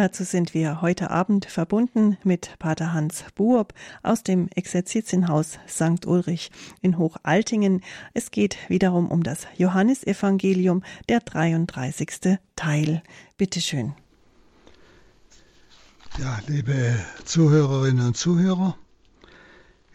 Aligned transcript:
Dazu 0.00 0.22
sind 0.22 0.54
wir 0.54 0.80
heute 0.80 1.10
Abend 1.10 1.46
verbunden 1.46 2.18
mit 2.22 2.56
Pater 2.60 2.92
Hans 2.92 3.24
Buob 3.34 3.74
aus 4.04 4.22
dem 4.22 4.46
Exerzitienhaus 4.54 5.58
St. 5.68 6.06
Ulrich 6.06 6.52
in 6.80 6.98
Hochaltingen. 6.98 7.82
Es 8.14 8.30
geht 8.30 8.56
wiederum 8.68 9.10
um 9.10 9.24
das 9.24 9.48
Johannesevangelium, 9.56 10.84
der 11.08 11.18
33. 11.18 12.38
Teil. 12.54 13.02
Bitte 13.38 13.60
schön. 13.60 13.92
Ja, 16.20 16.38
liebe 16.46 16.94
Zuhörerinnen 17.24 18.06
und 18.06 18.16
Zuhörer, 18.16 18.78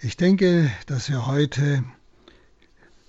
ich 0.02 0.18
denke, 0.18 0.70
dass 0.86 1.10
wir 1.10 1.28
heute, 1.28 1.86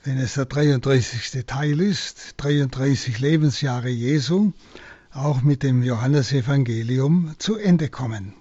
wenn 0.05 0.19
es 0.19 0.35
der 0.35 0.45
33. 0.45 1.45
Teil 1.45 1.81
ist, 1.81 2.35
33 2.37 3.19
Lebensjahre 3.19 3.89
Jesu, 3.89 4.53
auch 5.15 5.43
mit 5.43 5.62
dem 5.62 5.85
Johannesevangelium 5.85 7.37
zu 7.39 7.57
Ende 7.57 7.89
kommen. 7.89 8.35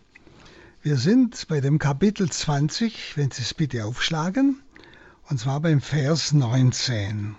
Wir 0.81 0.97
sind 0.97 1.47
bei 1.47 1.61
dem 1.61 1.77
Kapitel 1.77 2.29
20, 2.29 3.15
wenn 3.15 3.29
Sie 3.29 3.43
es 3.43 3.53
bitte 3.53 3.85
aufschlagen, 3.85 4.59
und 5.29 5.39
zwar 5.39 5.59
beim 5.59 5.81
Vers 5.81 6.33
19. 6.33 7.35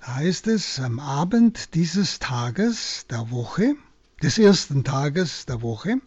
Da 0.00 0.14
heißt 0.16 0.46
es, 0.48 0.80
am 0.80 0.98
Abend 0.98 1.74
dieses 1.74 2.18
Tages 2.18 3.04
der 3.10 3.30
Woche, 3.30 3.74
des 4.22 4.38
ersten 4.38 4.82
Tages 4.82 5.44
der 5.44 5.60
Woche, 5.60 5.98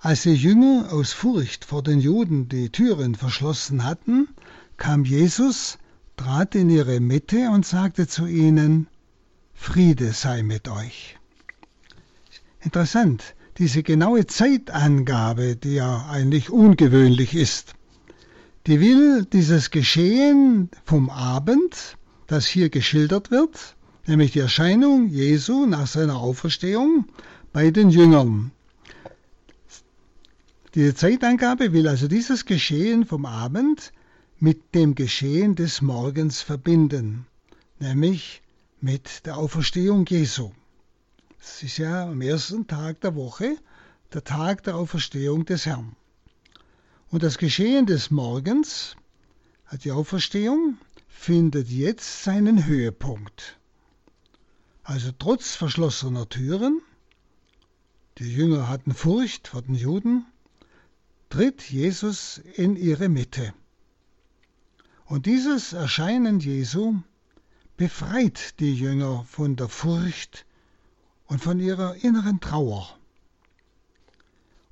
als 0.00 0.24
die 0.24 0.34
Jünger 0.34 0.92
aus 0.92 1.14
Furcht 1.14 1.64
vor 1.64 1.82
den 1.82 2.00
Juden 2.00 2.50
die 2.50 2.68
Türen 2.68 3.14
verschlossen 3.14 3.82
hatten, 3.82 4.28
kam 4.76 5.06
Jesus, 5.06 5.78
trat 6.18 6.54
in 6.54 6.68
ihre 6.68 7.00
Mitte 7.00 7.48
und 7.50 7.64
sagte 7.64 8.06
zu 8.06 8.26
ihnen, 8.26 8.88
Friede 9.56 10.12
sei 10.12 10.42
mit 10.42 10.68
euch. 10.68 11.16
Interessant, 12.60 13.34
diese 13.58 13.82
genaue 13.82 14.26
Zeitangabe, 14.26 15.56
die 15.56 15.74
ja 15.74 16.06
eigentlich 16.08 16.50
ungewöhnlich 16.50 17.34
ist, 17.34 17.74
die 18.66 18.80
will 18.80 19.24
dieses 19.24 19.70
Geschehen 19.70 20.70
vom 20.84 21.10
Abend, 21.10 21.96
das 22.26 22.46
hier 22.46 22.68
geschildert 22.68 23.30
wird, 23.30 23.76
nämlich 24.06 24.32
die 24.32 24.40
Erscheinung 24.40 25.08
Jesu 25.08 25.66
nach 25.66 25.86
seiner 25.86 26.16
Auferstehung, 26.16 27.06
bei 27.52 27.70
den 27.70 27.90
Jüngern. 27.90 28.52
Die 30.74 30.94
Zeitangabe 30.94 31.72
will 31.72 31.88
also 31.88 32.06
dieses 32.06 32.44
Geschehen 32.44 33.06
vom 33.06 33.24
Abend 33.24 33.92
mit 34.38 34.74
dem 34.74 34.94
Geschehen 34.94 35.54
des 35.54 35.80
Morgens 35.80 36.42
verbinden, 36.42 37.26
nämlich 37.78 38.42
mit 38.86 39.26
der 39.26 39.36
Auferstehung 39.36 40.06
Jesu. 40.06 40.52
Es 41.40 41.64
ist 41.64 41.78
ja 41.78 42.04
am 42.04 42.20
ersten 42.20 42.68
Tag 42.68 43.00
der 43.00 43.16
Woche 43.16 43.56
der 44.12 44.22
Tag 44.22 44.62
der 44.62 44.76
Auferstehung 44.76 45.44
des 45.44 45.66
Herrn. 45.66 45.96
Und 47.10 47.24
das 47.24 47.36
Geschehen 47.36 47.86
des 47.86 48.12
Morgens, 48.12 48.94
die 49.82 49.90
Auferstehung, 49.90 50.78
findet 51.08 51.68
jetzt 51.68 52.22
seinen 52.22 52.64
Höhepunkt. 52.64 53.58
Also 54.84 55.10
trotz 55.18 55.56
verschlossener 55.56 56.28
Türen 56.28 56.80
die 58.18 58.32
Jünger 58.32 58.68
hatten 58.68 58.94
Furcht 58.94 59.48
vor 59.48 59.62
den 59.62 59.74
Juden, 59.74 60.26
tritt 61.28 61.60
Jesus 61.60 62.38
in 62.54 62.76
ihre 62.76 63.08
Mitte. 63.08 63.52
Und 65.06 65.26
dieses 65.26 65.72
Erscheinen 65.72 66.38
Jesu 66.38 67.00
befreit 67.76 68.58
die 68.58 68.74
Jünger 68.74 69.24
von 69.24 69.56
der 69.56 69.68
Furcht 69.68 70.46
und 71.26 71.42
von 71.42 71.60
ihrer 71.60 71.96
inneren 71.96 72.40
Trauer. 72.40 72.98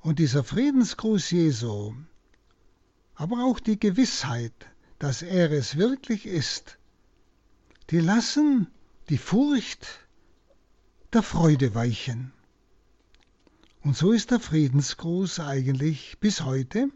Und 0.01 0.19
dieser 0.19 0.43
Friedensgruß 0.43 1.31
Jesu, 1.31 1.93
aber 3.15 3.43
auch 3.43 3.59
die 3.59 3.79
Gewissheit, 3.79 4.53
dass 4.99 5.21
er 5.21 5.51
es 5.51 5.77
wirklich 5.77 6.25
ist, 6.25 6.77
die 7.91 7.99
lassen 7.99 8.67
die 9.09 9.17
Furcht 9.17 9.87
der 11.13 11.21
Freude 11.21 11.75
weichen. 11.75 12.33
Und 13.81 13.95
so 13.95 14.11
ist 14.11 14.31
der 14.31 14.39
Friedensgruß 14.39 15.41
eigentlich 15.41 16.17
bis 16.19 16.41
heute 16.41 16.89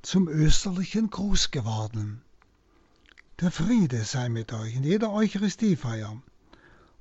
zum 0.00 0.26
österlichen 0.28 1.10
Gruß 1.10 1.50
geworden. 1.50 2.23
Der 3.40 3.50
Friede 3.50 4.04
sei 4.04 4.28
mit 4.28 4.52
euch 4.52 4.76
in 4.76 4.84
jeder 4.84 5.10
Eucharistiefeier, 5.12 6.22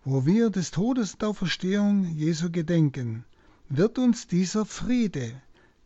wo 0.03 0.25
wir 0.25 0.49
des 0.49 0.71
Todes 0.71 1.13
und 1.13 1.21
der 1.21 1.29
Auferstehung 1.29 2.05
Jesu 2.15 2.49
gedenken, 2.49 3.23
wird 3.69 3.99
uns 3.99 4.25
dieser 4.25 4.65
Friede, 4.65 5.39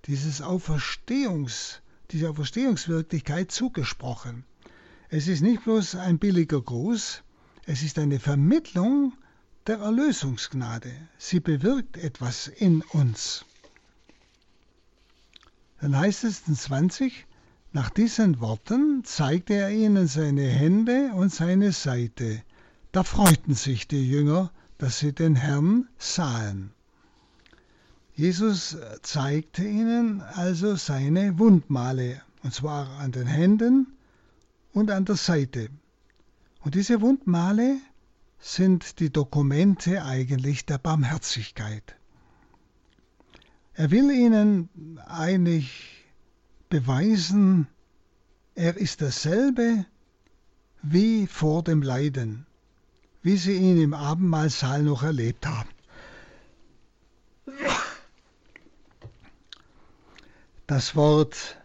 dieses 0.06 0.41
Auferstehungs, 0.41 1.81
diese 2.12 2.30
Auferstehungswirklichkeit 2.30 3.52
zugesprochen. 3.52 4.46
Es 5.09 5.28
ist 5.28 5.41
nicht 5.41 5.66
bloß 5.66 5.96
ein 5.96 6.18
billiger 6.18 6.62
Gruß, 6.62 7.24
es 7.66 7.84
ist 7.84 8.00
eine 8.00 8.18
Vermittlung 8.18 9.12
der 9.68 9.80
Erlösungsgnade. 9.80 10.94
Sie 11.18 11.41
bewirkt 11.41 11.97
etwas 11.97 12.47
in 12.47 12.84
uns. 12.94 13.44
Dann 15.81 15.97
heißt 15.97 16.24
es 16.24 16.47
in 16.47 16.56
20, 16.56 17.26
nach 17.77 17.91
diesen 17.91 18.39
Worten 18.39 19.03
zeigte 19.03 19.53
er 19.53 19.69
ihnen 19.69 20.07
seine 20.07 20.47
Hände 20.47 21.11
und 21.13 21.31
seine 21.31 21.71
Seite. 21.71 22.41
Da 22.91 23.03
freuten 23.03 23.53
sich 23.53 23.88
die 23.88 24.09
Jünger, 24.09 24.51
dass 24.79 24.97
sie 24.97 25.13
den 25.13 25.35
Herrn 25.35 25.88
sahen. 25.99 26.71
Jesus 28.15 28.75
zeigte 29.03 29.63
ihnen 29.63 30.21
also 30.21 30.75
seine 30.75 31.38
Wundmale, 31.38 32.19
und 32.41 32.51
zwar 32.51 32.89
an 32.97 33.11
den 33.11 33.27
Händen 33.27 33.95
und 34.73 34.89
an 34.89 35.05
der 35.05 35.15
Seite. 35.15 35.69
Und 36.61 36.73
diese 36.73 36.99
Wundmale 36.99 37.77
sind 38.39 38.99
die 38.99 39.11
Dokumente 39.11 40.03
eigentlich 40.03 40.65
der 40.65 40.79
Barmherzigkeit. 40.79 41.95
Er 43.75 43.91
will 43.91 44.09
ihnen 44.09 44.97
eigentlich 45.05 45.97
beweisen, 46.69 47.67
er 48.55 48.78
ist 48.78 49.01
dasselbe 49.01 49.85
wie 50.81 51.28
vor 51.28 51.63
dem 51.63 51.81
Leiden, 51.81 52.45
wie 53.22 53.38
sie 53.38 53.55
ihn 53.57 53.81
im 53.81 53.94
Abendmahlsaal 53.94 54.83
noch 54.83 55.03
erlebt 55.03 55.45
haben. 55.45 55.69
Das 60.66 60.95
Wort, 60.95 61.57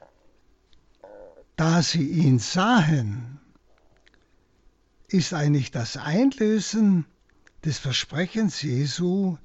da 1.57 1.83
sie 1.83 2.09
ihn 2.09 2.39
sahen, 2.39 3.41
ist 5.09 5.35
eigentlich 5.35 5.71
das 5.71 5.97
Einlösen 5.97 7.05
des 7.65 7.79
Versprechens 7.79 8.63
Jesu 8.63 9.37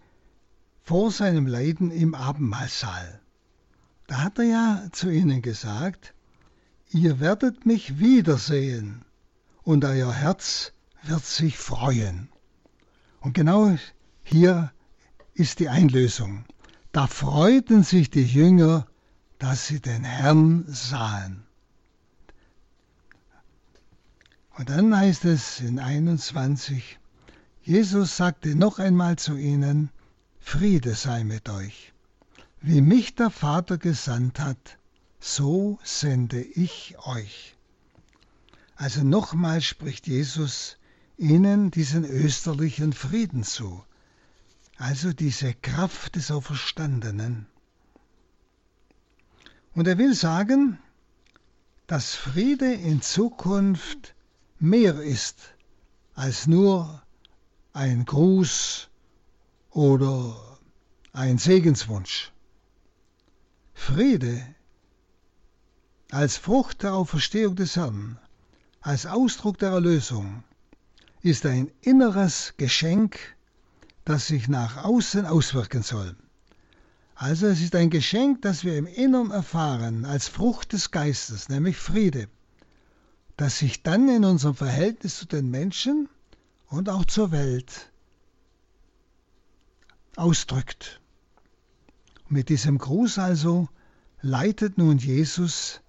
vor 0.84 1.12
seinem 1.12 1.48
Leiden 1.48 1.92
im 1.92 2.16
Abendmahlsaal. 2.16 3.20
Da 4.08 4.24
hat 4.24 4.40
er 4.40 4.46
ja 4.46 4.84
zu 4.94 5.10
ihnen 5.10 5.42
gesagt, 5.42 6.14
ihr 6.90 7.20
werdet 7.20 7.66
mich 7.66 8.00
wiedersehen 8.00 9.04
und 9.64 9.84
euer 9.84 10.14
Herz 10.14 10.72
wird 11.04 11.26
sich 11.26 11.58
freuen. 11.58 12.30
Und 13.20 13.34
genau 13.34 13.76
hier 14.24 14.72
ist 15.34 15.60
die 15.60 15.68
Einlösung. 15.68 16.46
Da 16.94 17.08
freuten 17.08 17.84
sich 17.84 18.10
die 18.10 18.24
Jünger, 18.24 18.88
dass 19.40 19.68
sie 19.68 19.82
den 19.82 20.04
Herrn 20.04 20.64
sahen. 20.68 21.44
Und 24.58 24.70
dann 24.70 24.96
heißt 24.96 25.26
es 25.26 25.60
in 25.60 25.80
21, 25.80 26.98
Jesus 27.62 28.18
sagte 28.18 28.56
noch 28.56 28.80
einmal 28.80 29.18
zu 29.18 29.36
ihnen, 29.36 29.90
Friede 30.40 30.96
sei 30.96 31.26
mit 31.26 31.50
euch. 31.50 31.94
Wie 32.62 32.82
mich 32.82 33.14
der 33.16 33.30
Vater 33.30 33.78
gesandt 33.78 34.40
hat, 34.40 34.80
so 35.20 35.80
sende 35.84 36.42
ich 36.42 36.96
euch. 37.06 37.56
Also 38.76 39.04
nochmal 39.04 39.62
spricht 39.62 40.08
Jesus 40.08 40.78
ihnen 41.18 41.72
diesen 41.72 42.04
österlichen 42.04 42.94
Frieden 42.94 43.44
zu, 43.44 43.84
also 44.78 45.14
diese 45.14 45.54
Kraft 45.54 46.16
des 46.16 46.32
Auferstandenen. 46.32 47.48
Und 49.74 49.88
er 49.88 49.98
will 49.98 50.14
sagen, 50.14 50.80
dass 51.86 52.16
Friede 52.16 52.74
in 52.74 53.02
Zukunft 53.02 54.16
mehr 54.60 55.00
ist 55.02 55.54
als 56.16 56.48
nur 56.48 57.04
ein 57.74 58.06
Gruß 58.06 58.90
oder 59.70 60.60
ein 61.14 61.38
Segenswunsch. 61.38 62.32
Friede 63.78 64.44
als 66.12 66.36
Frucht 66.36 66.84
der 66.84 66.94
Auferstehung 66.94 67.56
des 67.56 67.78
Herrn, 67.78 68.20
als 68.82 69.06
Ausdruck 69.06 69.60
der 69.60 69.70
Erlösung, 69.70 70.44
ist 71.22 71.46
ein 71.46 71.72
inneres 71.82 72.56
Geschenk, 72.58 73.18
das 74.04 74.28
sich 74.28 74.50
nach 74.50 74.84
außen 74.84 75.26
auswirken 75.26 75.84
soll. 75.84 76.18
Also 77.16 77.48
es 77.48 77.62
ist 77.62 77.76
ein 77.76 77.90
Geschenk, 77.90 78.42
das 78.42 78.66
wir 78.66 78.78
im 78.78 78.88
Innern 78.88 79.32
erfahren, 79.32 80.04
als 80.04 80.28
Frucht 80.28 80.74
des 80.74 80.92
Geistes, 80.92 81.48
nämlich 81.48 81.78
Friede, 81.78 82.28
das 83.38 83.60
sich 83.60 83.84
dann 83.84 84.10
in 84.10 84.26
unserem 84.26 84.56
Verhältnis 84.56 85.20
zu 85.20 85.28
den 85.28 85.50
Menschen 85.50 86.10
und 86.68 86.90
auch 86.90 87.06
zur 87.06 87.32
Welt 87.32 87.92
ausdrückt. 90.18 91.00
Mit 92.30 92.50
diesem 92.50 92.78
Gruß 92.78 93.20
also 93.20 93.70
leitet 94.22 94.78
nun 94.78 94.98
Jesus 94.98 95.82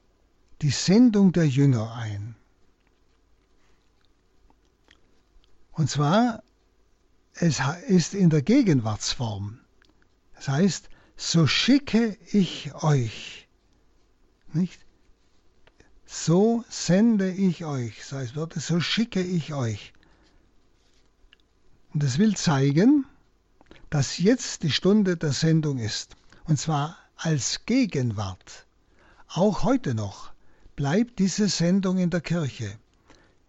die 0.62 0.70
Sendung 0.70 1.32
der 1.32 1.48
Jünger 1.48 1.94
ein. 1.94 2.36
Und 5.72 5.88
zwar, 5.88 6.42
es 7.34 7.60
ist 7.86 8.14
in 8.14 8.30
der 8.30 8.42
Gegenwartsform. 8.42 9.60
Das 10.34 10.48
heißt, 10.48 10.88
so 11.16 11.46
schicke 11.46 12.16
ich 12.32 12.74
euch. 12.74 13.48
Nicht? 14.52 14.80
So 16.06 16.64
sende 16.68 17.30
ich 17.30 17.64
euch, 17.64 17.98
das 17.98 18.12
heißt 18.12 18.34
so 18.54 18.80
schicke 18.80 19.20
ich 19.20 19.52
euch. 19.52 19.92
Und 21.92 22.02
es 22.02 22.18
will 22.18 22.36
zeigen, 22.36 23.04
dass 23.90 24.18
jetzt 24.18 24.62
die 24.62 24.70
Stunde 24.70 25.16
der 25.16 25.32
Sendung 25.32 25.78
ist. 25.78 26.16
Und 26.48 26.58
zwar 26.58 26.96
als 27.16 27.66
Gegenwart. 27.66 28.66
Auch 29.28 29.64
heute 29.64 29.94
noch 29.94 30.32
bleibt 30.76 31.18
diese 31.18 31.46
Sendung 31.46 31.98
in 31.98 32.08
der 32.08 32.22
Kirche, 32.22 32.78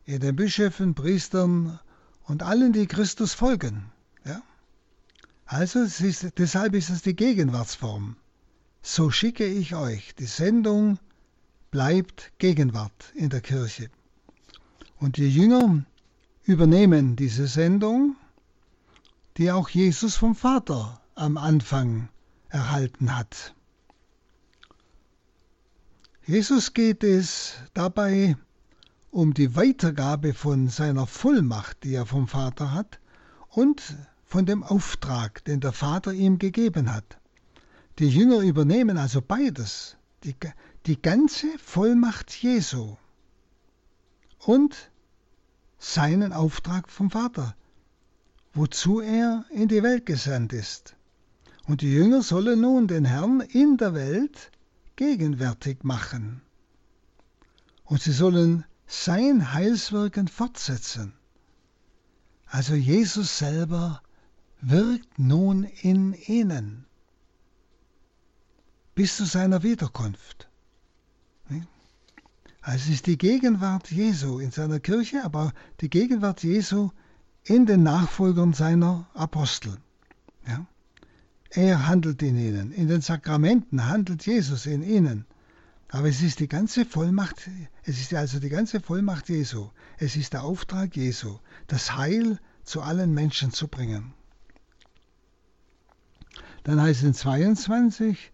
in 0.03 0.19
den 0.19 0.35
Bischöfen, 0.35 0.95
Priestern 0.95 1.79
und 2.25 2.43
allen, 2.43 2.73
die 2.73 2.87
Christus 2.87 3.33
folgen. 3.33 3.89
Ja? 4.25 4.41
Also 5.45 5.79
ist, 5.79 6.37
deshalb 6.37 6.75
ist 6.75 6.89
es 6.89 7.01
die 7.01 7.15
Gegenwartsform. 7.15 8.17
So 8.81 9.11
schicke 9.11 9.45
ich 9.45 9.75
euch. 9.75 10.13
Die 10.15 10.25
Sendung 10.25 10.99
bleibt 11.71 12.33
Gegenwart 12.37 13.13
in 13.15 13.29
der 13.29 13.39
Kirche. 13.39 13.89
Und 14.97 15.15
die 15.15 15.33
Jünger 15.33 15.85
übernehmen 16.43 17.15
diese 17.15 17.47
Sendung, 17.47 18.17
die 19.37 19.53
auch 19.53 19.69
Jesus 19.69 20.17
vom 20.17 20.35
Vater 20.35 20.99
am 21.15 21.37
Anfang 21.37 22.09
erhalten 22.49 23.15
hat. 23.15 23.55
Jesus 26.25 26.73
geht 26.73 27.03
es 27.03 27.55
dabei 27.73 28.35
um 29.11 29.33
die 29.33 29.55
Weitergabe 29.55 30.33
von 30.33 30.67
seiner 30.67 31.07
Vollmacht, 31.07 31.83
die 31.83 31.95
er 31.95 32.05
vom 32.05 32.27
Vater 32.27 32.71
hat, 32.71 32.99
und 33.49 33.81
von 34.25 34.45
dem 34.45 34.63
Auftrag, 34.63 35.43
den 35.45 35.59
der 35.59 35.71
Vater 35.71 36.13
ihm 36.13 36.37
gegeben 36.37 36.93
hat. 36.93 37.17
Die 37.97 38.07
Jünger 38.07 38.41
übernehmen 38.41 38.97
also 38.97 39.21
beides, 39.21 39.97
die, 40.23 40.35
die 40.85 41.01
ganze 41.01 41.47
Vollmacht 41.57 42.31
Jesu 42.31 42.95
und 44.37 44.91
seinen 45.79 46.31
Auftrag 46.31 46.89
vom 46.89 47.09
Vater, 47.09 47.55
wozu 48.53 49.01
er 49.01 49.45
in 49.49 49.67
die 49.67 49.81
Welt 49.81 50.05
gesandt 50.05 50.53
ist. 50.53 50.95
Und 51.69 51.81
die 51.81 51.93
Jünger 51.93 52.23
sollen 52.23 52.61
nun 52.61 52.87
den 52.87 53.05
Herrn 53.05 53.41
in 53.41 53.77
der 53.77 53.93
Welt 53.93 54.49
gegenwärtig 54.95 55.83
machen. 55.83 56.41
Und 57.83 58.01
sie 58.01 58.11
sollen 58.11 58.65
sein 58.87 59.53
Heilswirken 59.53 60.27
fortsetzen. 60.27 61.13
Also 62.47 62.73
Jesus 62.73 63.37
selber 63.37 64.01
wirkt 64.61 65.19
nun 65.19 65.63
in 65.63 66.13
ihnen 66.13 66.85
bis 68.95 69.17
zu 69.17 69.25
seiner 69.25 69.61
Wiederkunft. 69.61 70.49
Also 72.61 72.85
es 72.85 72.89
ist 72.89 73.05
die 73.05 73.19
Gegenwart 73.19 73.91
Jesu 73.91 74.39
in 74.39 74.49
seiner 74.49 74.79
Kirche, 74.79 75.23
aber 75.23 75.53
die 75.81 75.89
Gegenwart 75.91 76.41
Jesu 76.41 76.89
in 77.43 77.67
den 77.67 77.83
Nachfolgern 77.83 78.53
seiner 78.53 79.07
Apostel. 79.13 79.77
Ja? 80.47 80.65
Er 81.51 81.87
handelt 81.87 82.21
in 82.21 82.37
ihnen, 82.37 82.71
in 82.71 82.87
den 82.87 83.01
Sakramenten 83.01 83.87
handelt 83.87 84.25
Jesus 84.25 84.65
in 84.65 84.83
ihnen. 84.83 85.25
Aber 85.91 86.07
es 86.07 86.21
ist 86.21 86.39
die 86.39 86.47
ganze 86.47 86.85
Vollmacht, 86.85 87.49
es 87.83 87.99
ist 87.99 88.13
also 88.13 88.39
die 88.39 88.49
ganze 88.49 88.79
Vollmacht 88.79 89.29
Jesu. 89.29 89.69
Es 89.97 90.15
ist 90.15 90.33
der 90.33 90.43
Auftrag 90.43 90.95
Jesu, 90.95 91.39
das 91.65 91.97
Heil 91.97 92.39
zu 92.63 92.81
allen 92.81 93.13
Menschen 93.15 93.51
zu 93.51 93.67
bringen. 93.67 94.13
Dann 96.63 96.79
heißt 96.79 96.99
es 96.99 97.07
in 97.07 97.13
22, 97.15 98.31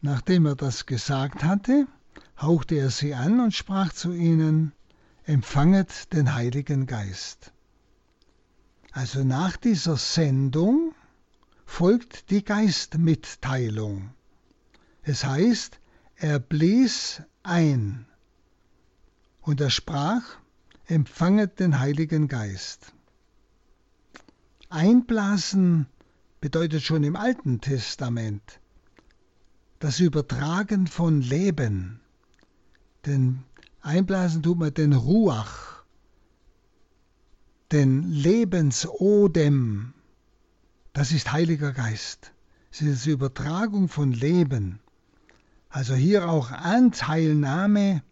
nachdem 0.00 0.46
er 0.46 0.56
das 0.56 0.86
gesagt 0.86 1.44
hatte, 1.44 1.86
hauchte 2.40 2.76
er 2.76 2.88
sie 2.88 3.14
an 3.14 3.40
und 3.40 3.52
sprach 3.52 3.92
zu 3.92 4.12
ihnen, 4.12 4.72
empfanget 5.24 6.12
den 6.14 6.34
Heiligen 6.34 6.86
Geist. 6.86 7.52
Also 8.92 9.24
nach 9.24 9.58
dieser 9.58 9.98
Sendung 9.98 10.93
folgt 11.64 12.30
die 12.30 12.44
Geistmitteilung. 12.44 14.10
Es 15.02 15.24
heißt, 15.24 15.78
er 16.16 16.38
blies 16.38 17.22
ein 17.42 18.06
und 19.42 19.60
er 19.60 19.70
sprach, 19.70 20.22
empfanget 20.86 21.60
den 21.60 21.78
Heiligen 21.78 22.28
Geist. 22.28 22.92
Einblasen 24.68 25.86
bedeutet 26.40 26.82
schon 26.82 27.04
im 27.04 27.16
Alten 27.16 27.60
Testament 27.60 28.60
das 29.78 30.00
Übertragen 30.00 30.86
von 30.86 31.20
Leben. 31.20 32.00
Denn 33.04 33.44
einblasen 33.82 34.42
tut 34.42 34.58
man 34.58 34.72
den 34.72 34.94
Ruach, 34.94 35.84
den 37.70 38.02
Lebensodem. 38.10 39.92
Das 40.94 41.10
ist 41.10 41.32
Heiliger 41.32 41.72
Geist. 41.72 42.30
Es 42.70 42.80
ist 42.80 43.04
die 43.04 43.10
Übertragung 43.10 43.88
von 43.88 44.12
Leben. 44.12 44.78
Also 45.68 45.94
hier 45.96 46.30
auch 46.30 46.52
Anteilnahme 46.52 48.04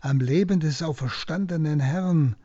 am 0.00 0.20
Leben 0.20 0.60
des 0.60 0.84
auferstandenen 0.84 1.80
Herrn, 1.80 2.36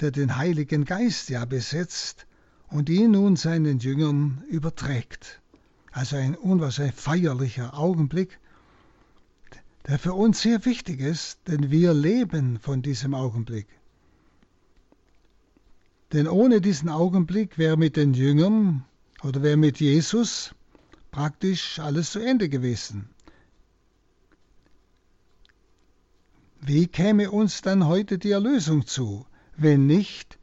der 0.00 0.10
den 0.10 0.36
Heiligen 0.36 0.84
Geist 0.84 1.30
ja 1.30 1.46
besetzt 1.46 2.26
und 2.68 2.90
ihn 2.90 3.12
nun 3.12 3.36
seinen 3.36 3.78
Jüngern 3.78 4.44
überträgt. 4.50 5.40
Also 5.92 6.16
ein 6.16 6.34
unwahrscheinlich 6.34 6.96
feierlicher 6.96 7.72
Augenblick, 7.72 8.38
der 9.86 9.98
für 9.98 10.12
uns 10.12 10.42
sehr 10.42 10.66
wichtig 10.66 11.00
ist, 11.00 11.38
denn 11.48 11.70
wir 11.70 11.94
leben 11.94 12.58
von 12.60 12.82
diesem 12.82 13.14
Augenblick. 13.14 13.66
Denn 16.12 16.28
ohne 16.28 16.60
diesen 16.60 16.90
Augenblick 16.90 17.56
wäre 17.56 17.78
mit 17.78 17.96
den 17.96 18.12
Jüngern 18.12 18.84
oder 19.22 19.42
wäre 19.42 19.56
mit 19.56 19.80
Jesus 19.80 20.54
praktisch 21.10 21.78
alles 21.78 22.12
zu 22.12 22.20
Ende 22.20 22.48
gewesen. 22.48 23.10
Wie 26.60 26.86
käme 26.86 27.30
uns 27.30 27.62
dann 27.62 27.86
heute 27.86 28.18
die 28.18 28.32
Erlösung 28.32 28.86
zu, 28.86 29.26
wenn 29.56 29.86
nicht 29.86 30.38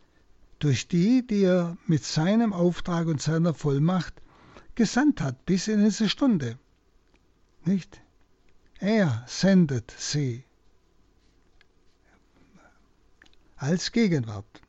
durch 0.60 0.88
die, 0.88 1.26
die 1.26 1.44
er 1.44 1.78
mit 1.86 2.04
seinem 2.04 2.54
Auftrag 2.54 3.08
und 3.08 3.22
seiner 3.22 3.54
Vollmacht 3.54 4.14
gesandt 4.76 5.22
hat 5.22 5.46
bis 5.46 5.68
in 5.68 5.84
diese 5.84 6.10
Stunde? 6.10 6.58
Nicht? 7.66 8.02
Er 8.80 9.24
sendet 9.28 9.94
sie 9.98 10.44
als 13.58 13.92
Gegenwart. 13.92 14.62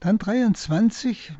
Dann 0.00 0.18
23. 0.18 1.32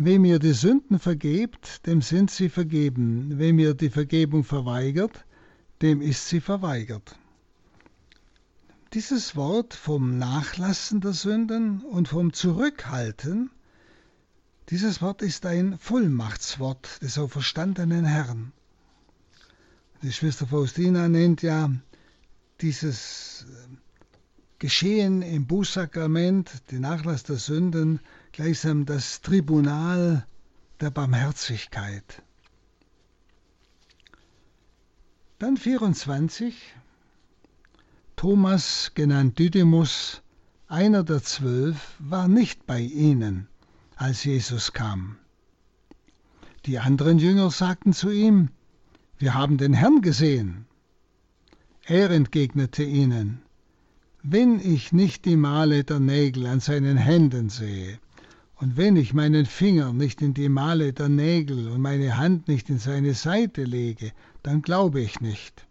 Wem 0.00 0.24
ihr 0.24 0.38
die 0.38 0.52
Sünden 0.52 1.00
vergebt, 1.00 1.84
dem 1.86 2.02
sind 2.02 2.30
sie 2.30 2.48
vergeben. 2.48 3.36
Wem 3.38 3.58
ihr 3.58 3.74
die 3.74 3.90
Vergebung 3.90 4.44
verweigert, 4.44 5.24
dem 5.82 6.00
ist 6.00 6.28
sie 6.28 6.40
verweigert. 6.40 7.18
Dieses 8.94 9.34
Wort 9.34 9.74
vom 9.74 10.16
Nachlassen 10.16 11.00
der 11.00 11.14
Sünden 11.14 11.80
und 11.82 12.06
vom 12.06 12.32
Zurückhalten, 12.32 13.50
dieses 14.70 15.02
Wort 15.02 15.20
ist 15.20 15.44
ein 15.46 15.76
Vollmachtswort 15.78 17.02
des 17.02 17.18
auferstandenen 17.18 18.04
Herrn. 18.04 18.52
Die 20.02 20.12
Schwester 20.12 20.46
Faustina 20.46 21.08
nennt 21.08 21.42
ja 21.42 21.72
dieses 22.60 23.46
äh, 23.48 23.76
Geschehen 24.60 25.22
im 25.22 25.46
Bußsakrament, 25.46 26.70
den 26.70 26.82
Nachlass 26.82 27.24
der 27.24 27.36
Sünden, 27.36 27.98
gleichsam 28.32 28.86
das 28.86 29.20
Tribunal 29.20 30.26
der 30.80 30.90
Barmherzigkeit. 30.90 32.22
Dann 35.38 35.56
24. 35.56 36.54
Thomas, 38.16 38.92
genannt 38.94 39.38
Didymus, 39.38 40.22
einer 40.66 41.04
der 41.04 41.22
zwölf, 41.22 41.94
war 41.98 42.26
nicht 42.26 42.66
bei 42.66 42.80
ihnen, 42.80 43.46
als 43.94 44.24
Jesus 44.24 44.72
kam. 44.72 45.16
Die 46.66 46.78
anderen 46.78 47.18
Jünger 47.18 47.50
sagten 47.50 47.92
zu 47.92 48.10
ihm, 48.10 48.50
wir 49.18 49.34
haben 49.34 49.58
den 49.58 49.72
Herrn 49.72 50.02
gesehen. 50.02 50.66
Er 51.84 52.10
entgegnete 52.10 52.82
ihnen, 52.82 53.42
wenn 54.22 54.60
ich 54.60 54.92
nicht 54.92 55.24
die 55.24 55.36
Male 55.36 55.84
der 55.84 56.00
Nägel 56.00 56.46
an 56.46 56.60
seinen 56.60 56.96
Händen 56.96 57.48
sehe, 57.48 57.98
und 58.60 58.76
wenn 58.76 58.96
ich 58.96 59.14
meinen 59.14 59.46
Finger 59.46 59.92
nicht 59.92 60.20
in 60.20 60.34
die 60.34 60.48
Male 60.48 60.92
der 60.92 61.08
Nägel 61.08 61.68
und 61.68 61.80
meine 61.80 62.16
Hand 62.16 62.48
nicht 62.48 62.68
in 62.68 62.78
seine 62.78 63.14
Seite 63.14 63.62
lege, 63.62 64.12
dann 64.42 64.62
glaube 64.62 65.00
ich 65.00 65.20
nicht. 65.20 65.66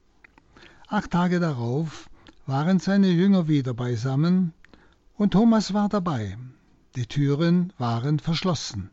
Acht 0.87 1.11
Tage 1.11 1.41
darauf 1.41 2.09
waren 2.45 2.79
seine 2.79 3.09
Jünger 3.09 3.49
wieder 3.49 3.73
beisammen, 3.73 4.53
und 5.15 5.31
Thomas 5.31 5.73
war 5.73 5.89
dabei. 5.89 6.37
Die 6.95 7.07
Türen 7.07 7.73
waren 7.77 8.19
verschlossen. 8.19 8.89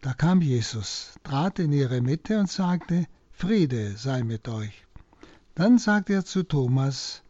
Da 0.00 0.14
kam 0.14 0.40
Jesus, 0.40 1.14
trat 1.22 1.60
in 1.60 1.72
ihre 1.72 2.00
Mitte 2.00 2.40
und 2.40 2.50
sagte, 2.50 3.06
Friede 3.30 3.96
sei 3.96 4.24
mit 4.24 4.48
euch. 4.48 4.84
Dann 5.54 5.78
sagte 5.78 6.14
er 6.14 6.24
zu 6.24 6.42
Thomas, 6.42 7.22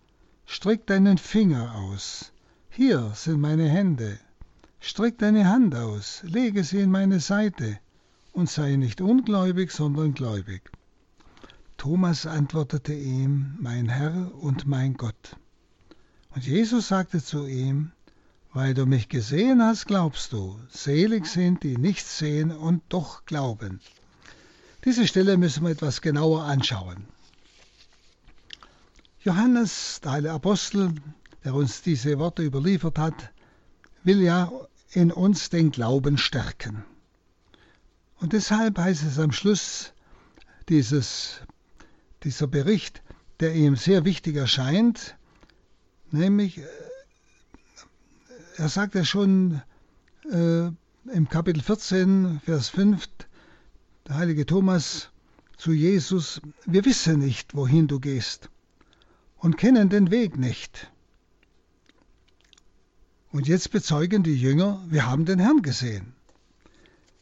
Streck 0.46 0.87
deinen 0.87 1.18
Finger 1.18 1.75
aus. 1.75 2.32
Hier 2.70 3.12
sind 3.14 3.40
meine 3.40 3.68
Hände. 3.68 4.18
Streck 4.84 5.16
deine 5.18 5.48
Hand 5.48 5.76
aus, 5.76 6.24
lege 6.24 6.64
sie 6.64 6.80
in 6.80 6.90
meine 6.90 7.20
Seite 7.20 7.78
und 8.32 8.50
sei 8.50 8.74
nicht 8.74 9.00
ungläubig, 9.00 9.70
sondern 9.70 10.12
gläubig. 10.12 10.72
Thomas 11.76 12.26
antwortete 12.26 12.92
ihm, 12.92 13.56
mein 13.60 13.88
Herr 13.88 14.34
und 14.34 14.66
mein 14.66 14.94
Gott. 14.94 15.36
Und 16.34 16.44
Jesus 16.44 16.88
sagte 16.88 17.22
zu 17.22 17.46
ihm, 17.46 17.92
weil 18.52 18.74
du 18.74 18.84
mich 18.84 19.08
gesehen 19.08 19.62
hast, 19.62 19.86
glaubst 19.86 20.32
du. 20.32 20.58
Selig 20.68 21.26
sind, 21.26 21.62
die 21.62 21.78
nichts 21.78 22.18
sehen 22.18 22.50
und 22.50 22.82
doch 22.88 23.24
glauben. 23.24 23.80
Diese 24.84 25.06
Stelle 25.06 25.36
müssen 25.36 25.62
wir 25.62 25.70
etwas 25.70 26.00
genauer 26.00 26.42
anschauen. 26.42 27.04
Johannes, 29.20 30.00
der 30.02 30.10
heilige 30.10 30.32
Apostel, 30.32 30.92
der 31.44 31.54
uns 31.54 31.82
diese 31.82 32.18
Worte 32.18 32.42
überliefert 32.42 32.98
hat, 32.98 33.32
will 34.02 34.20
ja 34.20 34.50
in 34.92 35.11
uns 35.11 35.50
den 35.50 35.70
Glauben 35.70 36.18
stärken. 36.18 36.84
Und 38.20 38.32
deshalb 38.32 38.78
heißt 38.78 39.02
es 39.02 39.18
am 39.18 39.32
Schluss 39.32 39.92
dieses, 40.68 41.40
dieser 42.22 42.46
Bericht, 42.46 43.02
der 43.40 43.54
ihm 43.54 43.75
sehr 43.75 44.04
wichtig 44.04 44.37
erscheint, 44.37 45.16
nämlich, 46.11 46.58
äh, 46.58 46.66
er 48.56 48.68
sagt 48.68 48.94
ja 48.94 49.04
schon 49.04 49.62
äh, 50.30 50.66
im 51.11 51.28
Kapitel 51.28 51.62
14, 51.62 52.40
Vers 52.44 52.68
5, 52.68 53.08
der 54.06 54.16
heilige 54.16 54.46
Thomas 54.46 55.11
zu 55.56 55.72
Jesus, 55.72 56.40
wir 56.66 56.84
wissen 56.84 57.18
nicht, 57.18 57.54
wohin 57.54 57.88
du 57.88 57.99
gehst 57.99 58.50
und 59.38 59.56
kennen 59.56 59.88
den 59.88 60.11
Weg 60.11 60.37
nicht. 60.38 60.91
Und 63.32 63.48
jetzt 63.48 63.70
bezeugen 63.70 64.22
die 64.22 64.36
Jünger, 64.36 64.84
wir 64.88 65.06
haben 65.06 65.24
den 65.24 65.38
Herrn 65.38 65.62
gesehen. 65.62 66.12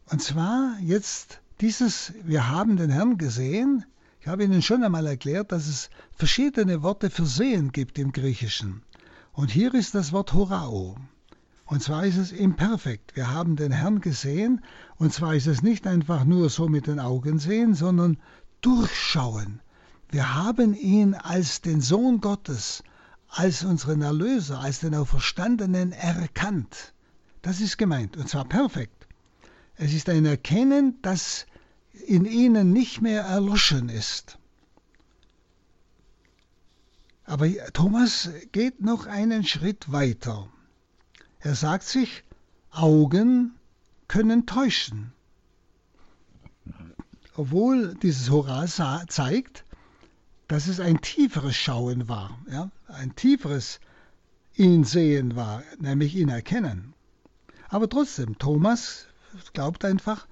Und 0.06 0.20
zwar 0.20 0.76
jetzt 0.80 1.40
dieses, 1.60 2.12
wir 2.24 2.48
haben 2.48 2.76
den 2.76 2.90
Herrn 2.90 3.16
gesehen. 3.16 3.84
Ich 4.20 4.26
habe 4.26 4.42
Ihnen 4.42 4.60
schon 4.60 4.82
einmal 4.82 5.06
erklärt, 5.06 5.52
dass 5.52 5.68
es 5.68 5.88
verschiedene 6.16 6.82
Worte 6.82 7.10
für 7.10 7.26
sehen 7.26 7.70
gibt 7.70 7.96
im 7.96 8.10
Griechischen. 8.10 8.82
Und 9.32 9.52
hier 9.52 9.72
ist 9.72 9.94
das 9.94 10.10
Wort 10.10 10.32
Horao. 10.32 10.96
Und 11.64 11.80
zwar 11.80 12.04
ist 12.04 12.16
es 12.16 12.32
imperfekt. 12.32 13.14
Wir 13.14 13.30
haben 13.30 13.54
den 13.54 13.70
Herrn 13.70 14.00
gesehen. 14.00 14.64
Und 14.96 15.12
zwar 15.12 15.36
ist 15.36 15.46
es 15.46 15.62
nicht 15.62 15.86
einfach 15.86 16.24
nur 16.24 16.50
so 16.50 16.68
mit 16.68 16.88
den 16.88 16.98
Augen 16.98 17.38
sehen, 17.38 17.74
sondern 17.74 18.18
durchschauen. 18.62 19.60
Wir 20.10 20.34
haben 20.34 20.74
ihn 20.74 21.14
als 21.14 21.60
den 21.60 21.80
Sohn 21.80 22.20
Gottes, 22.20 22.82
als 23.30 23.64
unseren 23.64 24.02
Erlöser, 24.02 24.60
als 24.60 24.80
den 24.80 24.94
Auferstandenen 24.94 25.92
erkannt. 25.92 26.92
Das 27.42 27.60
ist 27.60 27.78
gemeint, 27.78 28.16
und 28.16 28.28
zwar 28.28 28.44
perfekt. 28.44 29.06
Es 29.76 29.94
ist 29.94 30.08
ein 30.08 30.26
Erkennen, 30.26 30.98
das 31.02 31.46
in 32.06 32.24
ihnen 32.24 32.72
nicht 32.72 33.00
mehr 33.00 33.22
erloschen 33.22 33.88
ist. 33.88 34.38
Aber 37.24 37.48
Thomas 37.72 38.30
geht 38.52 38.80
noch 38.82 39.06
einen 39.06 39.44
Schritt 39.44 39.92
weiter. 39.92 40.48
Er 41.38 41.54
sagt 41.54 41.84
sich, 41.84 42.24
Augen 42.70 43.54
können 44.08 44.46
täuschen. 44.46 45.12
Obwohl 47.36 47.94
dieses 48.02 48.28
Hurra 48.30 48.66
zeigt, 48.66 49.64
dass 50.50 50.66
es 50.66 50.80
ein 50.80 51.00
tieferes 51.00 51.54
Schauen 51.54 52.08
war, 52.08 52.36
ja? 52.50 52.72
ein 52.88 53.14
tieferes 53.14 53.78
ihn 54.56 54.82
sehen 54.82 55.36
war, 55.36 55.62
nämlich 55.78 56.16
ihn 56.16 56.28
erkennen. 56.28 56.92
Aber 57.68 57.88
trotzdem, 57.88 58.36
Thomas 58.36 59.06
glaubt 59.52 59.84
einfach, 59.84 60.26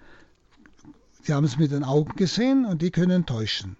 sie 1.23 1.33
haben 1.33 1.45
es 1.45 1.57
mit 1.57 1.71
den 1.71 1.85
Augen 1.85 2.17
gesehen 2.17 2.67
und 2.67 2.83
die 2.83 2.91
können 2.91 3.27
täuschen. 3.27 3.77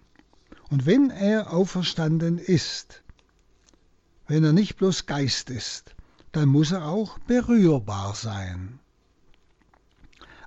Und 0.69 0.85
wenn 0.85 1.09
er 1.09 1.51
auferstanden 1.51 2.37
ist, 2.37 3.03
wenn 4.27 4.45
er 4.45 4.53
nicht 4.53 4.77
bloß 4.77 5.07
Geist 5.07 5.49
ist, 5.49 5.93
dann 6.31 6.47
muss 6.47 6.71
er 6.71 6.85
auch 6.85 7.19
berührbar 7.19 8.15
sein. 8.15 8.79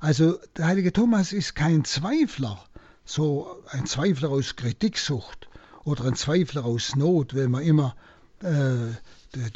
Also 0.00 0.38
der 0.56 0.68
heilige 0.68 0.94
Thomas 0.94 1.34
ist 1.34 1.54
kein 1.54 1.84
Zweifler, 1.84 2.64
so 3.04 3.62
ein 3.68 3.84
Zweifler 3.84 4.30
aus 4.30 4.56
Kritiksucht, 4.56 5.50
oder 5.84 6.04
ein 6.04 6.14
Zweifler 6.14 6.64
aus 6.64 6.96
Not, 6.96 7.34
wenn 7.34 7.50
man 7.50 7.62
immer 7.62 7.96
äh, 8.40 8.92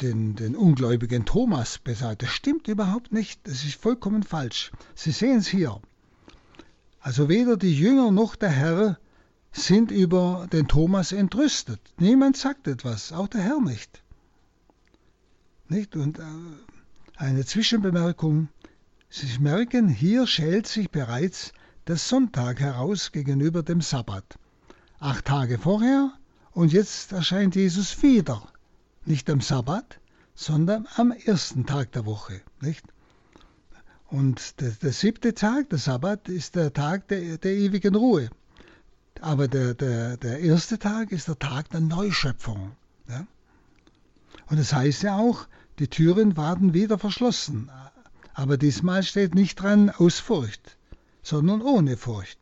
den, 0.01 0.35
den 0.35 0.55
ungläubigen 0.55 1.25
Thomas 1.25 1.77
besagt. 1.77 2.23
Das 2.23 2.29
stimmt 2.29 2.67
überhaupt 2.67 3.11
nicht. 3.11 3.39
Das 3.45 3.63
ist 3.63 3.75
vollkommen 3.75 4.23
falsch. 4.23 4.71
Sie 4.95 5.11
sehen 5.11 5.37
es 5.39 5.47
hier. 5.47 5.79
Also 6.99 7.29
weder 7.29 7.57
die 7.57 7.77
Jünger 7.77 8.11
noch 8.11 8.35
der 8.35 8.49
Herr 8.49 8.99
sind 9.51 9.91
über 9.91 10.47
den 10.51 10.67
Thomas 10.67 11.11
entrüstet. 11.11 11.79
Niemand 11.97 12.37
sagt 12.37 12.67
etwas, 12.67 13.11
auch 13.13 13.27
der 13.27 13.41
Herr 13.41 13.61
nicht. 13.61 14.03
Nicht? 15.69 15.95
Und 15.95 16.19
äh, 16.19 16.23
eine 17.15 17.45
Zwischenbemerkung. 17.45 18.49
Sie 19.09 19.39
merken, 19.39 19.87
hier 19.87 20.27
schält 20.27 20.67
sich 20.67 20.91
bereits 20.91 21.53
der 21.87 21.95
Sonntag 21.95 22.59
heraus 22.59 23.13
gegenüber 23.13 23.63
dem 23.63 23.79
Sabbat 23.79 24.37
acht 24.99 25.25
Tage 25.25 25.59
vorher 25.59 26.11
und 26.57 26.73
jetzt 26.73 27.11
erscheint 27.11 27.55
Jesus 27.55 28.01
wieder. 28.01 28.41
Nicht 29.05 29.29
am 29.29 29.41
Sabbat, 29.41 29.99
sondern 30.33 30.87
am 30.95 31.11
ersten 31.11 31.67
Tag 31.67 31.91
der 31.91 32.07
Woche. 32.07 32.41
Nicht? 32.61 32.83
Und 34.07 34.59
der, 34.59 34.71
der 34.71 34.91
siebte 34.91 35.35
Tag, 35.35 35.69
der 35.69 35.77
Sabbat, 35.77 36.29
ist 36.29 36.55
der 36.55 36.73
Tag 36.73 37.09
der, 37.09 37.37
der 37.37 37.51
ewigen 37.51 37.93
Ruhe. 37.93 38.31
Aber 39.21 39.47
der, 39.47 39.75
der, 39.75 40.17
der 40.17 40.39
erste 40.39 40.79
Tag 40.79 41.11
ist 41.11 41.27
der 41.27 41.37
Tag 41.37 41.69
der 41.69 41.81
Neuschöpfung. 41.81 42.71
Ja? 43.07 43.27
Und 44.47 44.57
das 44.57 44.73
heißt 44.73 45.03
ja 45.03 45.15
auch, 45.15 45.47
die 45.77 45.89
Türen 45.89 46.37
waren 46.37 46.73
wieder 46.73 46.97
verschlossen. 46.97 47.69
Aber 48.33 48.57
diesmal 48.57 49.03
steht 49.03 49.35
nicht 49.35 49.61
dran 49.61 49.91
aus 49.91 50.17
Furcht, 50.17 50.75
sondern 51.21 51.61
ohne 51.61 51.97
Furcht. 51.97 52.39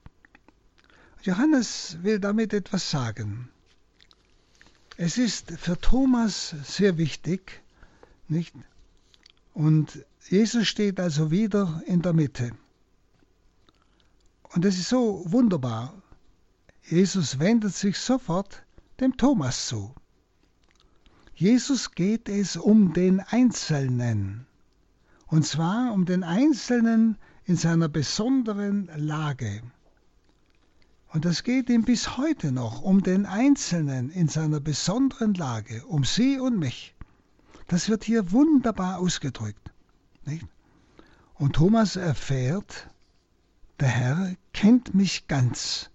Johannes 1.22 1.98
will 2.02 2.22
damit 2.22 2.54
etwas 2.54 2.90
sagen. 2.90 3.50
Es 4.98 5.18
ist 5.18 5.52
für 5.52 5.78
Thomas 5.78 6.56
sehr 6.64 6.98
wichtig, 6.98 7.62
nicht? 8.30 8.56
Und 9.54 10.06
Jesus 10.30 10.68
steht 10.68 11.00
also 11.00 11.32
wieder 11.32 11.82
in 11.86 12.02
der 12.02 12.14
Mitte. 12.14 12.52
Und 14.54 14.64
es 14.64 14.78
ist 14.78 14.88
so 14.88 15.24
wunderbar. 15.26 15.94
Jesus 16.84 17.40
wendet 17.40 17.74
sich 17.74 17.98
sofort 17.98 18.64
dem 19.02 19.18
Thomas 19.18 19.68
zu. 19.68 19.94
Jesus 21.36 21.92
geht 21.92 22.30
es 22.30 22.56
um 22.56 22.94
den 22.94 23.20
Einzelnen. 23.20 24.48
Und 25.28 25.46
zwar 25.46 25.92
um 25.92 26.06
den 26.06 26.24
Einzelnen 26.24 27.18
in 27.44 27.58
seiner 27.58 27.90
besonderen 27.90 28.90
Lage. 28.96 29.62
Und 31.16 31.24
das 31.24 31.44
geht 31.44 31.70
ihm 31.70 31.84
bis 31.84 32.18
heute 32.18 32.52
noch 32.52 32.82
um 32.82 33.02
den 33.02 33.26
Einzelnen 33.26 34.10
in 34.10 34.28
seiner 34.28 34.60
besonderen 34.60 35.34
Lage, 35.34 35.86
um 35.86 36.04
Sie 36.04 36.40
und 36.42 36.60
mich. 36.60 36.94
Das 37.70 37.88
wird 37.88 38.04
hier 38.04 38.34
wunderbar 38.34 39.00
ausgedrückt. 39.00 39.72
Nicht? 40.26 40.46
Und 41.36 41.54
Thomas 41.54 41.96
erfährt, 41.96 42.90
der 43.80 43.88
Herr 43.88 44.36
kennt 44.52 44.94
mich 44.94 45.30
ganz. 45.30 45.90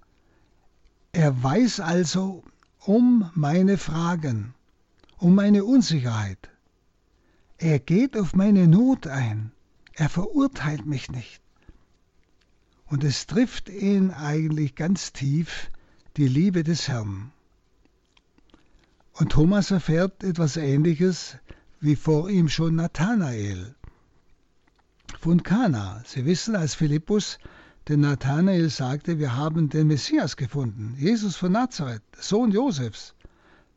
Er 1.13 1.43
weiß 1.43 1.81
also 1.81 2.43
um 2.79 3.31
meine 3.35 3.77
Fragen, 3.77 4.55
um 5.19 5.35
meine 5.35 5.67
Unsicherheit. 5.67 6.49
Er 7.59 7.79
geht 7.79 8.17
auf 8.17 8.35
meine 8.35 8.67
Not 8.67 9.07
ein. 9.07 9.53
Er 9.93 10.09
verurteilt 10.09 10.87
mich 10.87 11.11
nicht. 11.11 11.43
Und 12.91 13.05
es 13.05 13.29
trifft 13.29 13.69
ihn 13.69 14.11
eigentlich 14.11 14.75
ganz 14.75 15.13
tief, 15.13 15.71
die 16.17 16.27
Liebe 16.27 16.65
des 16.65 16.89
Herrn. 16.89 17.31
Und 19.13 19.31
Thomas 19.31 19.71
erfährt 19.71 20.25
etwas 20.25 20.57
Ähnliches 20.57 21.37
wie 21.81 21.95
vor 21.95 22.29
ihm 22.29 22.49
schon 22.49 22.75
Nathanael 22.75 23.77
von 25.21 25.43
Kana. 25.45 26.03
Sie 26.05 26.25
wissen, 26.25 26.57
als 26.57 26.75
Philippus 26.75 27.39
den 27.87 28.01
Nathanael 28.01 28.69
sagte, 28.71 29.21
wir 29.21 29.37
haben 29.37 29.69
den 29.69 29.87
Messias 29.87 30.37
gefunden, 30.37 30.97
Jesus 30.99 31.37
von 31.37 31.53
Nazareth, 31.53 32.03
Sohn 32.19 32.51
Josefs, 32.51 33.15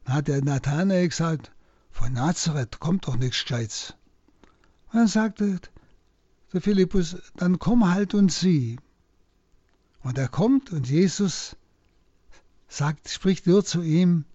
hat 0.06 0.28
der 0.28 0.44
Nathanael 0.44 1.08
gesagt, 1.08 1.52
von 1.92 2.14
Nazareth 2.14 2.80
kommt 2.80 3.08
doch 3.08 3.16
nichts 3.16 3.44
Gescheites. 3.44 3.94
Und 4.92 5.00
dann 5.00 5.08
sagte 5.08 5.60
der 6.52 6.62
Philippus, 6.62 7.16
dann 7.36 7.60
komm 7.60 7.92
halt 7.92 8.16
und 8.16 8.32
sieh. 8.32 8.78
Und 10.04 10.18
er 10.18 10.28
kommt 10.28 10.72
und 10.72 10.88
Jesus 10.88 11.56
sagt, 12.68 13.10
spricht 13.10 13.48
nur 13.48 13.64
zu 13.64 13.82
ihm, 13.82 14.26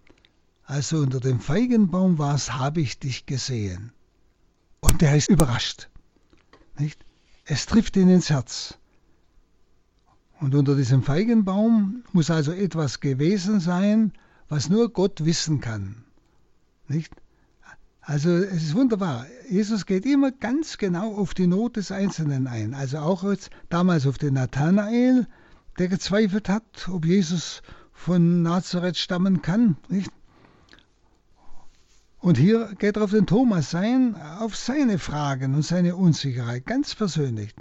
als 0.64 0.90
du 0.90 1.02
unter 1.02 1.20
dem 1.20 1.40
Feigenbaum 1.40 2.18
warst, 2.18 2.54
habe 2.54 2.80
ich 2.80 2.98
dich 2.98 3.26
gesehen. 3.26 3.92
Und 4.80 5.02
er 5.02 5.16
ist 5.16 5.28
überrascht. 5.28 5.88
Nicht? 6.78 7.04
Es 7.44 7.66
trifft 7.66 7.96
ihn 7.96 8.08
ins 8.08 8.30
Herz. 8.30 8.78
Und 10.40 10.54
unter 10.54 10.76
diesem 10.76 11.02
Feigenbaum 11.02 12.04
muss 12.12 12.30
also 12.30 12.52
etwas 12.52 13.00
gewesen 13.00 13.60
sein, 13.60 14.12
was 14.48 14.68
nur 14.68 14.92
Gott 14.92 15.24
wissen 15.24 15.60
kann. 15.60 16.04
Nicht? 16.86 17.12
Also 18.00 18.30
es 18.30 18.62
ist 18.62 18.74
wunderbar. 18.74 19.26
Jesus 19.50 19.84
geht 19.84 20.06
immer 20.06 20.30
ganz 20.30 20.78
genau 20.78 21.14
auf 21.14 21.34
die 21.34 21.46
Not 21.46 21.76
des 21.76 21.92
Einzelnen 21.92 22.46
ein. 22.46 22.72
Also 22.72 22.98
auch 22.98 23.24
als 23.24 23.50
damals 23.68 24.06
auf 24.06 24.16
den 24.16 24.34
Nathanael, 24.34 25.26
der 25.78 25.88
gezweifelt 25.88 26.48
hat, 26.48 26.88
ob 26.88 27.04
Jesus 27.04 27.62
von 27.92 28.42
Nazareth 28.42 28.96
stammen 28.96 29.42
kann. 29.42 29.76
Nicht? 29.88 30.10
Und 32.20 32.36
hier 32.36 32.74
geht 32.78 32.96
er 32.96 33.04
auf 33.04 33.12
den 33.12 33.26
Thomas 33.26 33.74
ein, 33.74 34.16
auf 34.16 34.56
seine 34.56 34.98
Fragen 34.98 35.54
und 35.54 35.62
seine 35.62 35.94
Unsicherheit, 35.94 36.66
ganz 36.66 36.94
persönlich. 36.94 37.54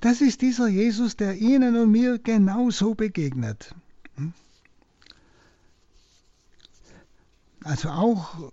Das 0.00 0.20
ist 0.20 0.42
dieser 0.42 0.68
Jesus, 0.68 1.16
der 1.16 1.34
Ihnen 1.36 1.76
und 1.76 1.90
mir 1.90 2.18
genauso 2.18 2.94
begegnet. 2.94 3.74
Hm? 4.14 4.32
Also 7.64 7.88
auch 7.88 8.52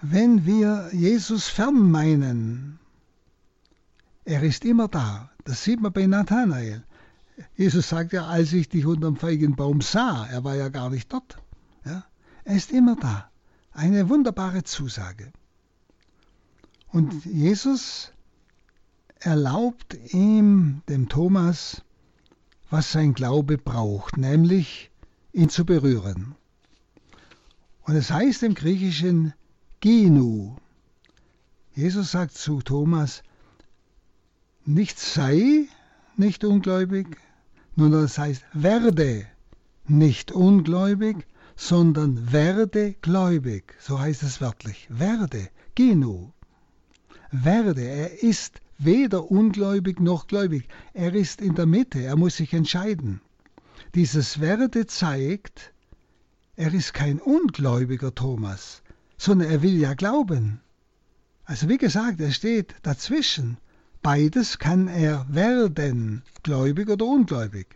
wenn 0.00 0.46
wir 0.46 0.90
Jesus 0.92 1.48
fern 1.48 1.90
meinen, 1.90 2.78
er 4.24 4.44
ist 4.44 4.64
immer 4.64 4.86
da. 4.86 5.27
Das 5.48 5.64
sieht 5.64 5.80
man 5.80 5.94
bei 5.94 6.06
Nathanael. 6.06 6.84
Jesus 7.56 7.88
sagt 7.88 8.12
ja, 8.12 8.26
als 8.26 8.52
ich 8.52 8.68
dich 8.68 8.84
unterm 8.84 9.16
Feigenbaum 9.16 9.80
sah, 9.80 10.26
er 10.26 10.44
war 10.44 10.56
ja 10.56 10.68
gar 10.68 10.90
nicht 10.90 11.10
dort. 11.10 11.38
Ja? 11.86 12.04
Er 12.44 12.54
ist 12.54 12.70
immer 12.70 12.96
da. 12.96 13.30
Eine 13.72 14.10
wunderbare 14.10 14.62
Zusage. 14.64 15.32
Und 16.88 17.24
Jesus 17.24 18.12
erlaubt 19.20 19.96
ihm, 20.12 20.82
dem 20.86 21.08
Thomas, 21.08 21.80
was 22.68 22.92
sein 22.92 23.14
Glaube 23.14 23.56
braucht, 23.56 24.18
nämlich 24.18 24.90
ihn 25.32 25.48
zu 25.48 25.64
berühren. 25.64 26.34
Und 27.84 27.96
es 27.96 28.10
heißt 28.10 28.42
im 28.42 28.52
Griechischen 28.52 29.32
Ginu. 29.80 30.56
Jesus 31.72 32.10
sagt 32.10 32.34
zu 32.34 32.60
Thomas, 32.60 33.22
nicht 34.68 34.98
sei 34.98 35.66
nicht 36.18 36.44
ungläubig, 36.44 37.16
nur 37.74 37.88
das 37.90 38.18
heißt 38.18 38.44
werde 38.52 39.26
nicht 39.86 40.30
ungläubig, 40.30 41.26
sondern 41.56 42.32
werde 42.32 42.94
gläubig. 43.00 43.74
So 43.80 43.98
heißt 43.98 44.22
es 44.22 44.42
wörtlich. 44.42 44.86
Werde, 44.90 45.48
Genu. 45.74 46.32
Werde, 47.30 47.80
er 47.80 48.22
ist 48.22 48.60
weder 48.76 49.30
ungläubig 49.30 50.00
noch 50.00 50.26
gläubig. 50.26 50.68
Er 50.92 51.14
ist 51.14 51.40
in 51.40 51.54
der 51.54 51.66
Mitte, 51.66 52.00
er 52.00 52.16
muss 52.16 52.36
sich 52.36 52.52
entscheiden. 52.52 53.22
Dieses 53.94 54.38
Werde 54.38 54.86
zeigt, 54.86 55.72
er 56.56 56.74
ist 56.74 56.92
kein 56.92 57.20
ungläubiger 57.20 58.14
Thomas, 58.14 58.82
sondern 59.16 59.48
er 59.48 59.62
will 59.62 59.78
ja 59.78 59.94
glauben. 59.94 60.60
Also 61.44 61.70
wie 61.70 61.78
gesagt, 61.78 62.20
er 62.20 62.32
steht 62.32 62.74
dazwischen. 62.82 63.56
Beides 64.02 64.58
kann 64.58 64.88
er 64.88 65.26
werden, 65.28 66.22
gläubig 66.42 66.88
oder 66.88 67.04
ungläubig. 67.04 67.66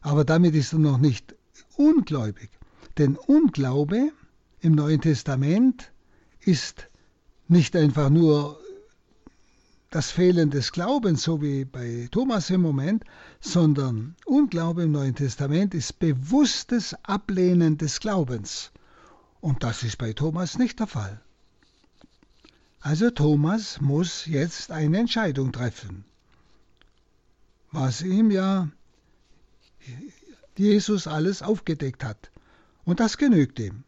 Aber 0.00 0.24
damit 0.24 0.54
ist 0.54 0.72
er 0.72 0.78
noch 0.78 0.98
nicht 0.98 1.34
ungläubig. 1.76 2.50
Denn 2.98 3.16
Unglaube 3.16 4.12
im 4.60 4.72
Neuen 4.72 5.00
Testament 5.00 5.92
ist 6.40 6.88
nicht 7.48 7.74
einfach 7.76 8.10
nur 8.10 8.58
das 9.90 10.10
Fehlen 10.10 10.50
des 10.50 10.72
Glaubens, 10.72 11.22
so 11.22 11.40
wie 11.40 11.64
bei 11.64 12.08
Thomas 12.10 12.50
im 12.50 12.62
Moment, 12.62 13.04
sondern 13.40 14.16
Unglaube 14.26 14.82
im 14.82 14.92
Neuen 14.92 15.14
Testament 15.14 15.74
ist 15.74 15.98
bewusstes 16.00 16.96
Ablehnen 17.04 17.78
des 17.78 18.00
Glaubens. 18.00 18.72
Und 19.40 19.62
das 19.62 19.82
ist 19.82 19.98
bei 19.98 20.12
Thomas 20.12 20.58
nicht 20.58 20.80
der 20.80 20.86
Fall. 20.86 21.23
Also 22.84 23.08
Thomas 23.10 23.80
muss 23.80 24.26
jetzt 24.26 24.70
eine 24.70 24.98
Entscheidung 24.98 25.52
treffen, 25.52 26.04
was 27.72 28.02
ihm 28.02 28.30
ja 28.30 28.68
Jesus 30.58 31.06
alles 31.06 31.40
aufgedeckt 31.40 32.04
hat. 32.04 32.30
Und 32.84 33.00
das 33.00 33.16
genügt 33.16 33.58
ihm 33.58 33.84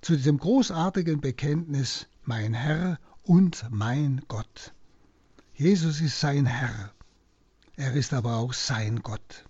zu 0.00 0.16
diesem 0.16 0.38
großartigen 0.38 1.20
Bekenntnis, 1.20 2.08
mein 2.24 2.52
Herr 2.52 2.98
und 3.22 3.64
mein 3.70 4.22
Gott. 4.26 4.74
Jesus 5.54 6.00
ist 6.00 6.18
sein 6.18 6.44
Herr, 6.44 6.92
er 7.76 7.92
ist 7.92 8.12
aber 8.12 8.38
auch 8.38 8.54
sein 8.54 9.04
Gott. 9.04 9.44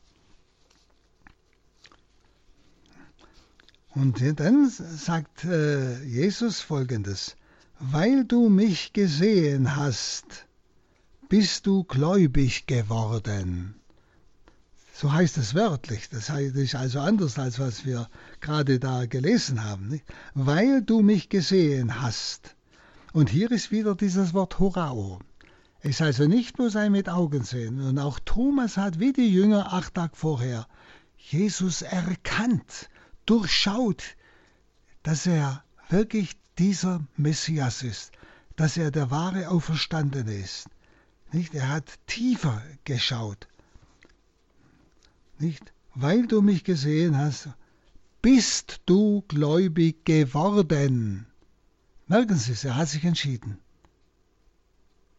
Und 3.95 4.21
dann 4.39 4.69
sagt 4.69 5.45
äh, 5.45 6.05
Jesus 6.05 6.61
folgendes, 6.61 7.37
weil 7.91 8.25
du 8.25 8.49
mich 8.49 8.93
gesehen 8.93 9.75
hast, 9.75 10.47
bist 11.29 11.67
du 11.67 11.83
gläubig 11.83 12.67
geworden. 12.67 13.75
So 14.95 15.13
heißt 15.13 15.37
es 15.39 15.57
wörtlich. 15.57 16.09
Das 16.09 16.29
ist 16.29 16.77
also 16.77 17.01
anders, 17.01 17.41
als 17.41 17.59
was 17.59 17.85
wir 17.85 18.09
gerade 18.41 18.79
da 18.79 19.07
gelesen 19.07 19.65
haben. 19.65 19.89
Nicht? 19.89 20.05
Weil 20.35 20.83
du 20.83 21.03
mich 21.03 21.29
gesehen 21.29 22.01
hast. 22.01 22.55
Und 23.13 23.31
hier 23.31 23.51
ist 23.51 23.73
wieder 23.73 23.97
dieses 23.97 24.33
Wort 24.33 24.61
Horao. 24.61 25.19
Es 25.81 25.97
ist 25.97 26.03
also 26.03 26.29
nicht 26.29 26.57
bloß 26.57 26.77
ein 26.77 26.93
mit 26.93 27.09
Augen 27.09 27.43
sehen. 27.43 27.81
Und 27.81 27.99
auch 27.99 28.21
Thomas 28.21 28.77
hat 28.77 29.01
wie 29.01 29.13
die 29.13 29.33
Jünger 29.33 29.73
acht 29.73 29.95
Tage 29.95 30.15
vorher 30.15 30.69
Jesus 31.17 31.83
erkannt, 31.83 32.89
durchschaut, 33.27 34.05
dass 35.03 35.27
er 35.27 35.65
wirklich 35.89 36.37
dieser 36.59 37.01
Messias 37.17 37.83
ist, 37.83 38.13
dass 38.57 38.77
er 38.77 38.91
der 38.91 39.11
wahre 39.11 39.49
Auferstandene 39.49 40.35
ist. 40.35 40.69
Nicht? 41.33 41.55
Er 41.55 41.69
hat 41.69 41.99
tiefer 42.07 42.63
geschaut 42.85 43.49
nicht? 45.43 45.73
Weil 45.95 46.27
du 46.27 46.41
mich 46.41 46.65
gesehen 46.65 47.19
hast, 47.19 47.51
bist 48.23 48.81
du 48.87 49.23
gläubig 49.29 50.05
geworden. 50.05 51.27
Merken 52.07 52.37
Sie 52.37 52.53
es, 52.53 52.65
er 52.65 52.77
hat 52.77 52.89
sich 52.89 53.05
entschieden. 53.05 53.59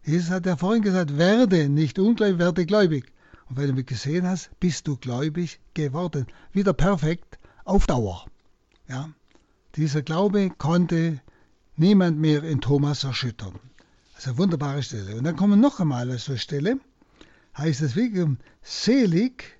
Jesus 0.03 0.31
hat 0.31 0.45
ja 0.45 0.57
vorhin 0.57 0.81
gesagt, 0.81 1.17
werde 1.17 1.69
nicht 1.69 1.99
ungläubig, 1.99 2.39
werde 2.39 2.65
gläubig. 2.65 3.05
Und 3.49 3.57
weil 3.57 3.67
du 3.67 3.73
mich 3.73 3.85
gesehen 3.85 4.25
hast, 4.25 4.49
bist 4.59 4.87
du 4.87 4.97
gläubig 4.97 5.59
geworden. 5.73 6.25
Wieder 6.53 6.73
perfekt 6.73 7.37
auf 7.65 7.85
Dauer. 7.85 8.25
Ja? 8.87 9.09
Dieser 9.75 10.01
Glaube 10.01 10.49
konnte 10.51 11.21
niemand 11.75 12.19
mehr 12.19 12.43
in 12.43 12.61
Thomas 12.61 13.03
erschüttern. 13.03 13.59
Also 14.15 14.31
eine 14.31 14.37
wunderbare 14.37 14.83
Stelle. 14.83 15.15
Und 15.15 15.23
dann 15.23 15.35
kommen 15.35 15.59
noch 15.59 15.79
einmal 15.79 16.17
so 16.17 16.31
eine 16.31 16.39
Stelle, 16.39 16.79
heißt 17.57 17.81
es 17.81 17.95
wirklich, 17.95 18.37
selig 18.61 19.59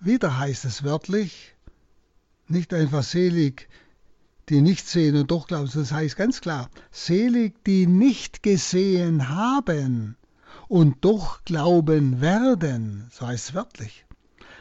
wieder 0.00 0.38
heißt 0.38 0.64
es 0.64 0.84
wörtlich, 0.84 1.54
nicht 2.48 2.72
einfach 2.74 3.02
selig, 3.02 3.68
die 4.48 4.60
nicht 4.60 4.86
sehen 4.86 5.16
und 5.16 5.30
doch 5.30 5.48
glauben, 5.48 5.70
das 5.72 5.92
heißt 5.92 6.16
ganz 6.16 6.40
klar, 6.40 6.70
selig, 6.90 7.64
die 7.64 7.86
nicht 7.86 8.42
gesehen 8.42 9.28
haben 9.28 10.16
und 10.68 11.04
doch 11.04 11.44
glauben 11.44 12.20
werden, 12.20 13.08
so 13.10 13.26
heißt 13.26 13.48
es 13.48 13.54
wörtlich. 13.54 14.06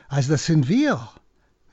Also 0.07 0.31
das 0.31 0.45
sind 0.45 0.67
wir. 0.67 1.09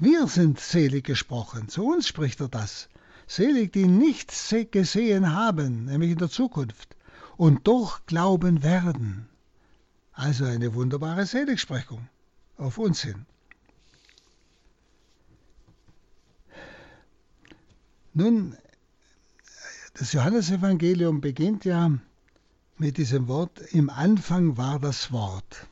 Wir 0.04 0.26
sind 0.26 0.58
selig 0.58 1.04
gesprochen, 1.04 1.68
zu 1.68 1.86
uns 1.86 2.08
spricht 2.08 2.40
er 2.40 2.48
das. 2.48 2.88
Selig, 3.28 3.72
die 3.72 3.86
nicht 3.86 4.32
gesehen 4.72 5.32
haben, 5.32 5.84
nämlich 5.84 6.10
in 6.10 6.18
der 6.18 6.28
Zukunft, 6.28 6.96
und 7.36 7.68
doch 7.68 8.04
glauben 8.06 8.64
werden. 8.64 9.28
Also 10.12 10.44
eine 10.44 10.74
wunderbare 10.74 11.24
Seligsprechung 11.24 12.08
auf 12.56 12.78
uns 12.78 13.02
hin. 13.02 13.26
Nun, 18.12 18.56
das 19.94 20.12
Johannesevangelium 20.14 21.20
beginnt 21.20 21.64
ja 21.64 21.92
mit 22.76 22.96
diesem 22.96 23.28
Wort, 23.28 23.60
im 23.70 23.88
Anfang 23.88 24.56
war 24.56 24.80
das 24.80 25.12
Wort. 25.12 25.68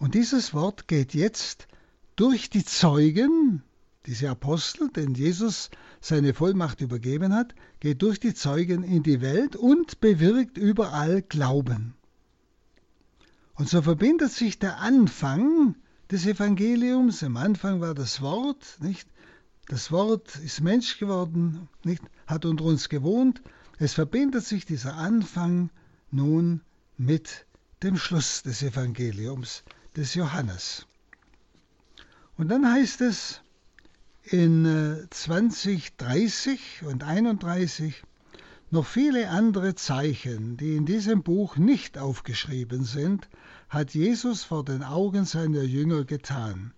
Und 0.00 0.16
dieses 0.16 0.52
Wort 0.52 0.88
geht 0.88 1.14
jetzt 1.14 1.68
durch 2.16 2.50
die 2.50 2.64
Zeugen, 2.64 3.62
diese 4.06 4.30
Apostel, 4.30 4.88
denen 4.88 5.14
Jesus 5.14 5.70
seine 6.00 6.34
Vollmacht 6.34 6.80
übergeben 6.80 7.34
hat, 7.34 7.54
geht 7.80 8.02
durch 8.02 8.20
die 8.20 8.34
Zeugen 8.34 8.82
in 8.82 9.02
die 9.02 9.20
Welt 9.20 9.56
und 9.56 10.00
bewirkt 10.00 10.58
überall 10.58 11.22
Glauben. 11.22 11.94
Und 13.54 13.68
so 13.68 13.82
verbindet 13.82 14.32
sich 14.32 14.58
der 14.58 14.78
Anfang 14.78 15.76
des 16.10 16.26
Evangeliums, 16.26 17.22
im 17.22 17.36
Anfang 17.36 17.80
war 17.80 17.94
das 17.94 18.20
Wort, 18.20 18.78
nicht? 18.80 19.08
Das 19.68 19.92
Wort 19.92 20.36
ist 20.36 20.60
Mensch 20.60 20.98
geworden, 20.98 21.68
nicht? 21.84 22.02
Hat 22.26 22.44
unter 22.44 22.64
uns 22.64 22.88
gewohnt. 22.88 23.40
Es 23.78 23.94
verbindet 23.94 24.44
sich 24.44 24.66
dieser 24.66 24.96
Anfang 24.96 25.70
nun 26.10 26.60
mit 26.98 27.46
dem 27.82 27.96
Schluss 27.96 28.42
des 28.42 28.62
Evangeliums 28.62 29.62
des 29.96 30.14
Johannes. 30.14 30.86
Und 32.36 32.48
dann 32.48 32.70
heißt 32.70 33.00
es 33.02 33.42
in 34.24 35.06
20, 35.10 35.86
äh, 35.86 35.90
30 35.98 36.82
und 36.86 37.04
31 37.04 38.02
noch 38.70 38.86
viele 38.86 39.28
andere 39.28 39.74
Zeichen, 39.74 40.56
die 40.56 40.76
in 40.76 40.86
diesem 40.86 41.22
Buch 41.22 41.58
nicht 41.58 41.98
aufgeschrieben 41.98 42.84
sind, 42.84 43.28
hat 43.68 43.92
Jesus 43.92 44.44
vor 44.44 44.64
den 44.64 44.82
Augen 44.82 45.26
seiner 45.26 45.62
Jünger 45.62 46.04
getan. 46.04 46.72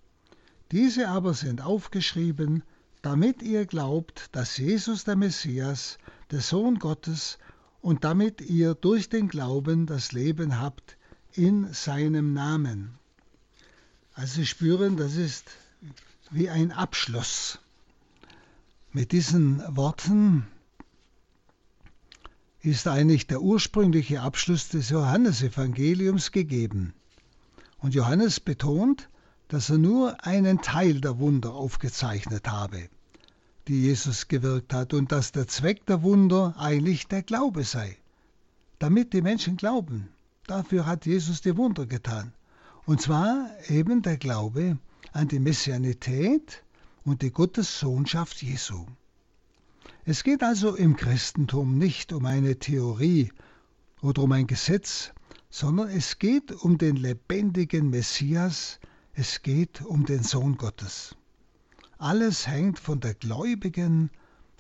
Diese 0.72 1.08
aber 1.08 1.34
sind 1.34 1.62
aufgeschrieben, 1.62 2.64
damit 3.00 3.42
ihr 3.42 3.64
glaubt, 3.66 4.28
dass 4.32 4.56
Jesus 4.56 5.04
der 5.04 5.14
Messias, 5.14 5.98
der 6.32 6.40
Sohn 6.40 6.80
Gottes, 6.80 7.38
und 7.80 8.02
damit 8.02 8.40
ihr 8.40 8.74
durch 8.74 9.08
den 9.08 9.28
Glauben 9.28 9.86
das 9.86 10.10
Leben 10.10 10.58
habt 10.58 10.96
in 11.34 11.72
seinem 11.72 12.32
Namen. 12.32 12.98
Also 14.14 14.36
Sie 14.36 14.46
spüren, 14.46 14.96
das 14.96 15.16
ist 15.16 15.44
wie 16.30 16.48
ein 16.48 16.72
Abschluss. 16.72 17.58
Mit 18.92 19.12
diesen 19.12 19.62
Worten 19.76 20.46
ist 22.60 22.88
eigentlich 22.88 23.26
der 23.26 23.42
ursprüngliche 23.42 24.22
Abschluss 24.22 24.68
des 24.68 24.88
Johannesevangeliums 24.88 26.32
gegeben. 26.32 26.94
Und 27.78 27.94
Johannes 27.94 28.40
betont, 28.40 29.08
dass 29.48 29.68
er 29.68 29.78
nur 29.78 30.24
einen 30.24 30.62
Teil 30.62 31.00
der 31.00 31.18
Wunder 31.18 31.52
aufgezeichnet 31.52 32.48
habe 32.48 32.88
die 33.68 33.80
Jesus 33.80 34.28
gewirkt 34.28 34.72
hat 34.72 34.92
und 34.92 35.10
dass 35.10 35.32
der 35.32 35.48
Zweck 35.48 35.86
der 35.86 36.02
Wunder 36.02 36.54
eigentlich 36.58 37.06
der 37.06 37.22
Glaube 37.22 37.64
sei, 37.64 37.96
damit 38.78 39.12
die 39.12 39.22
Menschen 39.22 39.56
glauben. 39.56 40.08
Dafür 40.46 40.86
hat 40.86 41.06
Jesus 41.06 41.40
die 41.40 41.56
Wunder 41.56 41.86
getan. 41.86 42.32
Und 42.86 43.00
zwar 43.00 43.48
eben 43.68 44.02
der 44.02 44.18
Glaube 44.18 44.78
an 45.12 45.28
die 45.28 45.38
Messianität 45.38 46.62
und 47.04 47.22
die 47.22 47.30
Gottessohnschaft 47.30 48.42
Jesu. 48.42 48.84
Es 50.04 50.22
geht 50.22 50.42
also 50.42 50.74
im 50.74 50.96
Christentum 50.96 51.78
nicht 51.78 52.12
um 52.12 52.26
eine 52.26 52.58
Theorie 52.58 53.32
oder 54.02 54.22
um 54.22 54.32
ein 54.32 54.46
Gesetz, 54.46 55.12
sondern 55.48 55.88
es 55.88 56.18
geht 56.18 56.52
um 56.52 56.76
den 56.76 56.96
lebendigen 56.96 57.88
Messias, 57.88 58.80
es 59.14 59.40
geht 59.40 59.80
um 59.80 60.04
den 60.04 60.22
Sohn 60.22 60.58
Gottes. 60.58 61.16
Alles 61.96 62.46
hängt 62.46 62.78
von 62.78 63.00
der 63.00 63.14
gläubigen 63.14 64.10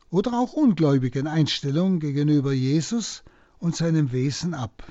oder 0.08 0.32
auch 0.32 0.54
ungläubigen 0.54 1.26
Einstellung 1.26 2.00
gegenüber 2.00 2.54
Jesus 2.54 3.22
und 3.58 3.76
seinem 3.76 4.12
Wesen 4.12 4.54
ab. 4.54 4.82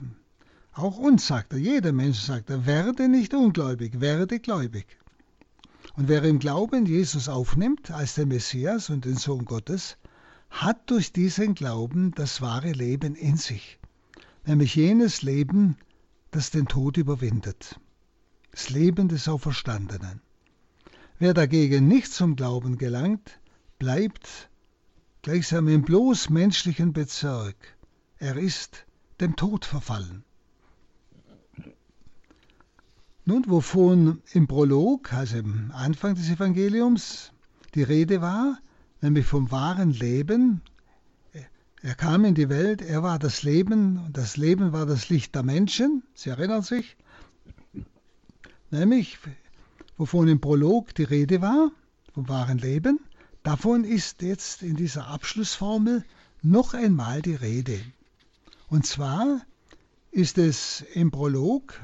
Auch 0.73 0.97
uns 0.97 1.27
sagt 1.27 1.53
er, 1.53 1.59
jeder 1.59 1.91
Mensch 1.91 2.19
sagt 2.19 2.49
er, 2.49 2.65
werde 2.65 3.07
nicht 3.07 3.33
ungläubig, 3.35 4.01
werde 4.01 4.39
gläubig. 4.39 4.87
Und 5.95 6.07
wer 6.07 6.23
im 6.23 6.39
Glauben 6.39 6.87
Jesus 6.87 7.29
aufnimmt 7.29 7.91
als 7.91 8.15
den 8.15 8.29
Messias 8.29 8.89
und 8.89 9.05
den 9.05 9.17
Sohn 9.17 9.45
Gottes, 9.45 9.97
hat 10.49 10.89
durch 10.89 11.13
diesen 11.13 11.53
Glauben 11.53 12.11
das 12.15 12.41
wahre 12.41 12.71
Leben 12.71 13.13
in 13.13 13.37
sich, 13.37 13.79
nämlich 14.45 14.75
jenes 14.75 15.21
Leben, 15.21 15.77
das 16.31 16.49
den 16.49 16.67
Tod 16.67 16.97
überwindet, 16.97 17.79
das 18.51 18.71
Leben 18.71 19.07
des 19.09 19.27
Auferstandenen. 19.27 20.21
Wer 21.19 21.35
dagegen 21.35 21.87
nicht 21.87 22.11
zum 22.11 22.35
Glauben 22.35 22.79
gelangt, 22.79 23.39
bleibt 23.77 24.49
gleichsam 25.21 25.67
im 25.67 25.83
bloß 25.83 26.31
menschlichen 26.31 26.93
Bezirk. 26.93 27.55
Er 28.17 28.37
ist 28.37 28.85
dem 29.19 29.35
Tod 29.35 29.65
verfallen. 29.65 30.23
Nun, 33.25 33.45
wovon 33.47 34.21
im 34.33 34.47
Prolog, 34.47 35.13
also 35.13 35.37
im 35.37 35.71
Anfang 35.71 36.15
des 36.15 36.29
Evangeliums, 36.29 37.31
die 37.73 37.83
Rede 37.83 38.19
war, 38.19 38.59
nämlich 38.99 39.25
vom 39.25 39.49
wahren 39.49 39.91
Leben. 39.91 40.61
Er 41.81 41.95
kam 41.95 42.25
in 42.25 42.35
die 42.35 42.49
Welt, 42.49 42.81
er 42.81 43.01
war 43.01 43.19
das 43.19 43.43
Leben 43.43 43.97
und 43.97 44.17
das 44.17 44.35
Leben 44.35 44.73
war 44.73 44.85
das 44.85 45.07
Licht 45.07 45.35
der 45.35 45.43
Menschen. 45.43 46.03
Sie 46.13 46.31
erinnern 46.31 46.63
sich? 46.63 46.97
Nämlich 48.71 49.19
wovon 49.95 50.27
im 50.27 50.41
Prolog 50.41 50.93
die 50.93 51.03
Rede 51.03 51.41
war, 51.41 51.71
vom 52.13 52.27
wahren 52.27 52.57
Leben, 52.57 52.99
davon 53.41 53.85
ist 53.85 54.21
jetzt 54.21 54.63
in 54.63 54.75
dieser 54.75 55.07
Abschlussformel 55.07 56.03
noch 56.41 56.73
einmal 56.73 57.21
die 57.21 57.35
Rede. 57.35 57.79
Und 58.67 58.85
zwar 58.85 59.41
ist 60.11 60.37
es 60.37 60.81
im 60.93 61.09
Prolog 61.09 61.79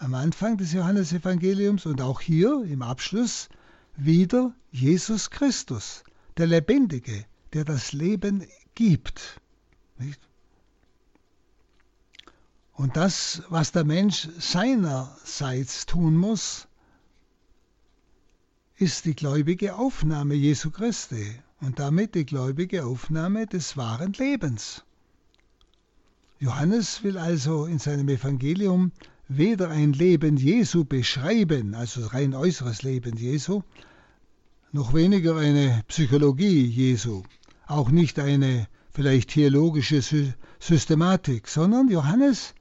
am 0.00 0.14
Anfang 0.14 0.56
des 0.56 0.72
Johannesevangeliums 0.72 1.84
und 1.84 2.00
auch 2.00 2.22
hier 2.22 2.64
im 2.64 2.80
Abschluss 2.80 3.50
wieder 3.96 4.54
Jesus 4.72 5.28
Christus, 5.28 6.04
der 6.38 6.46
Lebendige, 6.46 7.26
der 7.52 7.66
das 7.66 7.92
Leben 7.92 8.46
gibt. 8.74 9.38
Nicht? 9.98 10.18
Und 12.72 12.96
das, 12.96 13.42
was 13.50 13.72
der 13.72 13.84
Mensch 13.84 14.26
seinerseits 14.38 15.84
tun 15.84 16.16
muss, 16.16 16.66
ist 18.76 19.04
die 19.04 19.14
gläubige 19.14 19.76
Aufnahme 19.76 20.34
Jesu 20.34 20.70
Christi 20.70 21.38
und 21.60 21.78
damit 21.78 22.14
die 22.14 22.24
gläubige 22.24 22.86
Aufnahme 22.86 23.46
des 23.46 23.76
wahren 23.76 24.14
Lebens. 24.14 24.82
Johannes 26.38 27.02
will 27.04 27.18
also 27.18 27.66
in 27.66 27.78
seinem 27.78 28.08
Evangelium 28.08 28.92
weder 29.32 29.70
ein 29.70 29.92
Leben 29.92 30.36
Jesu 30.36 30.84
beschreiben, 30.84 31.76
also 31.76 32.04
rein 32.06 32.34
äußeres 32.34 32.82
Leben 32.82 33.16
Jesu, 33.16 33.62
noch 34.72 34.92
weniger 34.92 35.36
eine 35.36 35.84
Psychologie 35.86 36.64
Jesu, 36.64 37.22
auch 37.68 37.90
nicht 37.90 38.18
eine 38.18 38.66
vielleicht 38.90 39.30
theologische 39.30 40.02
Systematik, 40.58 41.46
sondern 41.46 41.88
Johannes 41.88 42.54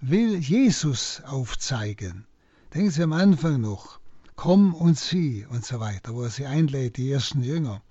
will 0.00 0.36
Jesus 0.38 1.22
aufzeigen. 1.24 2.26
Denken 2.74 2.90
Sie 2.90 3.04
am 3.04 3.12
Anfang 3.12 3.60
noch, 3.60 4.00
komm 4.34 4.74
und 4.74 4.98
sieh 4.98 5.46
und 5.48 5.64
so 5.64 5.78
weiter, 5.78 6.12
wo 6.12 6.22
er 6.24 6.30
sie 6.30 6.46
einlädt, 6.46 6.96
die 6.96 7.08
ersten 7.08 7.44
Jünger. 7.44 7.82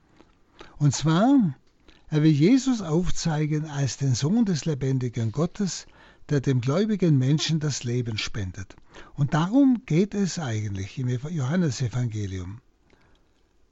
Und 0.77 0.93
zwar, 0.93 1.55
er 2.09 2.21
will 2.21 2.33
Jesus 2.33 2.81
aufzeigen 2.81 3.65
als 3.65 3.95
den 3.95 4.13
Sohn 4.13 4.43
des 4.43 4.65
lebendigen 4.65 5.31
Gottes, 5.31 5.87
der 6.29 6.41
dem 6.41 6.61
gläubigen 6.61 7.17
Menschen 7.17 7.59
das 7.59 7.83
Leben 7.83 8.17
spendet. 8.17 8.75
Und 9.13 9.33
darum 9.33 9.83
geht 9.85 10.13
es 10.13 10.39
eigentlich 10.39 10.97
im 10.97 11.09
Johannesevangelium. 11.09 12.61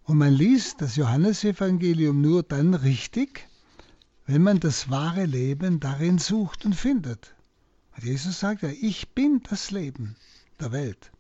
Und 0.04 0.18
man 0.18 0.34
liest 0.34 0.82
das 0.82 0.96
Johannesevangelium 0.96 2.22
nur 2.22 2.44
dann 2.44 2.74
richtig, 2.74 3.48
wenn 4.26 4.44
man 4.44 4.60
das 4.60 4.90
wahre 4.90 5.26
Leben 5.26 5.80
darin 5.80 6.18
sucht 6.18 6.66
und 6.66 6.76
findet. 6.76 7.34
Und 7.96 8.04
Jesus 8.04 8.40
sagt 8.40 8.64
ja, 8.64 8.70
ich 8.70 9.10
bin 9.10 9.42
das 9.50 9.72
Leben 9.72 10.16
der 10.60 10.72
Welt. 10.72 11.12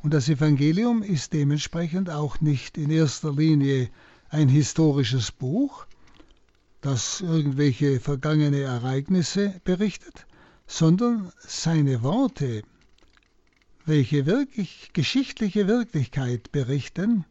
Und 0.00 0.14
das 0.14 0.28
Evangelium 0.28 1.02
ist 1.02 1.32
dementsprechend 1.32 2.08
auch 2.08 2.40
nicht 2.40 2.78
in 2.78 2.90
erster 2.90 3.32
Linie 3.32 3.90
ein 4.28 4.48
historisches 4.48 5.32
Buch, 5.32 5.86
das 6.80 7.20
irgendwelche 7.20 8.00
vergangene 8.00 8.60
Ereignisse 8.60 9.60
berichtet, 9.64 10.26
sondern 10.66 11.32
seine 11.38 12.02
Worte, 12.02 12.62
welche 13.84 14.26
wirklich 14.26 14.90
geschichtliche 14.92 15.66
Wirklichkeit 15.66 16.52
berichten, 16.52 17.24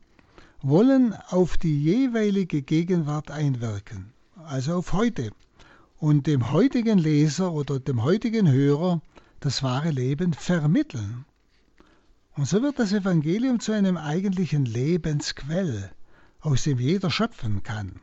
wollen 0.62 1.14
auf 1.30 1.58
die 1.58 1.82
jeweilige 1.82 2.62
Gegenwart 2.62 3.32
einwirken, 3.32 4.12
also 4.36 4.76
auf 4.76 4.94
heute, 4.94 5.32
und 6.00 6.28
dem 6.28 6.52
heutigen 6.52 6.98
Leser 6.98 7.54
oder 7.54 7.80
dem 7.80 8.04
heutigen 8.04 8.52
Hörer 8.52 9.02
das 9.40 9.64
wahre 9.64 9.92
Leben 9.92 10.34
vermitteln. 10.34 11.26
Und 12.36 12.48
so 12.48 12.62
wird 12.62 12.80
das 12.80 12.92
Evangelium 12.92 13.60
zu 13.60 13.72
einem 13.72 13.98
eigentlichen 13.98 14.66
Lebensquell, 14.66 15.92
aus 16.40 16.64
dem 16.64 16.80
jeder 16.80 17.10
schöpfen 17.10 17.64
kann. 17.64 18.00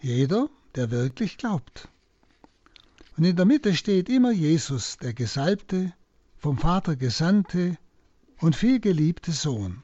Jeder, 0.00 0.48
der 0.74 0.90
wirklich 0.90 1.38
glaubt. 1.38 1.88
Und 3.16 3.24
in 3.24 3.34
der 3.34 3.44
Mitte 3.44 3.74
steht 3.74 4.08
immer 4.08 4.30
Jesus, 4.30 4.96
der 4.98 5.12
Gesalbte, 5.12 5.92
vom 6.36 6.56
Vater 6.56 6.94
Gesandte 6.94 7.76
und 8.40 8.54
vielgeliebte 8.54 9.32
Sohn. 9.32 9.82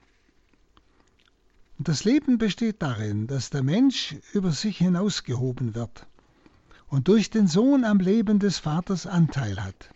Und 1.79 1.89
das 1.89 2.05
Leben 2.05 2.39
besteht 2.39 2.81
darin, 2.81 3.27
dass 3.27 3.51
der 3.51 3.65
Mensch 3.65 4.15
über 4.33 4.53
sich 4.53 4.79
hinausgehoben 4.79 5.75
wird 5.75 6.07
und 6.89 7.09
durch 7.09 7.31
den 7.31 7.49
Sohn 7.49 7.85
am 7.85 7.99
Leben 7.99 8.39
des 8.39 8.59
Vaters 8.59 9.09
Anteil 9.09 9.63
hat. 9.63 9.91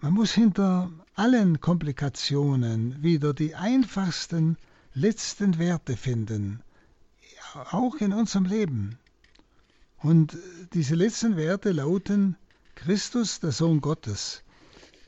Man 0.00 0.12
muss 0.12 0.32
hinter 0.32 0.92
allen 1.16 1.60
Komplikationen 1.60 3.02
wieder 3.02 3.34
die 3.34 3.56
einfachsten 3.56 4.56
letzten 4.92 5.58
Werte 5.58 5.96
finden, 5.96 6.62
auch 7.54 7.96
in 7.96 8.12
unserem 8.12 8.44
Leben. 8.44 8.98
Und 9.98 10.36
diese 10.72 10.94
letzten 10.94 11.36
Werte 11.36 11.72
lauten 11.72 12.36
Christus, 12.74 13.40
der 13.40 13.52
Sohn 13.52 13.80
Gottes, 13.80 14.42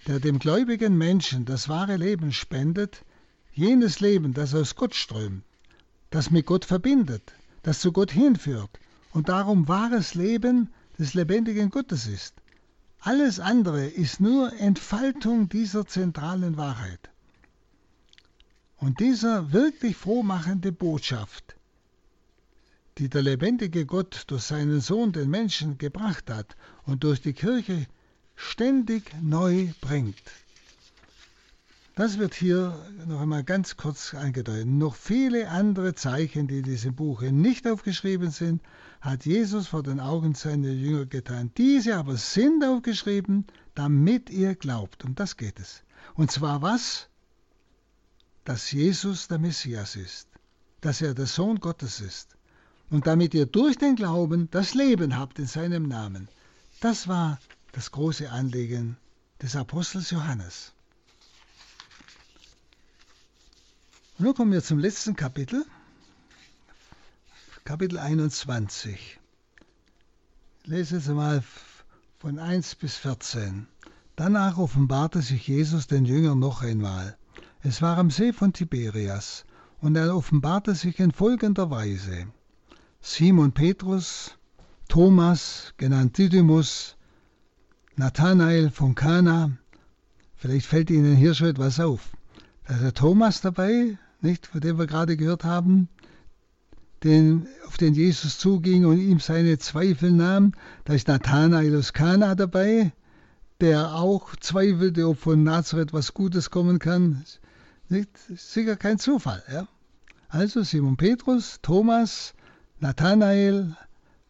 der 0.06 0.20
dem 0.20 0.38
gläubigen 0.38 0.96
Menschen 0.96 1.44
das 1.44 1.68
wahre 1.68 1.96
Leben 1.96 2.32
spendet, 2.32 3.04
jenes 3.52 4.00
Leben, 4.00 4.34
das 4.34 4.54
aus 4.54 4.76
Gott 4.76 4.94
strömt, 4.94 5.44
das 6.10 6.30
mit 6.30 6.46
Gott 6.46 6.64
verbindet, 6.64 7.34
das 7.62 7.80
zu 7.80 7.92
Gott 7.92 8.12
hinführt 8.12 8.70
und 9.12 9.28
darum 9.28 9.68
wahres 9.68 10.14
Leben 10.14 10.70
des 10.98 11.14
lebendigen 11.14 11.70
Gottes 11.70 12.06
ist. 12.06 12.34
Alles 13.00 13.40
andere 13.40 13.86
ist 13.86 14.20
nur 14.20 14.52
Entfaltung 14.54 15.48
dieser 15.48 15.86
zentralen 15.86 16.56
Wahrheit. 16.56 17.10
Und 18.78 19.00
dieser 19.00 19.52
wirklich 19.52 19.96
frohmachende 19.96 20.72
Botschaft, 20.72 21.55
die 22.98 23.08
der 23.08 23.22
lebendige 23.22 23.84
Gott 23.84 24.24
durch 24.28 24.42
seinen 24.42 24.80
Sohn 24.80 25.12
den 25.12 25.28
Menschen 25.28 25.78
gebracht 25.78 26.30
hat 26.30 26.56
und 26.84 27.04
durch 27.04 27.20
die 27.20 27.34
Kirche 27.34 27.86
ständig 28.36 29.10
neu 29.20 29.68
bringt. 29.80 30.22
Das 31.94 32.18
wird 32.18 32.34
hier 32.34 32.78
noch 33.06 33.22
einmal 33.22 33.42
ganz 33.42 33.78
kurz 33.78 34.12
angedeutet. 34.12 34.66
Noch 34.66 34.94
viele 34.94 35.48
andere 35.48 35.94
Zeichen, 35.94 36.46
die 36.46 36.58
in 36.58 36.64
diesem 36.64 36.94
Buche 36.94 37.32
nicht 37.32 37.66
aufgeschrieben 37.66 38.30
sind, 38.30 38.62
hat 39.00 39.24
Jesus 39.24 39.68
vor 39.68 39.82
den 39.82 39.98
Augen 39.98 40.34
seiner 40.34 40.68
Jünger 40.68 41.06
getan. 41.06 41.52
Diese 41.56 41.96
aber 41.96 42.18
sind 42.18 42.62
aufgeschrieben, 42.64 43.46
damit 43.74 44.28
ihr 44.28 44.54
glaubt. 44.54 45.04
Um 45.04 45.14
das 45.14 45.38
geht 45.38 45.58
es. 45.58 45.84
Und 46.14 46.30
zwar 46.30 46.60
was? 46.60 47.08
Dass 48.44 48.70
Jesus 48.72 49.28
der 49.28 49.38
Messias 49.38 49.96
ist, 49.96 50.28
dass 50.82 51.00
er 51.00 51.14
der 51.14 51.26
Sohn 51.26 51.60
Gottes 51.60 52.00
ist. 52.00 52.35
Und 52.90 53.06
damit 53.06 53.34
ihr 53.34 53.46
durch 53.46 53.78
den 53.78 53.96
Glauben 53.96 54.48
das 54.50 54.74
Leben 54.74 55.16
habt 55.18 55.38
in 55.38 55.46
seinem 55.46 55.88
Namen. 55.88 56.28
Das 56.80 57.08
war 57.08 57.38
das 57.72 57.90
große 57.90 58.30
Anliegen 58.30 58.96
des 59.42 59.56
Apostels 59.56 60.10
Johannes. 60.10 60.72
Und 64.18 64.24
nun 64.24 64.34
kommen 64.34 64.52
wir 64.52 64.62
zum 64.62 64.78
letzten 64.78 65.14
Kapitel, 65.14 65.64
Kapitel 67.64 67.98
21. 67.98 69.18
Ich 70.62 70.68
lese 70.68 70.96
jetzt 70.96 71.08
mal 71.08 71.42
von 72.18 72.38
1 72.38 72.76
bis 72.76 72.96
14. 72.96 73.66
Danach 74.16 74.56
offenbarte 74.56 75.20
sich 75.20 75.46
Jesus 75.46 75.86
den 75.86 76.06
Jüngern 76.06 76.38
noch 76.38 76.62
einmal. 76.62 77.18
Es 77.62 77.82
war 77.82 77.98
am 77.98 78.10
See 78.10 78.32
von 78.32 78.52
Tiberias, 78.52 79.44
und 79.80 79.96
er 79.96 80.16
offenbarte 80.16 80.74
sich 80.74 80.98
in 80.98 81.12
folgender 81.12 81.70
Weise. 81.70 82.26
Simon 83.08 83.52
Petrus, 83.52 84.32
Thomas, 84.88 85.72
genannt 85.76 86.18
Didymus, 86.18 86.96
Nathanael 87.94 88.68
von 88.68 88.96
Kana. 88.96 89.52
Vielleicht 90.34 90.66
fällt 90.66 90.90
Ihnen 90.90 91.14
hier 91.14 91.32
schon 91.32 91.46
etwas 91.46 91.78
auf. 91.78 92.10
Da 92.66 92.74
ist 92.74 92.82
der 92.82 92.94
Thomas 92.94 93.40
dabei, 93.40 93.96
nicht, 94.20 94.48
von 94.48 94.60
dem 94.60 94.76
wir 94.76 94.88
gerade 94.88 95.16
gehört 95.16 95.44
haben, 95.44 95.88
den, 97.04 97.46
auf 97.68 97.76
den 97.76 97.94
Jesus 97.94 98.38
zuging 98.40 98.84
und 98.84 98.98
ihm 98.98 99.20
seine 99.20 99.56
Zweifel 99.58 100.10
nahm. 100.10 100.52
Da 100.84 100.94
ist 100.94 101.06
Nathanael 101.06 101.78
aus 101.78 101.92
Kana 101.92 102.34
dabei, 102.34 102.92
der 103.60 103.94
auch 103.94 104.34
zweifelte, 104.34 105.06
ob 105.06 105.20
von 105.20 105.44
Nazareth 105.44 105.92
was 105.92 106.12
Gutes 106.12 106.50
kommen 106.50 106.80
kann. 106.80 107.24
Nicht, 107.88 108.10
sicher 108.34 108.74
kein 108.74 108.98
Zufall. 108.98 109.44
Ja? 109.50 109.68
Also 110.28 110.64
Simon 110.64 110.96
Petrus, 110.96 111.60
Thomas, 111.62 112.34
Nathanael, 112.80 113.76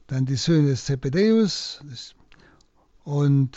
dann 0.06 0.26
die 0.26 0.36
Söhne 0.36 0.68
des 0.68 0.84
Zebedäus, 0.84 1.80
und 3.04 3.56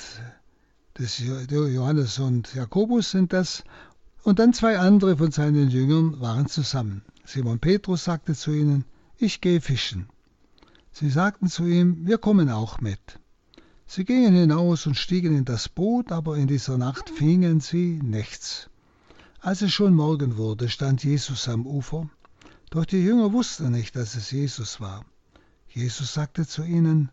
das 0.96 1.20
Johannes 1.20 2.20
und 2.20 2.54
Jakobus 2.54 3.12
sind 3.12 3.34
das. 3.34 3.64
Und 4.24 4.40
dann 4.40 4.54
zwei 4.54 4.78
andere 4.78 5.18
von 5.18 5.32
seinen 5.32 5.70
Jüngern 5.70 6.20
waren 6.20 6.48
zusammen. 6.48 7.04
Simon 7.26 7.60
Petrus 7.60 8.04
sagte 8.04 8.36
zu 8.36 8.52
ihnen, 8.52 8.86
ich 9.18 9.42
gehe 9.42 9.62
fischen. 9.62 10.10
Sie 10.92 11.10
sagten 11.10 11.48
zu 11.48 11.66
ihm, 11.66 12.06
wir 12.06 12.18
kommen 12.18 12.50
auch 12.50 12.82
mit. 12.82 13.20
Sie 13.88 14.06
gingen 14.06 14.34
hinaus 14.34 14.86
und 14.88 14.96
stiegen 14.96 15.36
in 15.36 15.46
das 15.46 15.70
Boot, 15.70 16.12
aber 16.12 16.38
in 16.38 16.48
dieser 16.48 16.78
Nacht 16.78 17.10
fingen 17.10 17.60
sie 17.60 18.00
nichts. 18.04 18.70
Als 19.40 19.62
es 19.62 19.72
schon 19.72 19.94
Morgen 19.94 20.38
wurde, 20.38 20.68
stand 20.70 21.04
Jesus 21.04 21.48
am 21.48 21.66
Ufer, 21.66 22.10
doch 22.70 22.86
die 22.86 23.04
Jünger 23.04 23.34
wussten 23.34 23.72
nicht, 23.72 23.96
dass 23.96 24.16
es 24.16 24.32
Jesus 24.32 24.80
war. 24.80 25.06
Jesus 25.70 26.14
sagte 26.14 26.48
zu 26.48 26.64
ihnen, 26.64 27.10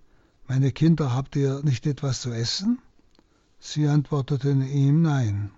meine 0.49 0.71
Kinder, 0.71 1.15
habt 1.15 1.35
ihr 1.37 1.61
nicht 1.63 1.87
etwas 1.87 2.21
zu 2.21 2.33
essen? 2.33 2.79
Sie 3.59 3.89
antworteten 3.89 4.63
ihm 4.63 5.03
Nein. 5.03 5.51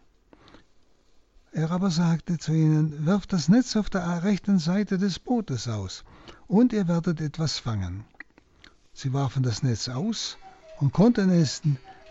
Er 1.52 1.70
aber 1.70 1.90
sagte 1.90 2.38
zu 2.38 2.52
ihnen, 2.52 3.04
Wirft 3.04 3.32
das 3.32 3.48
Netz 3.48 3.76
auf 3.76 3.90
der 3.90 4.22
rechten 4.22 4.58
Seite 4.58 4.98
des 4.98 5.18
Bootes 5.18 5.68
aus, 5.68 6.04
und 6.46 6.72
ihr 6.72 6.88
werdet 6.88 7.20
etwas 7.20 7.58
fangen. 7.58 8.04
Sie 8.92 9.12
warfen 9.12 9.42
das 9.42 9.62
Netz 9.62 9.88
aus 9.88 10.38
und 10.78 10.92
konnten 10.92 11.30
es 11.30 11.62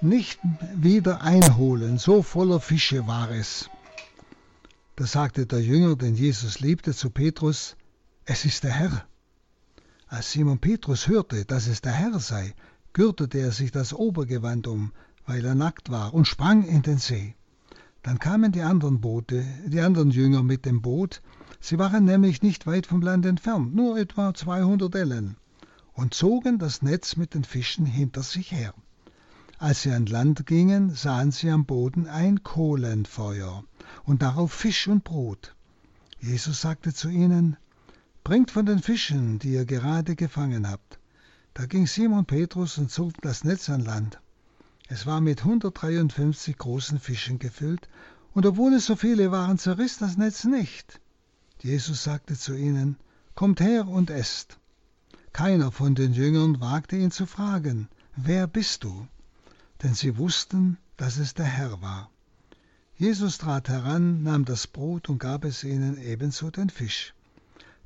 nicht 0.01 0.39
wieder 0.75 1.21
einholen, 1.21 1.97
so 1.97 2.21
voller 2.21 2.59
Fische 2.59 3.07
war 3.07 3.31
es. 3.31 3.69
Da 4.97 5.05
sagte 5.05 5.45
der 5.45 5.61
Jünger, 5.61 5.95
den 5.95 6.15
Jesus 6.15 6.59
liebte, 6.59 6.91
zu 6.91 7.11
Petrus, 7.11 7.75
Es 8.25 8.45
ist 8.45 8.63
der 8.63 8.71
Herr. 8.71 9.05
Als 10.07 10.31
Simon 10.31 10.57
Petrus 10.57 11.07
hörte, 11.07 11.45
dass 11.45 11.67
es 11.67 11.81
der 11.81 11.91
Herr 11.91 12.19
sei, 12.19 12.55
gürtete 12.93 13.37
er 13.37 13.51
sich 13.51 13.71
das 13.71 13.93
Obergewand 13.93 14.65
um, 14.65 14.91
weil 15.27 15.45
er 15.45 15.53
nackt 15.53 15.91
war, 15.91 16.15
und 16.15 16.27
sprang 16.27 16.63
in 16.63 16.81
den 16.81 16.97
See. 16.97 17.35
Dann 18.01 18.17
kamen 18.17 18.51
die 18.51 18.63
anderen 18.63 18.99
Boote, 18.99 19.45
die 19.67 19.81
anderen 19.81 20.09
Jünger 20.09 20.41
mit 20.41 20.65
dem 20.65 20.81
Boot, 20.81 21.21
sie 21.61 21.77
waren 21.77 22.03
nämlich 22.03 22.41
nicht 22.41 22.65
weit 22.65 22.87
vom 22.87 23.03
Land 23.03 23.27
entfernt, 23.27 23.75
nur 23.75 23.99
etwa 23.99 24.33
200 24.33 24.95
Ellen, 24.95 25.37
und 25.93 26.15
zogen 26.15 26.57
das 26.57 26.81
Netz 26.81 27.17
mit 27.17 27.35
den 27.35 27.43
Fischen 27.43 27.85
hinter 27.85 28.23
sich 28.23 28.51
her. 28.51 28.73
Als 29.59 29.83
sie 29.83 29.91
an 29.91 30.07
Land 30.07 30.47
gingen, 30.47 30.89
sahen 30.89 31.29
sie 31.29 31.51
am 31.51 31.67
Boden 31.67 32.07
ein 32.07 32.41
Kohlenfeuer 32.41 33.63
und 34.07 34.21
darauf 34.21 34.53
Fisch 34.53 34.87
und 34.87 35.03
Brot. 35.03 35.53
Jesus 36.19 36.61
sagte 36.61 36.93
zu 36.93 37.09
ihnen, 37.09 37.57
Bringt 38.23 38.51
von 38.51 38.65
den 38.65 38.81
Fischen, 38.81 39.37
die 39.37 39.53
ihr 39.53 39.65
gerade 39.65 40.15
gefangen 40.15 40.69
habt. 40.69 40.97
Da 41.53 41.65
ging 41.65 41.87
Simon 41.87 42.25
Petrus 42.25 42.77
und 42.77 42.89
zog 42.89 43.13
das 43.21 43.43
Netz 43.43 43.69
an 43.69 43.81
Land. 43.81 44.19
Es 44.87 45.05
war 45.05 45.21
mit 45.21 45.41
153 45.41 46.57
großen 46.57 46.99
Fischen 46.99 47.37
gefüllt, 47.37 47.89
und 48.33 48.45
obwohl 48.45 48.73
es 48.73 48.85
so 48.85 48.95
viele 48.95 49.31
waren, 49.31 49.57
zerriss 49.57 49.97
das 49.97 50.17
Netz 50.17 50.45
nicht. 50.45 51.01
Jesus 51.61 52.03
sagte 52.03 52.37
zu 52.37 52.55
ihnen, 52.55 52.97
Kommt 53.35 53.59
her 53.59 53.87
und 53.87 54.09
esst. 54.09 54.57
Keiner 55.33 55.71
von 55.71 55.95
den 55.95 56.13
Jüngern 56.13 56.61
wagte 56.61 56.95
ihn 56.95 57.11
zu 57.11 57.25
fragen, 57.25 57.89
Wer 58.15 58.47
bist 58.47 58.83
du? 58.83 59.07
Denn 59.83 59.93
sie 59.93 60.17
wussten, 60.17 60.77
dass 60.95 61.17
es 61.17 61.33
der 61.33 61.45
Herr 61.45 61.81
war. 61.81 62.09
Jesus 62.99 63.37
trat 63.37 63.69
heran, 63.69 64.23
nahm 64.23 64.43
das 64.43 64.65
Brot 64.65 65.07
und 65.07 65.19
gab 65.19 65.45
es 65.45 65.63
ihnen 65.63 66.01
ebenso 66.01 66.49
den 66.49 66.71
Fisch. 66.71 67.13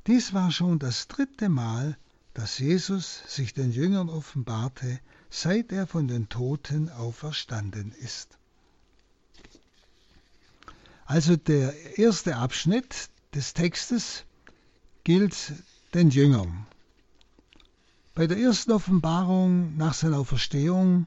Dies 0.06 0.32
war 0.32 0.50
schon 0.50 0.78
das 0.78 1.06
dritte 1.06 1.50
Mal, 1.50 1.98
dass 2.32 2.58
Jesus 2.58 3.22
sich 3.26 3.52
den 3.52 3.72
Jüngern 3.72 4.08
offenbarte, 4.08 5.00
seit 5.28 5.70
er 5.70 5.86
von 5.86 6.08
den 6.08 6.30
Toten 6.30 6.88
auferstanden 6.88 7.92
ist. 8.00 8.38
Also 11.04 11.36
der 11.36 11.98
erste 11.98 12.36
Abschnitt 12.36 13.10
des 13.34 13.52
Textes 13.52 14.24
gilt 15.04 15.52
den 15.92 16.08
Jüngern. 16.08 16.66
Bei 18.14 18.26
der 18.26 18.38
ersten 18.38 18.72
Offenbarung 18.72 19.76
nach 19.76 19.92
seiner 19.92 20.18
Auferstehung, 20.18 21.06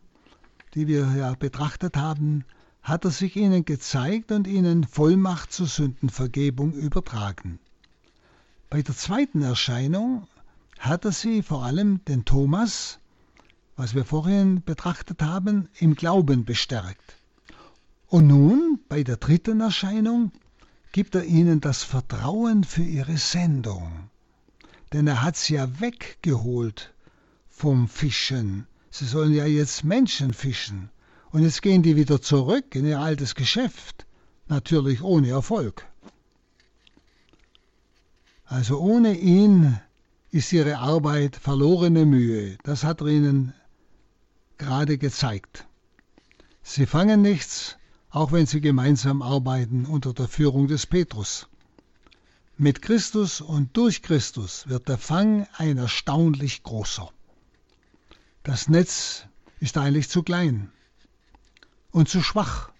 die 0.75 0.85
wir 0.85 1.11
ja 1.15 1.33
betrachtet 1.33 1.97
haben, 1.97 2.45
hat 2.85 3.03
er 3.03 3.09
sich 3.09 3.35
ihnen 3.35 3.65
gezeigt 3.65 4.31
und 4.31 4.45
ihnen 4.45 4.83
Vollmacht 4.83 5.51
zur 5.51 5.65
Sündenvergebung 5.65 6.73
übertragen. 6.73 7.57
Bei 8.69 8.83
der 8.83 8.95
zweiten 8.95 9.41
Erscheinung 9.41 10.27
hat 10.77 11.03
er 11.03 11.11
sie 11.11 11.41
vor 11.41 11.63
allem 11.63 12.05
den 12.05 12.25
Thomas, 12.25 12.99
was 13.75 13.95
wir 13.95 14.05
vorhin 14.05 14.61
betrachtet 14.63 15.23
haben, 15.23 15.67
im 15.79 15.95
Glauben 15.95 16.45
bestärkt. 16.45 17.15
Und 18.05 18.27
nun, 18.27 18.79
bei 18.87 19.01
der 19.01 19.17
dritten 19.17 19.61
Erscheinung, 19.61 20.31
gibt 20.91 21.15
er 21.15 21.25
ihnen 21.25 21.61
das 21.61 21.81
Vertrauen 21.81 22.63
für 22.63 22.83
ihre 22.83 23.17
Sendung. 23.17 24.11
Denn 24.93 25.07
er 25.07 25.23
hat 25.23 25.37
sie 25.37 25.55
ja 25.55 25.79
weggeholt 25.79 26.93
vom 27.49 27.87
Fischen. 27.87 28.67
Sie 28.91 29.05
sollen 29.05 29.33
ja 29.33 29.47
jetzt 29.47 29.83
Menschen 29.83 30.33
fischen. 30.33 30.91
Und 31.35 31.43
jetzt 31.43 31.61
gehen 31.61 31.83
die 31.83 31.97
wieder 31.97 32.21
zurück 32.21 32.75
in 32.75 32.85
ihr 32.85 33.01
altes 33.01 33.35
Geschäft. 33.35 34.05
Natürlich 34.47 35.03
ohne 35.03 35.31
Erfolg. 35.31 35.85
Also 38.45 38.79
ohne 38.79 39.17
ihn 39.17 39.77
ist 40.31 40.53
ihre 40.53 40.77
Arbeit 40.77 41.35
verlorene 41.35 42.05
Mühe. 42.05 42.57
Das 42.63 42.85
hat 42.85 43.01
er 43.01 43.07
ihnen 43.07 43.53
gerade 44.57 44.97
gezeigt. 44.97 45.67
Sie 46.63 46.85
fangen 46.85 47.21
nichts, 47.21 47.75
auch 48.11 48.31
wenn 48.31 48.45
sie 48.45 48.61
gemeinsam 48.61 49.21
arbeiten 49.21 49.85
unter 49.85 50.13
der 50.13 50.29
Führung 50.29 50.69
des 50.69 50.85
Petrus. 50.85 51.49
Mit 52.57 52.81
Christus 52.81 53.41
und 53.41 53.75
durch 53.75 54.01
Christus 54.01 54.69
wird 54.69 54.87
der 54.87 54.97
Fang 54.97 55.47
ein 55.57 55.79
erstaunlich 55.79 56.63
großer. 56.63 57.09
Das 58.43 58.69
Netz 58.69 59.25
ist 59.59 59.77
eigentlich 59.77 60.07
zu 60.07 60.23
klein 60.23 60.71
und 61.95 62.09
zu 62.09 62.21
schwach. 62.21 62.71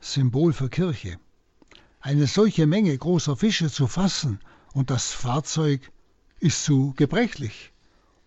Symbol 0.00 0.52
für 0.52 0.68
Kirche. 0.68 1.20
Eine 2.00 2.26
solche 2.26 2.66
Menge 2.66 2.98
großer 2.98 3.36
Fische 3.36 3.70
zu 3.70 3.86
fassen 3.86 4.40
und 4.72 4.90
das 4.90 5.12
Fahrzeug 5.12 5.92
ist 6.40 6.64
zu 6.64 6.92
gebrechlich, 6.96 7.72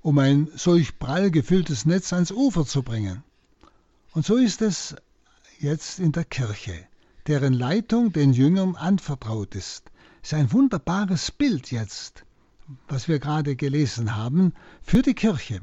um 0.01 0.19
ein 0.19 0.47
solch 0.55 0.97
prall 0.99 1.31
gefülltes 1.31 1.85
Netz 1.85 2.13
ans 2.13 2.31
Ufer 2.31 2.65
zu 2.65 2.81
bringen. 2.81 3.25
Und 4.13 4.25
so 4.25 4.37
ist 4.37 4.61
es 4.61 4.95
jetzt 5.59 5.99
in 5.99 6.13
der 6.13 6.23
Kirche, 6.23 6.87
deren 7.27 7.51
Leitung 7.51 8.13
den 8.13 8.31
Jüngern 8.31 8.77
anvertraut 8.77 9.53
ist. 9.55 9.91
Es 10.21 10.31
ist 10.31 10.33
ein 10.33 10.53
wunderbares 10.53 11.29
Bild 11.29 11.71
jetzt, 11.71 12.23
was 12.87 13.09
wir 13.09 13.19
gerade 13.19 13.57
gelesen 13.57 14.15
haben, 14.15 14.53
für 14.81 15.01
die 15.01 15.13
Kirche. 15.13 15.59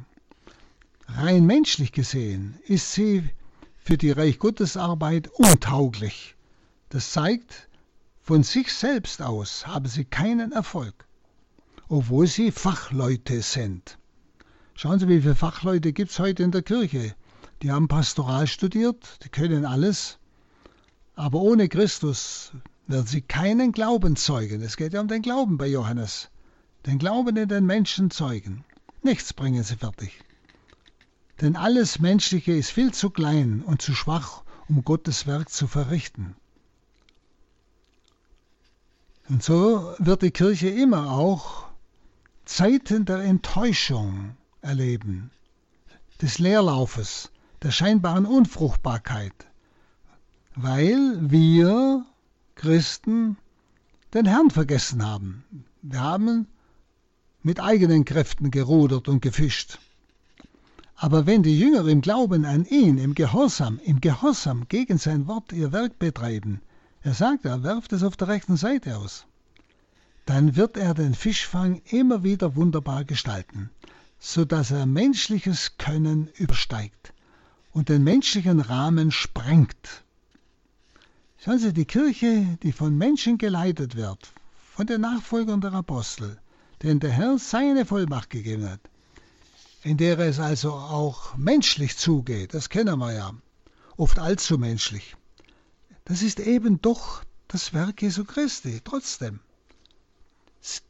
Rein 1.06 1.46
menschlich 1.46 1.92
gesehen 1.92 2.58
ist 2.66 2.92
sie 2.92 3.30
für 3.88 3.96
die 3.96 4.10
Reich 4.10 4.38
Gottes 4.38 4.76
Arbeit 4.76 5.28
untauglich. 5.28 6.36
Das 6.90 7.10
zeigt, 7.12 7.70
von 8.20 8.42
sich 8.42 8.70
selbst 8.74 9.22
aus 9.22 9.66
haben 9.66 9.88
sie 9.88 10.04
keinen 10.04 10.52
Erfolg, 10.52 11.06
obwohl 11.88 12.26
sie 12.26 12.50
Fachleute 12.50 13.40
sind. 13.40 13.96
Schauen 14.74 14.98
Sie, 14.98 15.08
wie 15.08 15.22
viele 15.22 15.34
Fachleute 15.34 15.94
gibt 15.94 16.10
es 16.10 16.18
heute 16.18 16.42
in 16.42 16.50
der 16.50 16.60
Kirche. 16.60 17.14
Die 17.62 17.72
haben 17.72 17.88
Pastoral 17.88 18.46
studiert, 18.46 19.20
die 19.24 19.30
können 19.30 19.64
alles, 19.64 20.18
aber 21.14 21.40
ohne 21.40 21.70
Christus 21.70 22.52
werden 22.88 23.06
sie 23.06 23.22
keinen 23.22 23.72
Glauben 23.72 24.16
zeugen. 24.16 24.60
Es 24.60 24.76
geht 24.76 24.92
ja 24.92 25.00
um 25.00 25.08
den 25.08 25.22
Glauben 25.22 25.56
bei 25.56 25.66
Johannes. 25.66 26.28
Den 26.84 26.98
Glauben 26.98 27.38
in 27.38 27.48
den 27.48 27.64
Menschen 27.64 28.10
zeugen. 28.10 28.66
Nichts 29.02 29.32
bringen 29.32 29.62
sie 29.62 29.76
fertig. 29.76 30.12
Denn 31.40 31.56
alles 31.56 32.00
Menschliche 32.00 32.52
ist 32.52 32.70
viel 32.70 32.92
zu 32.92 33.10
klein 33.10 33.62
und 33.62 33.80
zu 33.80 33.94
schwach, 33.94 34.42
um 34.68 34.84
Gottes 34.84 35.26
Werk 35.26 35.50
zu 35.50 35.66
verrichten. 35.66 36.34
Und 39.28 39.42
so 39.42 39.94
wird 39.98 40.22
die 40.22 40.30
Kirche 40.30 40.68
immer 40.68 41.12
auch 41.12 41.66
Zeiten 42.44 43.04
der 43.04 43.18
Enttäuschung 43.18 44.36
erleben, 44.62 45.30
des 46.22 46.38
Leerlaufes, 46.38 47.30
der 47.62 47.70
scheinbaren 47.70 48.24
Unfruchtbarkeit, 48.26 49.46
weil 50.56 51.18
wir 51.30 52.04
Christen 52.54 53.36
den 54.14 54.26
Herrn 54.26 54.50
vergessen 54.50 55.06
haben. 55.06 55.44
Wir 55.82 56.00
haben 56.00 56.46
mit 57.42 57.60
eigenen 57.60 58.04
Kräften 58.04 58.50
gerudert 58.50 59.08
und 59.08 59.20
gefischt. 59.20 59.78
Aber 61.00 61.26
wenn 61.26 61.44
die 61.44 61.56
Jünger 61.56 61.86
im 61.86 62.00
Glauben 62.00 62.44
an 62.44 62.64
ihn, 62.64 62.98
im 62.98 63.14
Gehorsam, 63.14 63.78
im 63.84 64.00
Gehorsam 64.00 64.66
gegen 64.68 64.98
sein 64.98 65.28
Wort 65.28 65.52
ihr 65.52 65.70
Werk 65.70 66.00
betreiben, 66.00 66.60
er 67.02 67.14
sagt, 67.14 67.44
er 67.44 67.62
werft 67.62 67.92
es 67.92 68.02
auf 68.02 68.16
der 68.16 68.26
rechten 68.26 68.56
Seite 68.56 68.96
aus, 68.96 69.24
dann 70.26 70.56
wird 70.56 70.76
er 70.76 70.94
den 70.94 71.14
Fischfang 71.14 71.80
immer 71.84 72.24
wieder 72.24 72.56
wunderbar 72.56 73.04
gestalten, 73.04 73.70
so 74.18 74.44
dass 74.44 74.72
er 74.72 74.86
menschliches 74.86 75.78
Können 75.78 76.30
übersteigt 76.36 77.12
und 77.70 77.90
den 77.90 78.02
menschlichen 78.02 78.58
Rahmen 78.58 79.12
sprengt. 79.12 80.02
Schauen 81.38 81.60
Sie, 81.60 81.72
die 81.72 81.84
Kirche, 81.84 82.58
die 82.64 82.72
von 82.72 82.98
Menschen 82.98 83.38
geleitet 83.38 83.94
wird, 83.94 84.32
von 84.74 84.88
den 84.88 85.02
Nachfolgern 85.02 85.60
der 85.60 85.74
Apostel, 85.74 86.38
denen 86.82 86.98
der 86.98 87.12
Herr 87.12 87.38
seine 87.38 87.84
Vollmacht 87.86 88.30
gegeben 88.30 88.68
hat, 88.68 88.80
in 89.82 89.96
der 89.96 90.18
es 90.18 90.40
also 90.40 90.72
auch 90.72 91.36
menschlich 91.36 91.96
zugeht, 91.96 92.54
das 92.54 92.68
kennen 92.68 92.98
wir 92.98 93.12
ja, 93.12 93.32
oft 93.96 94.18
allzu 94.18 94.58
menschlich. 94.58 95.16
Das 96.04 96.22
ist 96.22 96.40
eben 96.40 96.80
doch 96.80 97.22
das 97.48 97.72
Werk 97.72 98.02
Jesu 98.02 98.24
Christi, 98.24 98.80
trotzdem. 98.82 99.40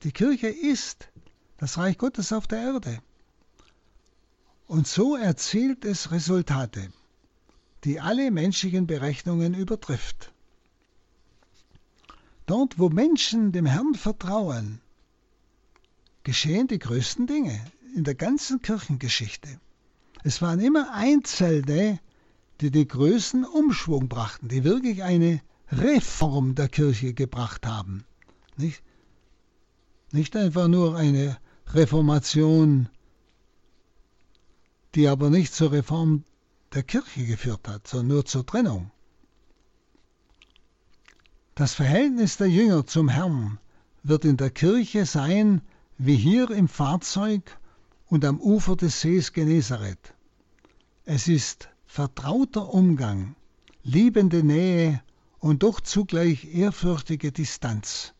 Die 0.02 0.12
Kirche 0.12 0.48
ist 0.48 1.08
das 1.58 1.76
Reich 1.76 1.98
Gottes 1.98 2.32
auf 2.32 2.46
der 2.46 2.60
Erde. 2.60 2.98
Und 4.66 4.86
so 4.86 5.16
erzielt 5.16 5.84
es 5.84 6.10
Resultate, 6.10 6.92
die 7.84 8.00
alle 8.00 8.30
menschlichen 8.30 8.86
Berechnungen 8.86 9.54
übertrifft. 9.54 10.32
Dort, 12.46 12.78
wo 12.78 12.88
Menschen 12.88 13.52
dem 13.52 13.66
Herrn 13.66 13.94
vertrauen, 13.94 14.80
geschehen 16.22 16.66
die 16.66 16.78
größten 16.78 17.26
Dinge 17.26 17.60
in 17.94 18.04
der 18.04 18.14
ganzen 18.14 18.62
Kirchengeschichte. 18.62 19.60
Es 20.24 20.42
waren 20.42 20.60
immer 20.60 20.92
Einzelne, 20.92 22.00
die 22.60 22.70
den 22.70 22.88
größten 22.88 23.44
Umschwung 23.44 24.08
brachten, 24.08 24.48
die 24.48 24.64
wirklich 24.64 25.02
eine 25.02 25.40
Reform 25.70 26.54
der 26.54 26.68
Kirche 26.68 27.14
gebracht 27.14 27.66
haben. 27.66 28.04
Nicht, 28.56 28.82
nicht 30.12 30.34
einfach 30.36 30.68
nur 30.68 30.96
eine 30.96 31.38
Reformation, 31.68 32.88
die 34.94 35.06
aber 35.06 35.30
nicht 35.30 35.54
zur 35.54 35.72
Reform 35.72 36.24
der 36.72 36.82
Kirche 36.82 37.24
geführt 37.24 37.68
hat, 37.68 37.86
sondern 37.86 38.08
nur 38.08 38.24
zur 38.24 38.44
Trennung. 38.44 38.90
Das 41.54 41.74
Verhältnis 41.74 42.36
der 42.36 42.48
Jünger 42.48 42.86
zum 42.86 43.08
Herrn 43.08 43.58
wird 44.02 44.24
in 44.24 44.36
der 44.36 44.50
Kirche 44.50 45.06
sein 45.06 45.60
wie 45.98 46.16
hier 46.16 46.50
im 46.50 46.68
Fahrzeug 46.68 47.58
und 48.08 48.24
am 48.24 48.40
Ufer 48.40 48.76
des 48.76 49.00
Sees 49.00 49.32
Genezareth. 49.32 50.14
Es 51.04 51.28
ist 51.28 51.68
vertrauter 51.86 52.72
Umgang, 52.72 53.36
liebende 53.82 54.42
Nähe 54.42 55.02
und 55.38 55.62
doch 55.62 55.80
zugleich 55.80 56.54
ehrfürchtige 56.54 57.32
Distanz. 57.32 58.14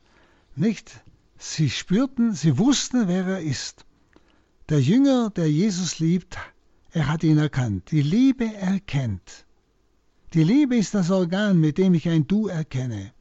Nicht? 0.54 1.02
Sie 1.36 1.70
spürten, 1.70 2.34
sie 2.34 2.58
wussten, 2.58 3.08
wer 3.08 3.24
er 3.26 3.40
ist. 3.40 3.84
Der 4.68 4.80
Jünger, 4.80 5.30
der 5.30 5.50
Jesus 5.50 5.98
liebt, 5.98 6.36
er 6.90 7.08
hat 7.08 7.22
ihn 7.22 7.38
erkannt. 7.38 7.90
Die 7.90 8.02
Liebe 8.02 8.52
erkennt. 8.54 9.46
Die 10.34 10.44
Liebe 10.44 10.76
ist 10.76 10.94
das 10.94 11.10
Organ, 11.10 11.60
mit 11.60 11.78
dem 11.78 11.94
ich 11.94 12.08
ein 12.08 12.26
Du 12.26 12.48
erkenne. 12.48 13.12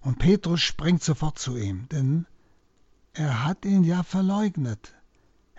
Und 0.00 0.18
Petrus 0.18 0.60
springt 0.60 1.02
sofort 1.02 1.38
zu 1.38 1.56
ihm, 1.56 1.88
denn 1.90 2.26
er 3.12 3.44
hat 3.44 3.64
ihn 3.64 3.84
ja 3.84 4.02
verleugnet. 4.02 4.94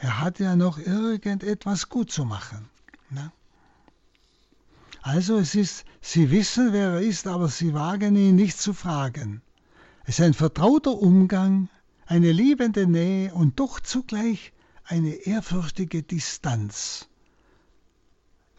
Er 0.02 0.22
hat 0.22 0.40
ja 0.40 0.56
noch 0.56 0.78
irgendetwas 0.78 1.90
gut 1.90 2.12
zu 2.12 2.24
machen. 2.24 2.70
Ne? 3.10 3.32
Also 5.02 5.38
es 5.38 5.56
ist, 5.56 5.86
sie 6.02 6.32
wissen, 6.32 6.72
wer 6.72 6.92
er 6.92 7.02
ist, 7.02 7.28
aber 7.28 7.50
sie 7.50 7.74
wagen 7.74 8.16
ihn 8.16 8.36
nicht 8.36 8.60
zu 8.60 8.74
fragen. 8.74 9.42
Es 10.06 10.20
ist 10.20 10.26
ein 10.26 10.34
vertrauter 10.34 10.94
Umgang, 10.94 11.70
eine 12.06 12.32
liebende 12.32 12.88
Nähe 12.88 13.34
und 13.34 13.60
doch 13.60 13.80
zugleich 13.80 14.54
eine 14.86 15.12
ehrfürchtige 15.12 16.02
Distanz. 16.02 17.08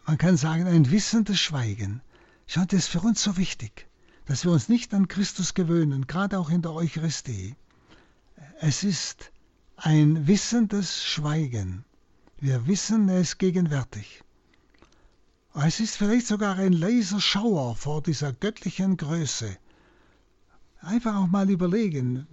Man 0.05 0.17
kann 0.17 0.37
sagen, 0.37 0.67
ein 0.67 0.91
wissendes 0.91 1.39
Schweigen. 1.39 2.01
Schaut, 2.47 2.71
das 2.71 2.81
ist 2.81 2.87
für 2.87 3.01
uns 3.01 3.21
so 3.21 3.37
wichtig, 3.37 3.87
dass 4.25 4.45
wir 4.45 4.51
uns 4.51 4.69
nicht 4.69 4.93
an 4.93 5.07
Christus 5.07 5.53
gewöhnen, 5.53 6.05
gerade 6.05 6.39
auch 6.39 6.49
in 6.49 6.61
der 6.61 6.73
Eucharistie. 6.73 7.55
Es 8.59 8.83
ist 8.83 9.30
ein 9.83 10.27
wissendes 10.27 11.03
Schweigen. 11.03 11.83
Wir 12.39 12.67
wissen, 12.67 13.09
ist 13.09 13.39
gegenwärtig. 13.39 14.21
Es 15.55 15.79
ist 15.79 15.97
vielleicht 15.97 16.27
sogar 16.27 16.55
ein 16.57 16.73
leiser 16.73 17.19
Schauer 17.19 17.75
vor 17.75 18.03
dieser 18.03 18.31
göttlichen 18.31 18.95
Größe. 18.95 19.57
Einfach 20.81 21.15
auch 21.15 21.27
mal 21.27 21.49
überlegen, 21.49 22.27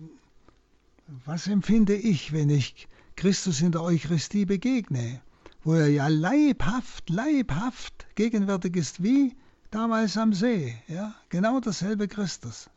was 1.25 1.47
empfinde 1.47 1.97
ich, 1.97 2.35
wenn 2.35 2.51
ich 2.51 2.87
Christus 3.17 3.63
in 3.63 3.73
der 3.73 3.83
Eucharistie 3.83 4.45
begegne, 4.45 5.23
wo 5.65 5.73
er 5.73 5.89
ja 5.89 6.09
leibhaft, 6.09 7.09
leibhaft 7.09 8.15
gegenwärtig 8.15 8.77
ist, 8.77 9.03
wie 9.03 9.35
damals 9.71 10.19
am 10.19 10.35
See. 10.35 10.77
Ja, 10.87 11.15
genau 11.31 11.61
dasselbe 11.61 12.09
Christus. 12.09 12.69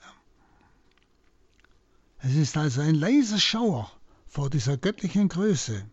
Es 2.20 2.36
ist 2.36 2.56
also 2.56 2.80
ein 2.80 2.96
leiser 2.96 3.40
Schauer 3.40 3.92
vor 4.32 4.50
dieser 4.50 4.78
göttlichen 4.78 5.28
Größe. 5.28 5.86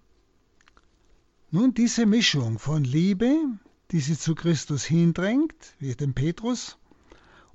Nun, 1.50 1.74
diese 1.74 2.06
Mischung 2.06 2.60
von 2.60 2.84
Liebe, 2.84 3.36
die 3.90 3.98
sie 3.98 4.16
zu 4.16 4.36
Christus 4.36 4.84
hindrängt, 4.84 5.74
wie 5.80 5.96
dem 5.96 6.14
Petrus, 6.14 6.78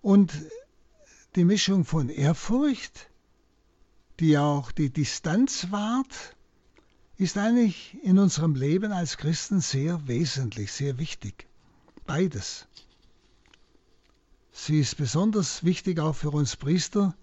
und 0.02 0.34
die 1.38 1.46
Mischung 1.46 1.86
von 1.86 2.10
Ehrfurcht, 2.10 3.10
die 4.20 4.38
auch 4.38 4.74
die 4.74 4.90
Distanz 4.90 5.72
wahrt, 5.72 6.36
ist 7.16 7.38
eigentlich 7.38 7.98
in 8.04 8.20
unserem 8.20 8.54
Leben 8.54 8.92
als 8.92 9.16
Christen 9.16 9.62
sehr 9.62 10.06
wesentlich, 10.10 10.74
sehr 10.74 10.98
wichtig. 10.98 11.48
Beides. 12.06 12.68
Sie 14.52 14.82
ist 14.82 14.98
besonders 14.98 15.64
wichtig 15.64 16.00
auch 16.00 16.14
für 16.14 16.32
uns 16.32 16.58
Priester, 16.58 17.16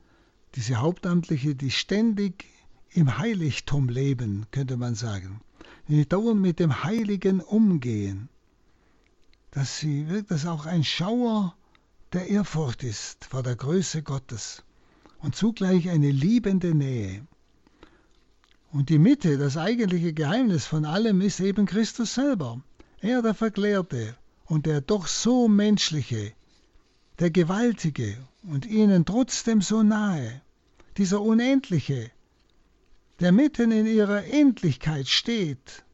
diese 0.54 0.76
Hauptamtliche, 0.76 1.54
die 1.54 1.70
ständig 1.70 2.46
im 2.92 3.18
Heiligtum 3.18 3.88
leben, 3.88 4.46
könnte 4.50 4.76
man 4.76 4.94
sagen, 4.94 5.40
die 5.88 6.08
dauernd 6.08 6.40
mit 6.40 6.58
dem 6.58 6.82
Heiligen 6.84 7.40
umgehen, 7.40 8.28
dass 9.52 9.78
sie 9.78 10.24
dass 10.28 10.46
auch 10.46 10.66
ein 10.66 10.84
Schauer 10.84 11.54
der 12.12 12.28
Ehrfurcht 12.28 12.82
ist 12.82 13.24
vor 13.24 13.42
der 13.42 13.56
Größe 13.56 14.02
Gottes 14.02 14.64
und 15.20 15.36
zugleich 15.36 15.88
eine 15.88 16.10
liebende 16.10 16.74
Nähe. 16.74 17.26
Und 18.72 18.88
die 18.88 18.98
Mitte, 18.98 19.38
das 19.38 19.56
eigentliche 19.56 20.12
Geheimnis 20.12 20.66
von 20.66 20.84
allem 20.84 21.20
ist 21.20 21.40
eben 21.40 21.66
Christus 21.66 22.14
selber. 22.14 22.60
Er 23.00 23.22
der 23.22 23.34
Verklärte 23.34 24.16
und 24.46 24.66
der 24.66 24.80
doch 24.80 25.06
so 25.06 25.48
menschliche, 25.48 26.32
der 27.18 27.30
Gewaltige 27.30 28.16
und 28.42 28.66
ihnen 28.66 29.04
trotzdem 29.04 29.60
so 29.60 29.82
nahe, 29.82 30.40
dieser 30.96 31.20
Unendliche, 31.20 32.10
der 33.20 33.32
mitten 33.32 33.70
in 33.70 33.86
ihrer 33.86 34.24
Endlichkeit 34.24 35.06
steht. 35.06 35.84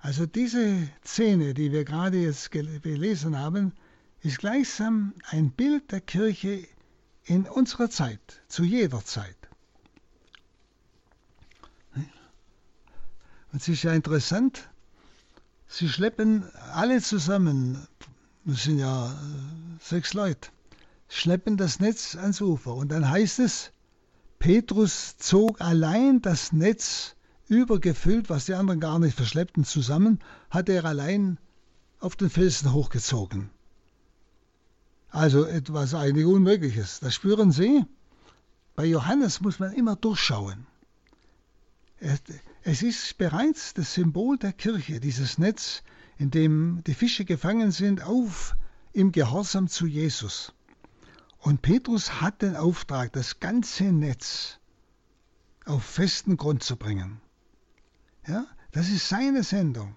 Also 0.00 0.26
diese 0.26 0.88
Szene, 1.04 1.54
die 1.54 1.70
wir 1.70 1.84
gerade 1.84 2.18
jetzt 2.18 2.50
gelesen 2.50 3.38
haben, 3.38 3.72
ist 4.22 4.38
gleichsam 4.38 5.14
ein 5.28 5.50
Bild 5.50 5.92
der 5.92 6.00
Kirche 6.00 6.66
in 7.24 7.46
unserer 7.46 7.88
Zeit, 7.88 8.42
zu 8.48 8.64
jeder 8.64 9.04
Zeit. 9.04 9.36
Und 13.52 13.62
es 13.62 13.68
ist 13.68 13.82
ja 13.82 13.92
interessant, 13.92 14.68
sie 15.66 15.88
schleppen 15.88 16.44
alle 16.72 17.00
zusammen, 17.00 17.86
das 18.44 18.62
sind 18.64 18.78
ja 18.78 19.12
äh, 19.12 19.16
sechs 19.80 20.14
Leute, 20.14 20.50
schleppen 21.08 21.56
das 21.56 21.80
Netz 21.80 22.14
ans 22.14 22.40
Ufer. 22.40 22.74
Und 22.74 22.90
dann 22.90 23.08
heißt 23.08 23.40
es, 23.40 23.72
Petrus 24.40 25.18
zog 25.18 25.60
allein 25.60 26.22
das 26.22 26.50
Netz 26.52 27.14
übergefüllt, 27.46 28.30
was 28.30 28.46
die 28.46 28.54
anderen 28.54 28.80
gar 28.80 28.98
nicht 28.98 29.14
verschleppten, 29.14 29.64
zusammen, 29.64 30.18
hat 30.48 30.70
er 30.70 30.86
allein 30.86 31.38
auf 32.00 32.16
den 32.16 32.30
Felsen 32.30 32.72
hochgezogen. 32.72 33.50
Also 35.10 35.44
etwas 35.44 35.94
eigentlich 35.94 36.24
Unmögliches. 36.24 37.00
Das 37.00 37.14
spüren 37.14 37.52
Sie? 37.52 37.84
Bei 38.76 38.86
Johannes 38.86 39.42
muss 39.42 39.58
man 39.58 39.74
immer 39.74 39.94
durchschauen. 39.94 40.66
Es 42.62 42.82
ist 42.82 43.18
bereits 43.18 43.74
das 43.74 43.92
Symbol 43.92 44.38
der 44.38 44.54
Kirche, 44.54 45.00
dieses 45.00 45.36
Netz, 45.36 45.82
in 46.16 46.30
dem 46.30 46.82
die 46.86 46.94
Fische 46.94 47.26
gefangen 47.26 47.72
sind, 47.72 48.02
auf 48.02 48.56
im 48.94 49.12
Gehorsam 49.12 49.68
zu 49.68 49.86
Jesus. 49.86 50.54
Und 51.40 51.62
Petrus 51.62 52.20
hat 52.20 52.42
den 52.42 52.54
Auftrag, 52.54 53.12
das 53.12 53.40
ganze 53.40 53.84
Netz 53.84 54.58
auf 55.64 55.82
festen 55.82 56.36
Grund 56.36 56.62
zu 56.62 56.76
bringen. 56.76 57.20
Ja, 58.26 58.46
das 58.72 58.90
ist 58.90 59.08
seine 59.08 59.42
Sendung. 59.42 59.96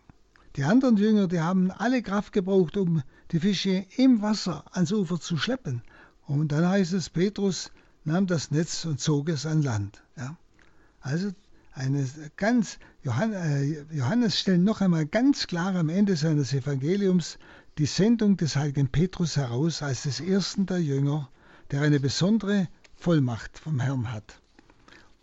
Die 0.56 0.64
anderen 0.64 0.98
Jünger, 0.98 1.28
die 1.28 1.42
haben 1.42 1.72
alle 1.72 2.02
Kraft 2.02 2.32
gebraucht, 2.32 2.78
um 2.78 3.02
die 3.32 3.40
Fische 3.40 3.86
im 3.98 4.22
Wasser 4.22 4.64
ans 4.72 4.92
Ufer 4.92 5.20
zu 5.20 5.38
schleppen. 5.38 5.82
Und 6.26 6.52
dann 6.52 6.68
heißt 6.68 6.94
es, 6.94 7.10
Petrus 7.10 7.72
nahm 8.06 8.28
das 8.28 8.52
Netz 8.52 8.86
und 8.86 9.00
zog 9.00 9.30
es 9.30 9.46
an 9.46 9.62
Land. 9.62 10.02
Ja. 10.16 10.38
Also 11.02 11.32
eine 11.74 12.08
ganz, 12.38 12.78
äh, 13.04 13.84
Johannes 13.92 14.40
stellt 14.40 14.62
noch 14.62 14.82
einmal 14.82 15.06
ganz 15.06 15.48
klar 15.48 15.76
am 15.76 15.90
Ende 15.90 16.16
seines 16.16 16.54
Evangeliums 16.54 17.40
die 17.78 17.86
Sendung 17.88 18.38
des 18.38 18.56
heiligen 18.56 18.90
Petrus 18.90 19.36
heraus 19.36 19.82
als 19.82 20.04
des 20.04 20.20
ersten 20.20 20.66
der 20.66 20.82
Jünger, 20.82 21.30
der 21.72 21.82
eine 21.82 22.00
besondere 22.00 22.68
Vollmacht 22.96 23.58
vom 23.58 23.80
Herrn 23.80 24.12
hat. 24.12 24.40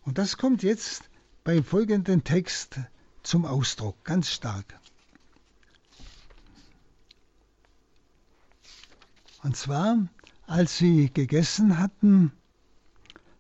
Und 0.03 0.19
das 0.19 0.37
kommt 0.37 0.63
jetzt 0.63 1.05
beim 1.45 1.63
folgenden 1.63 2.25
Text 2.25 2.81
zum 3.23 3.45
Ausdruck, 3.45 4.03
ganz 4.05 4.31
stark. 4.31 4.79
Und 9.43 9.57
zwar, 9.57 10.09
als 10.47 10.77
sie 10.77 11.11
gegessen 11.13 11.79
hatten, 11.79 12.33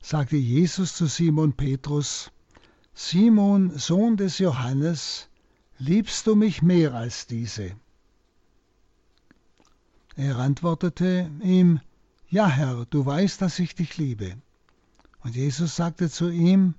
sagte 0.00 0.36
Jesus 0.36 0.94
zu 0.94 1.06
Simon 1.06 1.52
Petrus, 1.52 2.30
Simon, 2.94 3.76
Sohn 3.76 4.16
des 4.16 4.38
Johannes, 4.38 5.28
liebst 5.78 6.26
du 6.26 6.36
mich 6.36 6.62
mehr 6.62 6.94
als 6.94 7.26
diese? 7.26 7.72
Er 10.22 10.38
antwortete 10.38 11.30
ihm, 11.42 11.80
Ja, 12.28 12.46
Herr, 12.46 12.84
du 12.90 13.06
weißt, 13.06 13.40
dass 13.40 13.58
ich 13.58 13.74
dich 13.74 13.96
liebe. 13.96 14.36
Und 15.24 15.34
Jesus 15.34 15.76
sagte 15.76 16.10
zu 16.10 16.28
ihm, 16.28 16.74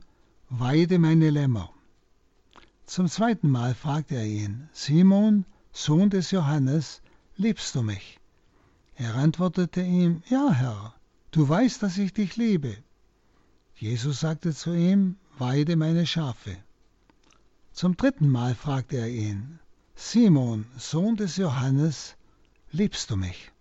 Weide 0.52 1.00
meine 1.00 1.32
Lämmer. 1.32 1.74
Zum 2.86 3.08
zweiten 3.08 3.50
Mal 3.50 3.74
fragte 3.74 4.14
er 4.14 4.28
ihn, 4.28 4.70
Simon, 4.74 5.46
Sohn 5.72 6.12
des 6.12 6.30
Johannes, 6.30 7.02
liebst 7.36 7.74
du 7.74 7.82
mich? 7.82 8.20
Er 8.96 9.16
antwortete 9.16 9.82
ihm, 9.82 10.22
Ja, 10.30 10.52
Herr, 10.52 10.94
du 11.32 11.50
weißt, 11.50 11.82
dass 11.82 11.98
ich 11.98 12.14
dich 12.14 12.38
liebe. 12.38 12.78
Jesus 13.74 14.20
sagte 14.20 14.54
zu 14.54 14.72
ihm, 14.72 15.16
weide 15.40 15.78
meine 15.78 16.06
Schafe. 16.06 16.58
Zum 17.72 17.98
dritten 17.98 18.30
Mal 18.30 18.54
fragte 18.54 18.98
er 18.98 19.10
ihn, 19.10 19.60
Simon, 19.96 20.68
Sohn 20.78 21.16
des 21.16 21.38
Johannes, 21.38 22.16
liebst 22.72 23.10
du 23.10 23.18
mich? 23.18 23.52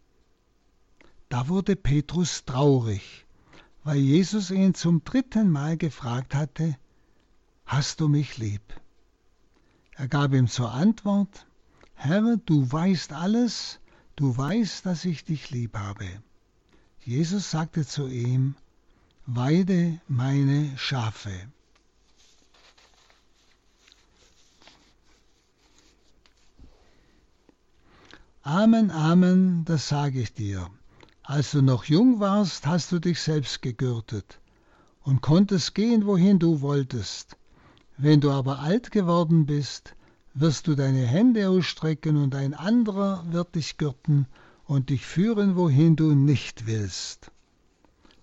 Da 1.29 1.49
wurde 1.49 1.77
Petrus 1.77 2.45
traurig, 2.45 3.27
weil 3.85 3.99
Jesus 3.99 4.51
ihn 4.51 4.75
zum 4.75 5.05
dritten 5.05 5.51
Mal 5.51 5.77
gefragt 5.77 6.35
hatte, 6.35 6.77
Hast 7.67 8.01
du 8.01 8.09
mich 8.09 8.37
lieb? 8.37 8.63
Er 9.95 10.09
gab 10.09 10.33
ihm 10.33 10.49
zur 10.49 10.73
Antwort, 10.73 11.47
Herr, 11.95 12.37
du 12.39 12.73
weißt 12.73 13.13
alles, 13.13 13.79
du 14.17 14.37
weißt, 14.37 14.87
dass 14.87 15.05
ich 15.05 15.25
dich 15.25 15.51
lieb 15.51 15.77
habe. 15.77 16.07
Jesus 17.05 17.51
sagte 17.51 17.87
zu 17.87 18.09
ihm, 18.09 18.57
Weide 19.27 20.01
meine 20.09 20.77
Schafe. 20.77 21.31
Amen, 28.43 28.91
Amen, 28.91 29.66
das 29.66 29.88
sage 29.88 30.22
ich 30.22 30.32
dir. 30.32 30.70
Als 31.22 31.51
du 31.51 31.61
noch 31.61 31.84
jung 31.84 32.20
warst, 32.20 32.66
hast 32.66 32.91
du 32.91 32.99
dich 32.99 33.20
selbst 33.20 33.61
gegürtet 33.61 34.41
und 35.03 35.20
konntest 35.20 35.74
gehen, 35.74 36.07
wohin 36.07 36.38
du 36.38 36.62
wolltest. 36.62 37.36
Wenn 37.99 38.22
du 38.22 38.30
aber 38.30 38.61
alt 38.61 38.93
geworden 38.93 39.45
bist, 39.45 39.95
wirst 40.32 40.68
du 40.68 40.74
deine 40.74 41.07
Hände 41.07 41.51
ausstrecken 41.51 42.16
und 42.16 42.34
ein 42.34 42.55
anderer 42.55 43.26
wird 43.30 43.57
dich 43.57 43.76
gürten 43.76 44.26
und 44.64 44.88
dich 44.88 45.05
führen, 45.05 45.55
wohin 45.55 45.97
du 45.97 46.14
nicht 46.14 46.66
willst. 46.66 47.30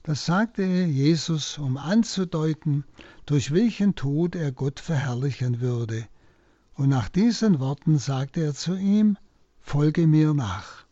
Das 0.02 0.26
sagte 0.26 0.64
Jesus, 0.64 1.60
um 1.60 1.78
anzudeuten, 1.78 2.86
durch 3.28 3.52
welchen 3.52 3.94
Tod 3.94 4.34
er 4.34 4.52
Gott 4.52 4.80
verherrlichen 4.80 5.62
würde. 5.62 6.08
Und 6.74 6.90
nach 6.90 7.08
diesen 7.08 7.60
Worten 7.60 8.00
sagte 8.00 8.42
er 8.42 8.56
zu 8.56 8.76
ihm, 8.76 9.16
Folge 9.68 10.08
mir 10.08 10.34
nach. 10.34 10.86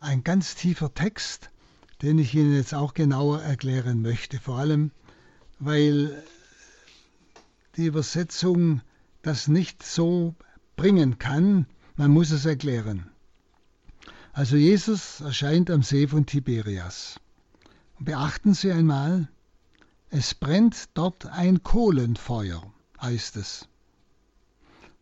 Ein 0.00 0.24
ganz 0.24 0.54
tiefer 0.54 0.94
Text, 0.94 1.50
den 2.00 2.18
ich 2.18 2.34
Ihnen 2.34 2.54
jetzt 2.54 2.72
auch 2.72 2.94
genauer 2.94 3.42
erklären 3.42 4.00
möchte, 4.00 4.40
vor 4.40 4.56
allem 4.56 4.90
weil 5.58 6.24
die 7.76 7.84
Übersetzung 7.84 8.80
das 9.20 9.48
nicht 9.48 9.82
so 9.82 10.34
bringen 10.76 11.18
kann, 11.18 11.66
man 11.96 12.10
muss 12.10 12.30
es 12.30 12.46
erklären. 12.46 13.10
Also 14.32 14.56
Jesus 14.56 15.20
erscheint 15.20 15.70
am 15.70 15.82
See 15.82 16.08
von 16.08 16.24
Tiberias. 16.24 17.20
Beachten 17.98 18.54
Sie 18.54 18.72
einmal, 18.72 19.28
es 20.08 20.34
brennt 20.34 20.88
dort 20.94 21.26
ein 21.26 21.62
Kohlenfeuer, 21.62 22.62
heißt 22.98 23.36
es. 23.36 23.68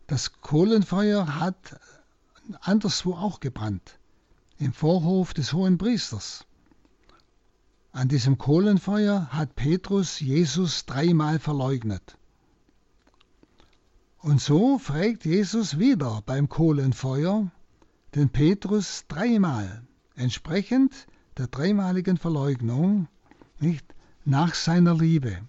Das 0.07 0.41
Kohlenfeuer 0.41 1.39
hat 1.39 1.79
anderswo 2.61 3.13
auch 3.13 3.39
gebrannt, 3.39 3.99
im 4.57 4.73
Vorhof 4.73 5.33
des 5.33 5.53
hohen 5.53 5.77
Priesters. 5.77 6.45
An 7.91 8.07
diesem 8.07 8.37
Kohlenfeuer 8.37 9.27
hat 9.31 9.55
Petrus 9.55 10.19
Jesus 10.19 10.85
dreimal 10.85 11.39
verleugnet. 11.39 12.17
Und 14.19 14.41
so 14.41 14.77
fragt 14.77 15.25
Jesus 15.25 15.79
wieder 15.79 16.21
beim 16.25 16.49
Kohlenfeuer 16.49 17.51
den 18.15 18.29
Petrus 18.29 19.05
dreimal, 19.07 19.83
entsprechend 20.15 21.07
der 21.37 21.47
dreimaligen 21.47 22.17
Verleugnung, 22.17 23.07
nicht 23.59 23.85
nach 24.25 24.53
seiner 24.53 24.95
Liebe. 24.95 25.39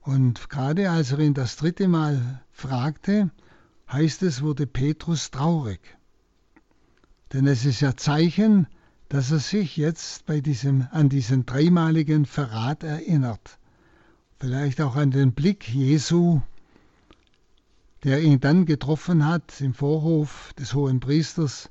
Und 0.00 0.50
gerade 0.50 0.90
als 0.90 1.12
er 1.12 1.20
ihn 1.20 1.34
das 1.34 1.56
dritte 1.56 1.88
Mal 1.88 2.42
fragte, 2.50 3.30
heißt 3.92 4.22
es, 4.22 4.42
wurde 4.42 4.66
Petrus 4.66 5.30
traurig. 5.30 5.80
Denn 7.32 7.46
es 7.46 7.64
ist 7.64 7.80
ja 7.80 7.96
Zeichen, 7.96 8.66
dass 9.08 9.30
er 9.30 9.38
sich 9.38 9.76
jetzt 9.76 10.26
bei 10.26 10.40
diesem, 10.40 10.86
an 10.90 11.08
diesen 11.08 11.44
dreimaligen 11.44 12.24
Verrat 12.26 12.82
erinnert. 12.82 13.58
Vielleicht 14.38 14.80
auch 14.80 14.96
an 14.96 15.10
den 15.10 15.32
Blick 15.32 15.68
Jesu, 15.68 16.40
der 18.04 18.22
ihn 18.22 18.40
dann 18.40 18.66
getroffen 18.66 19.26
hat 19.26 19.60
im 19.60 19.74
Vorhof 19.74 20.52
des 20.58 20.74
hohen 20.74 21.00
Priesters 21.00 21.70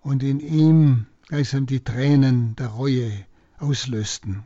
und 0.00 0.22
in 0.22 0.40
ihm 0.40 1.06
gleichsam 1.28 1.66
die 1.66 1.82
Tränen 1.82 2.54
der 2.56 2.68
Reue 2.68 3.10
auslösten. 3.58 4.44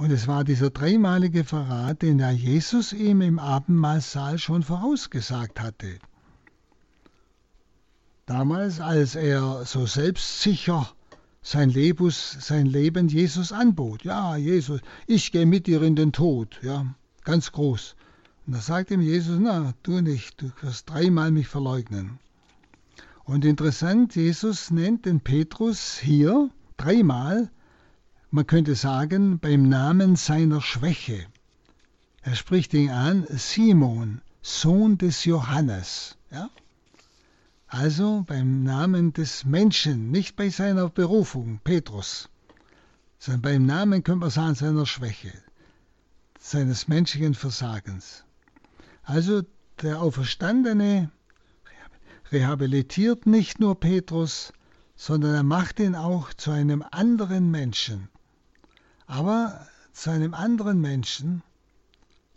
Und 0.00 0.12
es 0.12 0.26
war 0.26 0.44
dieser 0.44 0.70
dreimalige 0.70 1.44
Verrat, 1.44 2.00
den 2.00 2.20
ja 2.20 2.30
Jesus 2.30 2.94
ihm 2.94 3.20
im 3.20 3.38
Abendmahlsaal 3.38 4.38
schon 4.38 4.62
vorausgesagt 4.62 5.60
hatte. 5.60 5.98
Damals, 8.24 8.80
als 8.80 9.14
er 9.14 9.66
so 9.66 9.84
selbstsicher 9.84 10.90
sein, 11.42 11.68
Lebus, 11.68 12.34
sein 12.40 12.64
Leben 12.64 13.08
Jesus 13.08 13.52
anbot. 13.52 14.02
Ja, 14.02 14.36
Jesus, 14.36 14.80
ich 15.06 15.32
gehe 15.32 15.44
mit 15.44 15.66
dir 15.66 15.82
in 15.82 15.96
den 15.96 16.12
Tod. 16.12 16.58
Ja, 16.62 16.86
ganz 17.24 17.52
groß. 17.52 17.94
Und 18.46 18.54
da 18.54 18.60
sagt 18.62 18.90
ihm 18.92 19.02
Jesus, 19.02 19.38
na, 19.38 19.74
tu 19.82 20.00
nicht, 20.00 20.40
du 20.40 20.50
wirst 20.62 20.88
dreimal 20.88 21.30
mich 21.30 21.48
verleugnen. 21.48 22.20
Und 23.24 23.44
interessant, 23.44 24.16
Jesus 24.16 24.70
nennt 24.70 25.04
den 25.04 25.20
Petrus 25.20 25.98
hier 25.98 26.48
dreimal 26.78 27.50
man 28.32 28.46
könnte 28.46 28.76
sagen, 28.76 29.40
beim 29.40 29.68
Namen 29.68 30.14
seiner 30.14 30.60
Schwäche. 30.60 31.26
Er 32.22 32.36
spricht 32.36 32.72
ihn 32.74 32.90
an, 32.90 33.26
Simon, 33.28 34.20
Sohn 34.40 34.98
des 34.98 35.24
Johannes. 35.24 36.16
Ja? 36.30 36.48
Also 37.66 38.24
beim 38.28 38.62
Namen 38.62 39.12
des 39.12 39.44
Menschen, 39.44 40.12
nicht 40.12 40.36
bei 40.36 40.48
seiner 40.48 40.88
Berufung, 40.88 41.60
Petrus, 41.64 42.28
sondern 43.18 43.42
beim 43.42 43.66
Namen 43.66 44.04
könnte 44.04 44.20
man 44.20 44.30
sagen, 44.30 44.54
seiner 44.54 44.86
Schwäche, 44.86 45.32
seines 46.38 46.86
menschlichen 46.86 47.34
Versagens. 47.34 48.24
Also 49.02 49.42
der 49.82 50.00
Auferstandene 50.00 51.10
rehabilitiert 52.30 53.26
nicht 53.26 53.58
nur 53.58 53.80
Petrus, 53.80 54.52
sondern 54.94 55.34
er 55.34 55.42
macht 55.42 55.80
ihn 55.80 55.96
auch 55.96 56.32
zu 56.32 56.52
einem 56.52 56.84
anderen 56.92 57.50
Menschen 57.50 58.08
aber 59.10 59.66
zu 59.92 60.10
einem 60.10 60.34
anderen 60.34 60.80
Menschen, 60.80 61.42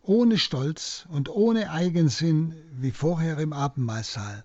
ohne 0.02 0.40
Stolz 0.40 1.06
und 1.08 1.30
ohne 1.30 1.70
Eigensinn 1.70 2.56
wie 2.72 2.90
vorher 2.90 3.38
im 3.38 3.54
Abendmahlsaal. 3.54 4.44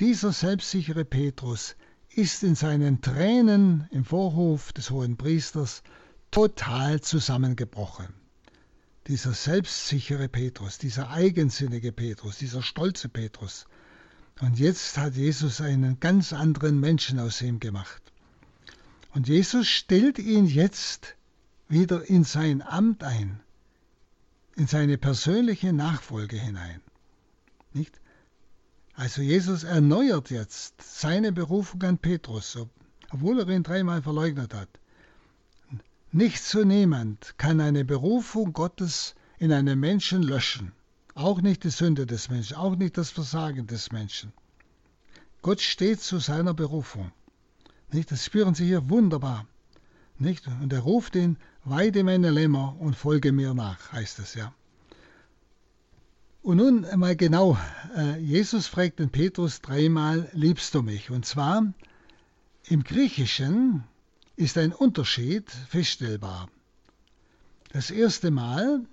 Dieser 0.00 0.32
selbstsichere 0.32 1.04
Petrus 1.04 1.76
ist 2.08 2.42
in 2.42 2.54
seinen 2.54 3.02
Tränen 3.02 3.86
im 3.90 4.06
Vorhof 4.06 4.72
des 4.72 4.90
hohen 4.90 5.18
Priesters 5.18 5.82
total 6.30 7.02
zusammengebrochen. 7.02 8.08
Dieser 9.06 9.34
selbstsichere 9.34 10.28
Petrus, 10.28 10.78
dieser 10.78 11.10
eigensinnige 11.10 11.92
Petrus, 11.92 12.38
dieser 12.38 12.62
stolze 12.62 13.10
Petrus. 13.10 13.66
Und 14.40 14.58
jetzt 14.58 14.96
hat 14.96 15.14
Jesus 15.14 15.60
einen 15.60 16.00
ganz 16.00 16.32
anderen 16.32 16.80
Menschen 16.80 17.18
aus 17.20 17.42
ihm 17.42 17.60
gemacht. 17.60 18.02
Und 19.12 19.28
Jesus 19.28 19.68
stellt 19.68 20.18
ihn 20.18 20.46
jetzt 20.46 21.16
wieder 21.68 22.08
in 22.08 22.24
sein 22.24 22.62
Amt 22.62 23.02
ein, 23.02 23.40
in 24.56 24.66
seine 24.66 24.98
persönliche 24.98 25.72
Nachfolge 25.72 26.36
hinein. 26.36 26.80
Nicht? 27.72 28.00
Also 28.94 29.22
Jesus 29.22 29.64
erneuert 29.64 30.30
jetzt 30.30 30.74
seine 30.80 31.32
Berufung 31.32 31.82
an 31.82 31.98
Petrus, 31.98 32.56
obwohl 33.10 33.40
er 33.40 33.48
ihn 33.48 33.64
dreimal 33.64 34.02
verleugnet 34.02 34.54
hat. 34.54 34.68
Nicht 36.12 36.44
so 36.44 36.62
niemand 36.62 37.36
kann 37.38 37.60
eine 37.60 37.84
Berufung 37.84 38.52
Gottes 38.52 39.16
in 39.38 39.52
einem 39.52 39.80
Menschen 39.80 40.22
löschen. 40.22 40.72
Auch 41.16 41.40
nicht 41.40 41.64
die 41.64 41.70
Sünde 41.70 42.06
des 42.06 42.28
Menschen, 42.28 42.56
auch 42.56 42.76
nicht 42.76 42.96
das 42.96 43.10
Versagen 43.10 43.66
des 43.66 43.90
Menschen. 43.90 44.32
Gott 45.42 45.60
steht 45.60 46.00
zu 46.00 46.18
seiner 46.18 46.54
Berufung. 46.54 47.10
Nicht? 47.90 48.10
Das 48.10 48.24
spüren 48.24 48.54
Sie 48.54 48.66
hier 48.66 48.88
wunderbar. 48.88 49.46
Nicht? 50.18 50.46
Und 50.46 50.72
er 50.72 50.80
ruft 50.80 51.16
ihn, 51.16 51.38
weide 51.64 52.04
meine 52.04 52.30
Lämmer 52.30 52.76
und 52.78 52.94
folge 52.94 53.32
mir 53.32 53.54
nach, 53.54 53.92
heißt 53.92 54.18
es 54.20 54.34
ja. 54.34 54.54
Und 56.42 56.58
nun 56.58 56.86
mal 56.96 57.16
genau, 57.16 57.56
äh, 57.96 58.18
Jesus 58.18 58.66
fragt 58.66 58.98
den 58.98 59.08
Petrus 59.10 59.62
dreimal, 59.62 60.28
liebst 60.34 60.74
du 60.74 60.82
mich? 60.82 61.10
Und 61.10 61.24
zwar 61.24 61.72
im 62.64 62.84
Griechischen 62.84 63.84
ist 64.36 64.58
ein 64.58 64.72
Unterschied 64.72 65.50
feststellbar. 65.50 66.50
Das 67.72 67.90
erste 67.90 68.30
Mal 68.30 68.84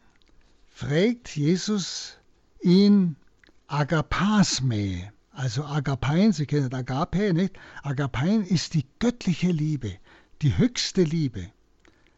fragt 0.70 1.36
Jesus 1.36 2.18
ihn 2.62 3.16
Agapasme, 3.68 5.12
also 5.32 5.64
Agapein, 5.64 6.34
Sie 6.34 6.46
kennen 6.46 6.74
Agape, 6.74 7.34
nicht? 7.34 7.58
Agapein 7.84 8.44
ist 8.44 8.74
die 8.74 8.86
göttliche 9.00 9.52
Liebe, 9.52 9.98
die 10.42 10.58
höchste 10.58 11.04
Liebe. 11.04 11.52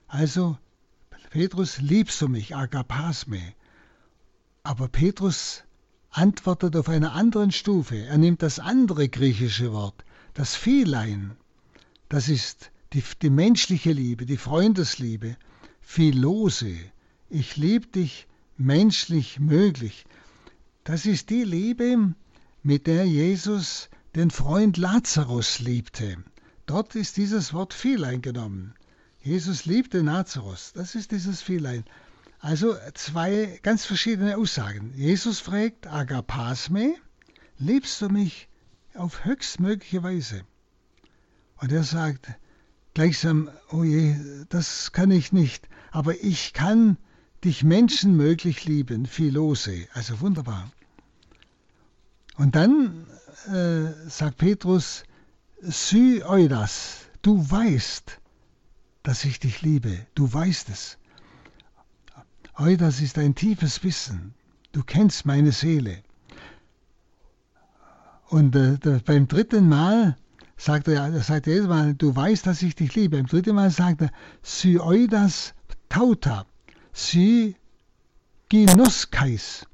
Also, 0.07 0.57
Petrus, 1.29 1.79
liebst 1.79 2.21
du 2.21 2.27
mich, 2.27 2.55
agapasme. 2.55 3.41
Aber 4.63 4.87
Petrus 4.87 5.63
antwortet 6.11 6.75
auf 6.75 6.87
einer 6.89 7.13
anderen 7.13 7.51
Stufe. 7.51 7.97
Er 7.97 8.17
nimmt 8.17 8.41
das 8.41 8.59
andere 8.59 9.09
griechische 9.09 9.73
Wort, 9.73 10.05
das 10.33 10.55
Philein. 10.55 11.35
Das 12.07 12.29
ist 12.29 12.71
die, 12.93 13.03
die 13.21 13.29
menschliche 13.29 13.91
Liebe, 13.91 14.25
die 14.25 14.37
Freundesliebe. 14.37 15.35
Philose. 15.81 16.77
Ich 17.29 17.57
liebe 17.57 17.87
dich 17.87 18.27
menschlich 18.57 19.39
möglich. 19.39 20.05
Das 20.83 21.05
ist 21.05 21.29
die 21.29 21.43
Liebe, 21.43 22.13
mit 22.61 22.87
der 22.87 23.05
Jesus 23.05 23.89
den 24.15 24.29
Freund 24.29 24.77
Lazarus 24.77 25.59
liebte. 25.59 26.23
Dort 26.65 26.95
ist 26.95 27.17
dieses 27.17 27.53
Wort 27.53 27.73
Philein 27.73 28.21
genommen. 28.21 28.73
Jesus 29.21 29.65
liebte 29.65 30.03
Nazarus. 30.03 30.73
Das 30.73 30.95
ist 30.95 31.11
dieses 31.11 31.41
Philein. 31.41 31.83
Also 32.39 32.75
zwei 32.93 33.59
ganz 33.63 33.85
verschiedene 33.85 34.37
Aussagen. 34.37 34.93
Jesus 34.95 35.39
fragt 35.39 35.87
Agapasme, 35.87 36.95
liebst 37.57 38.01
du 38.01 38.09
mich 38.09 38.49
auf 38.95 39.23
höchstmögliche 39.23 40.03
Weise? 40.03 40.41
Und 41.57 41.71
er 41.71 41.83
sagt 41.83 42.27
gleichsam, 42.93 43.49
oh 43.71 43.83
je, 43.83 44.15
das 44.49 44.91
kann 44.91 45.11
ich 45.11 45.31
nicht, 45.31 45.69
aber 45.91 46.21
ich 46.21 46.53
kann 46.53 46.97
dich 47.43 47.63
menschenmöglich 47.63 48.65
lieben, 48.65 49.05
Philose, 49.05 49.87
also 49.93 50.21
wunderbar. 50.21 50.69
Und 52.35 52.55
dann 52.55 53.07
äh, 53.47 54.09
sagt 54.09 54.37
Petrus, 54.37 55.03
Sy 55.69 56.21
Eudas, 56.25 57.05
du 57.21 57.49
weißt, 57.49 58.19
dass 59.03 59.23
ich 59.23 59.39
dich 59.39 59.61
liebe, 59.61 60.05
du 60.13 60.31
weißt 60.31 60.69
es. 60.69 60.97
Eudas 62.57 62.99
ist 62.99 63.17
ein 63.17 63.33
tiefes 63.33 63.81
Wissen, 63.83 64.33
du 64.73 64.83
kennst 64.83 65.25
meine 65.25 65.53
Seele. 65.53 66.03
Und 68.27 68.55
äh, 68.55 68.77
beim 69.05 69.27
dritten 69.27 69.69
Mal 69.69 70.17
sagt 70.57 70.89
er, 70.89 71.07
er 71.13 71.23
sagt 71.23 71.47
jedes 71.47 71.67
Mal, 71.67 71.93
du 71.93 72.13
weißt, 72.13 72.45
dass 72.45 72.61
ich 72.61 72.75
dich 72.75 72.93
liebe. 72.95 73.15
Beim 73.15 73.27
dritten 73.27 73.55
Mal 73.55 73.71
sagt 73.71 74.01
er, 74.01 74.11
Sy 74.41 74.79
Eudas 74.79 75.53
tauta, 75.87 76.45
Sy 76.91 77.55
ginoskais. 78.49 79.65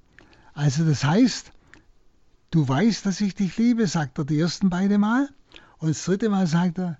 Also 0.54 0.86
das 0.86 1.04
heißt, 1.04 1.52
du 2.52 2.68
weißt, 2.68 3.08
dass 3.08 3.22
ich 3.22 3.34
dich 3.34 3.58
liebe, 3.58 3.88
sagt 3.88 4.20
er 4.20 4.26
die 4.26 4.40
ersten 4.40 4.70
beiden 4.70 5.02
Mal. 5.02 5.30
Und 5.80 5.90
das 5.90 6.04
dritte 6.04 6.30
Mal 6.30 6.46
sagt 6.46 6.78
er, 6.78 6.98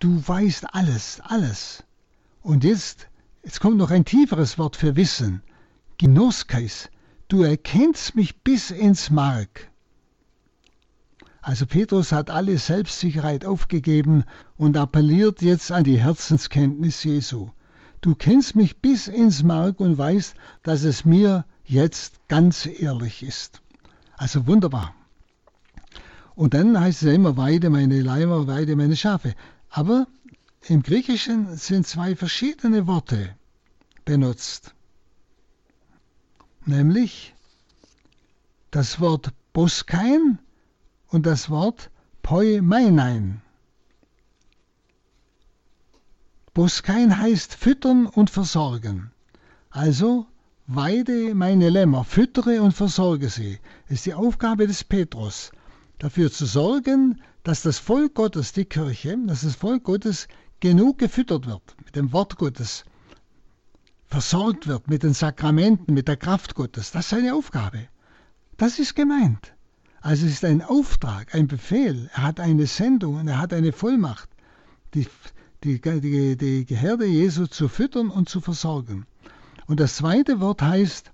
du 0.00 0.22
weißt 0.26 0.74
alles, 0.74 1.20
alles. 1.22 1.84
Und 2.42 2.64
jetzt, 2.64 3.08
jetzt 3.44 3.60
kommt 3.60 3.76
noch 3.76 3.90
ein 3.90 4.04
tieferes 4.04 4.58
Wort 4.58 4.76
für 4.76 4.96
Wissen. 4.96 5.42
Genoskais, 5.96 6.90
du 7.28 7.42
erkennst 7.42 8.16
mich 8.16 8.42
bis 8.42 8.70
ins 8.70 9.10
Mark. 9.10 9.70
Also 11.40 11.66
Petrus 11.66 12.12
hat 12.12 12.30
alle 12.30 12.58
Selbstsicherheit 12.58 13.44
aufgegeben 13.44 14.24
und 14.56 14.76
appelliert 14.76 15.40
jetzt 15.40 15.72
an 15.72 15.84
die 15.84 16.00
Herzenskenntnis 16.00 17.04
Jesu. 17.04 17.50
Du 18.00 18.14
kennst 18.14 18.56
mich 18.56 18.80
bis 18.80 19.08
ins 19.08 19.42
Mark 19.42 19.78
und 19.78 19.96
weißt, 19.96 20.34
dass 20.62 20.82
es 20.82 21.04
mir 21.04 21.44
jetzt 21.64 22.26
ganz 22.28 22.66
ehrlich 22.66 23.22
ist. 23.22 23.62
Also 24.16 24.46
wunderbar. 24.46 24.94
Und 26.34 26.54
dann 26.54 26.78
heißt 26.78 27.02
es 27.02 27.12
immer, 27.12 27.36
weide 27.36 27.70
meine 27.70 28.00
Leimer, 28.00 28.46
weide 28.46 28.76
meine 28.76 28.96
Schafe. 28.96 29.34
Aber 29.68 30.06
im 30.66 30.82
Griechischen 30.82 31.56
sind 31.56 31.86
zwei 31.86 32.14
verschiedene 32.16 32.86
Worte 32.86 33.34
benutzt. 34.04 34.74
Nämlich 36.66 37.34
das 38.70 39.00
Wort 39.00 39.32
Boskein 39.52 40.38
und 41.08 41.26
das 41.26 41.50
Wort 41.50 41.90
Poimeinein. 42.22 43.42
Boskein 46.54 47.18
heißt 47.18 47.54
füttern 47.54 48.06
und 48.06 48.30
versorgen. 48.30 49.12
Also 49.70 50.26
weide 50.66 51.34
meine 51.34 51.68
Lämmer, 51.68 52.04
füttere 52.04 52.60
und 52.62 52.72
versorge 52.72 53.28
sie. 53.28 53.58
Ist 53.88 54.06
die 54.06 54.14
Aufgabe 54.14 54.66
des 54.66 54.84
Petrus, 54.84 55.52
dafür 56.00 56.32
zu 56.32 56.46
sorgen, 56.46 57.20
dass 57.44 57.62
das 57.62 57.78
Volk 57.78 58.14
Gottes, 58.14 58.52
die 58.52 58.64
Kirche, 58.64 59.16
dass 59.26 59.42
das 59.42 59.54
Volk 59.54 59.84
Gottes 59.84 60.26
genug 60.58 60.98
gefüttert 60.98 61.46
wird 61.46 61.62
mit 61.84 61.94
dem 61.94 62.12
Wort 62.12 62.36
Gottes, 62.36 62.84
versorgt 64.06 64.66
wird 64.66 64.88
mit 64.88 65.04
den 65.04 65.14
Sakramenten, 65.14 65.94
mit 65.94 66.08
der 66.08 66.16
Kraft 66.16 66.54
Gottes. 66.54 66.90
Das 66.90 67.04
ist 67.04 67.10
seine 67.10 67.34
Aufgabe. 67.34 67.86
Das 68.56 68.78
ist 68.78 68.96
gemeint. 68.96 69.54
Also 70.00 70.26
es 70.26 70.32
ist 70.32 70.44
ein 70.44 70.62
Auftrag, 70.62 71.34
ein 71.34 71.46
Befehl. 71.46 72.10
Er 72.14 72.22
hat 72.24 72.40
eine 72.40 72.66
Sendung 72.66 73.16
und 73.16 73.28
er 73.28 73.38
hat 73.38 73.52
eine 73.52 73.72
Vollmacht. 73.72 74.28
Die, 74.94 75.06
die, 75.62 75.80
die, 75.80 76.64
die 76.64 76.76
Herde 76.76 77.04
Jesu 77.04 77.46
zu 77.46 77.68
füttern 77.68 78.10
und 78.10 78.28
zu 78.28 78.40
versorgen. 78.40 79.06
Und 79.66 79.78
das 79.78 79.96
zweite 79.96 80.40
Wort 80.40 80.62
heißt 80.62 81.12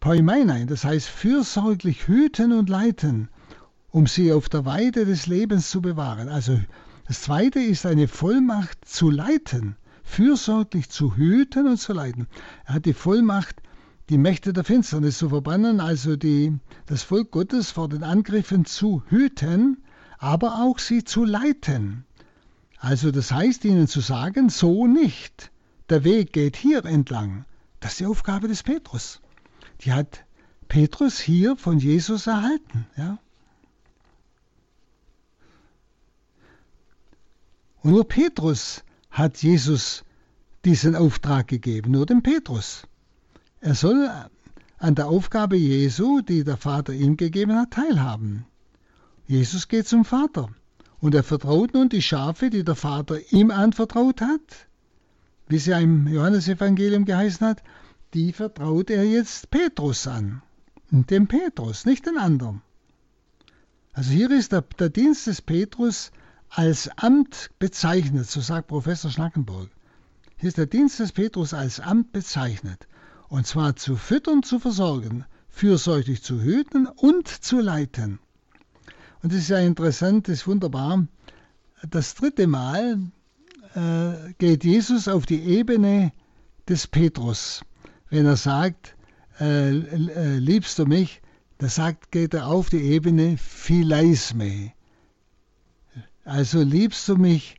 Poimenein, 0.00 0.66
das 0.66 0.84
heißt 0.84 1.08
fürsorglich 1.08 2.06
hüten 2.06 2.52
und 2.52 2.68
leiten, 2.68 3.28
um 3.92 4.06
sie 4.06 4.32
auf 4.32 4.48
der 4.48 4.64
Weide 4.64 5.04
des 5.04 5.26
Lebens 5.26 5.70
zu 5.70 5.80
bewahren. 5.80 6.28
Also 6.28 6.58
das 7.06 7.20
zweite 7.22 7.60
ist 7.60 7.86
eine 7.86 8.08
Vollmacht 8.08 8.84
zu 8.86 9.10
leiten, 9.10 9.76
fürsorglich 10.02 10.88
zu 10.88 11.14
hüten 11.14 11.68
und 11.68 11.76
zu 11.76 11.92
leiten. 11.92 12.26
Er 12.64 12.74
hat 12.74 12.86
die 12.86 12.94
Vollmacht, 12.94 13.56
die 14.08 14.18
Mächte 14.18 14.52
der 14.52 14.64
Finsternis 14.64 15.18
zu 15.18 15.28
verbannen, 15.28 15.78
also 15.78 16.16
die, 16.16 16.58
das 16.86 17.02
Volk 17.02 17.30
Gottes 17.30 17.70
vor 17.70 17.88
den 17.88 18.02
Angriffen 18.02 18.64
zu 18.64 19.02
hüten, 19.08 19.82
aber 20.18 20.62
auch 20.62 20.78
sie 20.78 21.04
zu 21.04 21.24
leiten. 21.24 22.04
Also 22.78 23.10
das 23.10 23.30
heißt 23.30 23.64
ihnen 23.64 23.88
zu 23.88 24.00
sagen, 24.00 24.48
so 24.48 24.86
nicht. 24.86 25.52
Der 25.90 26.02
Weg 26.02 26.32
geht 26.32 26.56
hier 26.56 26.84
entlang. 26.86 27.44
Das 27.80 27.92
ist 27.92 28.00
die 28.00 28.06
Aufgabe 28.06 28.48
des 28.48 28.62
Petrus. 28.62 29.20
Die 29.82 29.92
hat 29.92 30.24
Petrus 30.68 31.18
hier 31.20 31.56
von 31.56 31.78
Jesus 31.78 32.26
erhalten. 32.26 32.86
Ja? 32.96 33.18
Und 37.82 37.90
nur 37.90 38.06
Petrus 38.06 38.84
hat 39.10 39.42
Jesus 39.42 40.04
diesen 40.64 40.94
Auftrag 40.94 41.48
gegeben, 41.48 41.90
nur 41.90 42.06
dem 42.06 42.22
Petrus. 42.22 42.84
Er 43.60 43.74
soll 43.74 44.08
an 44.78 44.94
der 44.94 45.08
Aufgabe 45.08 45.56
Jesu, 45.56 46.20
die 46.20 46.44
der 46.44 46.56
Vater 46.56 46.92
ihm 46.92 47.16
gegeben 47.16 47.56
hat, 47.56 47.72
teilhaben. 47.72 48.46
Jesus 49.26 49.68
geht 49.68 49.88
zum 49.88 50.04
Vater. 50.04 50.48
Und 51.00 51.14
er 51.16 51.24
vertraut 51.24 51.74
nun 51.74 51.88
die 51.88 52.02
Schafe, 52.02 52.50
die 52.50 52.62
der 52.62 52.76
Vater 52.76 53.18
ihm 53.32 53.50
anvertraut 53.50 54.20
hat, 54.20 54.68
wie 55.48 55.58
sie 55.58 55.72
im 55.72 56.06
Johannesevangelium 56.06 57.04
geheißen 57.04 57.44
hat, 57.44 57.62
die 58.14 58.32
vertraut 58.32 58.90
er 58.90 59.04
jetzt 59.04 59.50
Petrus 59.50 60.06
an. 60.06 60.42
Dem 60.90 61.26
Petrus, 61.26 61.86
nicht 61.86 62.06
den 62.06 62.18
anderen. 62.18 62.62
Also 63.92 64.12
hier 64.12 64.30
ist 64.30 64.52
der, 64.52 64.62
der 64.62 64.90
Dienst 64.90 65.26
des 65.26 65.42
Petrus 65.42 66.12
als 66.54 66.90
Amt 66.98 67.50
bezeichnet, 67.58 68.28
so 68.28 68.42
sagt 68.42 68.68
Professor 68.68 69.10
Schnackenburg. 69.10 69.70
Hier 70.36 70.48
ist 70.48 70.58
der 70.58 70.66
Dienst 70.66 71.00
des 71.00 71.12
Petrus 71.12 71.54
als 71.54 71.80
Amt 71.80 72.12
bezeichnet. 72.12 72.88
Und 73.28 73.46
zwar 73.46 73.74
zu 73.76 73.96
füttern, 73.96 74.42
zu 74.42 74.58
versorgen, 74.58 75.24
fürsorglich 75.48 76.22
zu 76.22 76.42
hüten 76.42 76.86
und 76.86 77.26
zu 77.26 77.60
leiten. 77.60 78.18
Und 79.22 79.32
das 79.32 79.40
ist 79.40 79.48
ja 79.48 79.60
interessant, 79.60 80.28
das 80.28 80.40
ist 80.40 80.46
wunderbar. 80.46 81.06
Das 81.88 82.14
dritte 82.14 82.46
Mal 82.46 82.98
äh, 83.74 84.34
geht 84.36 84.64
Jesus 84.64 85.08
auf 85.08 85.24
die 85.24 85.42
Ebene 85.42 86.12
des 86.68 86.86
Petrus. 86.86 87.62
Wenn 88.10 88.26
er 88.26 88.36
sagt, 88.36 88.94
äh, 89.40 89.70
äh, 89.70 90.36
liebst 90.36 90.78
du 90.78 90.84
mich, 90.84 91.22
da 91.56 91.68
sagt, 91.68 92.10
geht 92.10 92.34
er 92.34 92.48
auf 92.48 92.68
die 92.68 92.82
Ebene 92.82 93.38
Phileisme. 93.38 94.72
Also 96.24 96.62
liebst 96.62 97.08
du 97.08 97.16
mich 97.16 97.56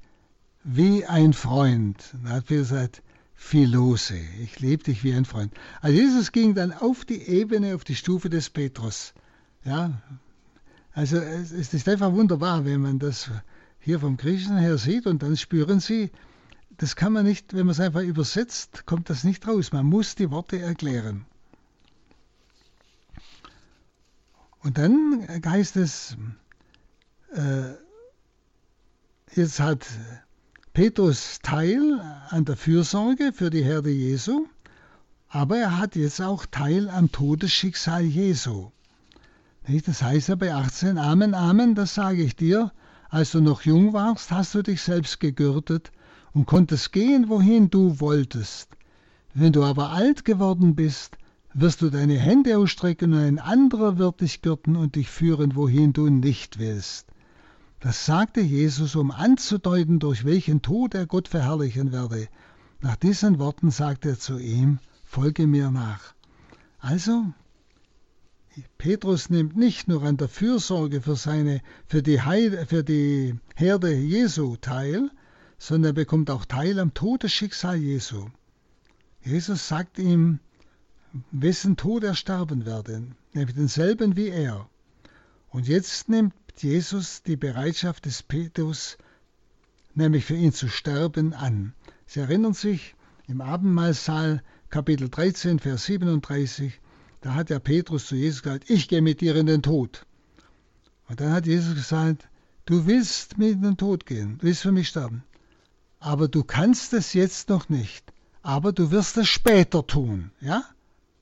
wie 0.64 1.06
ein 1.06 1.34
Freund. 1.34 1.98
Da 2.24 2.30
hat 2.30 2.50
er 2.50 2.58
gesagt, 2.58 3.02
Philose, 3.36 4.16
ich 4.42 4.60
liebe 4.60 4.84
dich 4.84 5.04
wie 5.04 5.14
ein 5.14 5.26
Freund. 5.26 5.54
Also 5.82 5.98
Jesus 5.98 6.32
ging 6.32 6.56
dann 6.56 6.72
auf 6.72 7.04
die 7.04 7.22
Ebene, 7.22 7.76
auf 7.76 7.84
die 7.84 7.96
Stufe 7.96 8.30
des 8.30 8.50
Petrus. 8.50 9.14
Ja, 9.66 10.02
also 10.94 11.18
es 11.18 11.52
ist 11.52 11.90
einfach 11.90 12.14
wunderbar, 12.14 12.66
wenn 12.66 12.82
man 12.82 13.00
das 13.00 13.30
hier 13.80 14.00
vom 14.00 14.16
Griechischen 14.16 14.58
her 14.58 14.78
sieht 14.78 15.08
und 15.08 15.24
dann 15.24 15.36
spüren 15.36 15.80
Sie, 15.80 16.12
das 16.78 16.96
kann 16.96 17.14
man 17.14 17.26
nicht, 17.26 17.54
wenn 17.54 17.66
man 17.66 17.72
es 17.72 17.80
einfach 17.80 18.02
übersetzt, 18.02 18.86
kommt 18.86 19.10
das 19.10 19.24
nicht 19.24 19.46
raus. 19.48 19.74
Man 19.74 19.86
muss 19.86 20.16
die 20.16 20.32
Worte 20.32 20.60
erklären. 20.60 21.26
Und 24.60 24.78
dann 24.78 25.28
heißt 25.46 25.76
es, 25.76 26.16
äh, 27.34 27.74
jetzt 29.38 29.60
hat 29.60 29.86
Petrus 30.74 31.40
teil 31.42 32.00
an 32.30 32.46
der 32.46 32.58
Fürsorge 32.58 33.32
für 33.34 33.50
die 33.50 33.64
Herde 33.64 33.90
Jesu, 33.90 34.48
aber 35.30 35.58
er 35.58 35.78
hat 35.78 35.96
jetzt 35.96 36.22
auch 36.22 36.46
Teil 36.46 36.90
am 36.90 37.12
Todesschicksal 37.12 38.04
Jesu. 38.04 38.72
Das 39.86 40.02
heißt 40.02 40.30
ja 40.30 40.36
bei 40.36 40.54
18, 40.54 40.98
Amen, 40.98 41.34
Amen, 41.34 41.74
das 41.76 41.94
sage 41.96 42.24
ich 42.24 42.36
dir, 42.36 42.72
als 43.10 43.32
du 43.32 43.42
noch 43.42 43.62
jung 43.62 43.94
warst, 43.94 44.32
hast 44.32 44.56
du 44.56 44.62
dich 44.62 44.82
selbst 44.82 45.20
gegürtet 45.20 45.92
und 46.34 46.46
konntest 46.46 46.92
gehen, 46.92 47.30
wohin 47.30 47.70
du 47.70 48.00
wolltest. 48.00 48.70
Wenn 49.34 49.54
du 49.54 49.64
aber 49.64 49.92
alt 49.92 50.26
geworden 50.26 50.76
bist, 50.76 51.18
wirst 51.54 51.82
du 51.82 51.90
deine 51.90 52.18
Hände 52.18 52.58
ausstrecken 52.58 53.14
und 53.14 53.20
ein 53.20 53.40
anderer 53.40 53.98
wird 53.98 54.22
dich 54.22 54.42
gürten 54.42 54.76
und 54.76 54.96
dich 54.96 55.10
führen, 55.10 55.56
wohin 55.56 55.94
du 55.94 56.10
nicht 56.10 56.60
willst. 56.60 57.13
Das 57.84 58.06
sagte 58.06 58.40
Jesus, 58.40 58.96
um 58.96 59.12
anzudeuten, 59.12 60.00
durch 60.00 60.24
welchen 60.24 60.62
Tod 60.62 60.96
er 60.96 61.06
Gott 61.06 61.28
verherrlichen 61.28 61.92
werde. 61.92 62.30
Nach 62.80 62.96
diesen 62.96 63.40
Worten 63.40 63.72
sagte 63.72 64.12
er 64.12 64.18
zu 64.18 64.40
ihm, 64.40 64.80
folge 65.04 65.48
mir 65.48 65.70
nach. 65.70 66.14
Also, 66.80 67.26
Petrus 68.78 69.30
nimmt 69.30 69.58
nicht 69.58 69.90
nur 69.90 70.02
an 70.04 70.16
der 70.16 70.30
Fürsorge 70.30 71.02
für, 71.02 71.18
seine, 71.18 71.60
für, 71.86 72.02
die, 72.02 72.22
Heil, 72.22 72.66
für 72.68 72.86
die 72.86 73.36
Herde 73.54 73.94
Jesu 73.94 74.56
teil, 74.56 75.12
sondern 75.58 75.90
er 75.90 75.94
bekommt 75.94 76.32
auch 76.32 76.46
teil 76.46 76.80
am 76.80 76.94
Todesschicksal 76.94 77.76
Jesu. 77.76 78.28
Jesus 79.22 79.68
sagt 79.68 80.00
ihm, 80.00 80.40
wessen 81.32 81.76
Tod 81.76 82.06
er 82.06 82.16
sterben 82.16 82.66
werde, 82.66 83.08
nämlich 83.34 83.58
denselben 83.58 84.16
wie 84.16 84.30
er. 84.30 84.70
Und 85.50 85.68
jetzt 85.68 86.08
nimmt 86.08 86.34
Jesus 86.62 87.24
die 87.24 87.36
Bereitschaft 87.36 88.06
des 88.06 88.24
Petrus, 88.24 88.98
nämlich 89.96 90.26
für 90.26 90.36
ihn 90.36 90.54
zu 90.54 90.70
sterben, 90.70 91.34
an. 91.34 91.74
Sie 92.06 92.20
erinnern 92.20 92.54
sich 92.54 92.96
im 93.28 93.42
Abendmahlsaal 93.42 94.44
Kapitel 94.70 95.10
13, 95.10 95.60
Vers 95.60 95.86
37, 95.86 96.80
da 97.22 97.36
hat 97.36 97.50
der 97.50 97.60
Petrus 97.60 98.08
zu 98.08 98.16
Jesus 98.16 98.44
gesagt, 98.44 98.70
ich 98.70 98.88
gehe 98.88 99.02
mit 99.02 99.22
dir 99.22 99.36
in 99.36 99.46
den 99.46 99.62
Tod. 99.62 100.06
Und 101.08 101.22
dann 101.22 101.32
hat 101.32 101.46
Jesus 101.46 101.76
gesagt, 101.76 102.28
du 102.66 102.86
willst 102.86 103.38
mit 103.38 103.54
in 103.54 103.62
den 103.62 103.78
Tod 103.78 104.06
gehen, 104.06 104.38
du 104.40 104.48
willst 104.48 104.62
für 104.62 104.72
mich 104.72 104.90
sterben. 104.90 105.24
Aber 106.00 106.28
du 106.28 106.44
kannst 106.44 106.94
es 106.94 107.14
jetzt 107.14 107.50
noch 107.50 107.70
nicht. 107.70 108.12
Aber 108.42 108.74
du 108.74 108.92
wirst 108.92 109.16
es 109.18 109.30
später 109.30 109.88
tun. 109.88 110.32
Ja? 110.42 110.66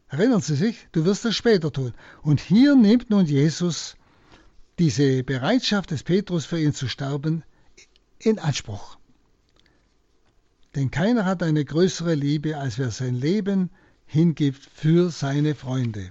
Erinnern 0.10 0.42
Sie 0.42 0.56
sich? 0.56 0.88
Du 0.92 1.06
wirst 1.06 1.24
es 1.26 1.36
später 1.36 1.72
tun. 1.72 1.94
Und 2.24 2.40
hier 2.42 2.76
nimmt 2.76 3.12
nun 3.12 3.26
Jesus 3.26 3.96
diese 4.82 5.24
Bereitschaft 5.24 5.92
des 5.92 6.02
Petrus 6.02 6.46
für 6.46 6.60
ihn 6.60 6.74
zu 6.74 6.88
sterben 6.88 7.44
in 8.18 8.40
Anspruch. 8.40 8.98
Denn 10.74 10.90
keiner 10.90 11.24
hat 11.24 11.44
eine 11.44 11.64
größere 11.64 12.16
Liebe, 12.16 12.58
als 12.58 12.80
wer 12.80 12.90
sein 12.90 13.14
Leben 13.14 13.70
hingibt 14.08 14.68
für 14.74 15.12
seine 15.12 15.54
Freunde. 15.54 16.10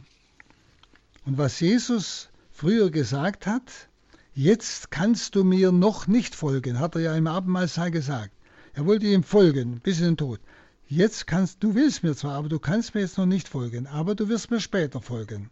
Und 1.26 1.36
was 1.36 1.58
Jesus 1.58 2.28
früher 2.52 2.92
gesagt 2.92 3.44
hat, 3.48 3.88
jetzt 4.34 4.92
kannst 4.92 5.34
du 5.34 5.42
mir 5.42 5.72
noch 5.72 6.06
nicht 6.06 6.36
folgen, 6.36 6.78
hat 6.78 6.94
er 6.94 7.00
ja 7.00 7.16
im 7.16 7.26
Abendmahlsaal 7.26 7.90
gesagt. 7.90 8.30
Er 8.74 8.86
wollte 8.86 9.06
ihm 9.06 9.24
folgen 9.24 9.80
bis 9.80 9.98
in 9.98 10.04
den 10.04 10.16
Tod. 10.16 10.38
Jetzt 10.86 11.26
kannst 11.26 11.60
du 11.64 11.74
willst 11.74 12.04
mir 12.04 12.14
zwar, 12.14 12.34
aber 12.34 12.48
du 12.48 12.60
kannst 12.60 12.94
mir 12.94 13.00
jetzt 13.00 13.18
noch 13.18 13.26
nicht 13.26 13.48
folgen, 13.48 13.88
aber 13.88 14.14
du 14.14 14.28
wirst 14.28 14.52
mir 14.52 14.60
später 14.60 15.00
folgen. 15.00 15.50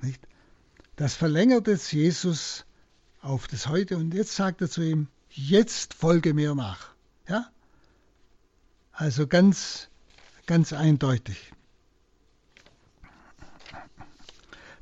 Nicht? 0.00 0.26
Das 0.98 1.14
verlängert 1.14 1.68
jetzt 1.68 1.92
Jesus 1.92 2.64
auf 3.22 3.46
das 3.46 3.68
Heute 3.68 3.96
und 3.96 4.14
jetzt 4.14 4.34
sagt 4.34 4.60
er 4.62 4.68
zu 4.68 4.82
ihm, 4.82 5.06
jetzt 5.30 5.94
folge 5.94 6.34
mir 6.34 6.56
nach. 6.56 6.88
Ja? 7.28 7.46
Also 8.90 9.28
ganz, 9.28 9.90
ganz 10.46 10.72
eindeutig. 10.72 11.52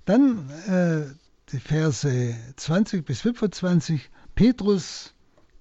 Dann 0.06 0.48
äh, 0.68 1.04
die 1.52 1.60
Verse 1.60 2.34
20 2.56 3.04
bis 3.04 3.20
25. 3.20 4.08
Petrus 4.34 5.12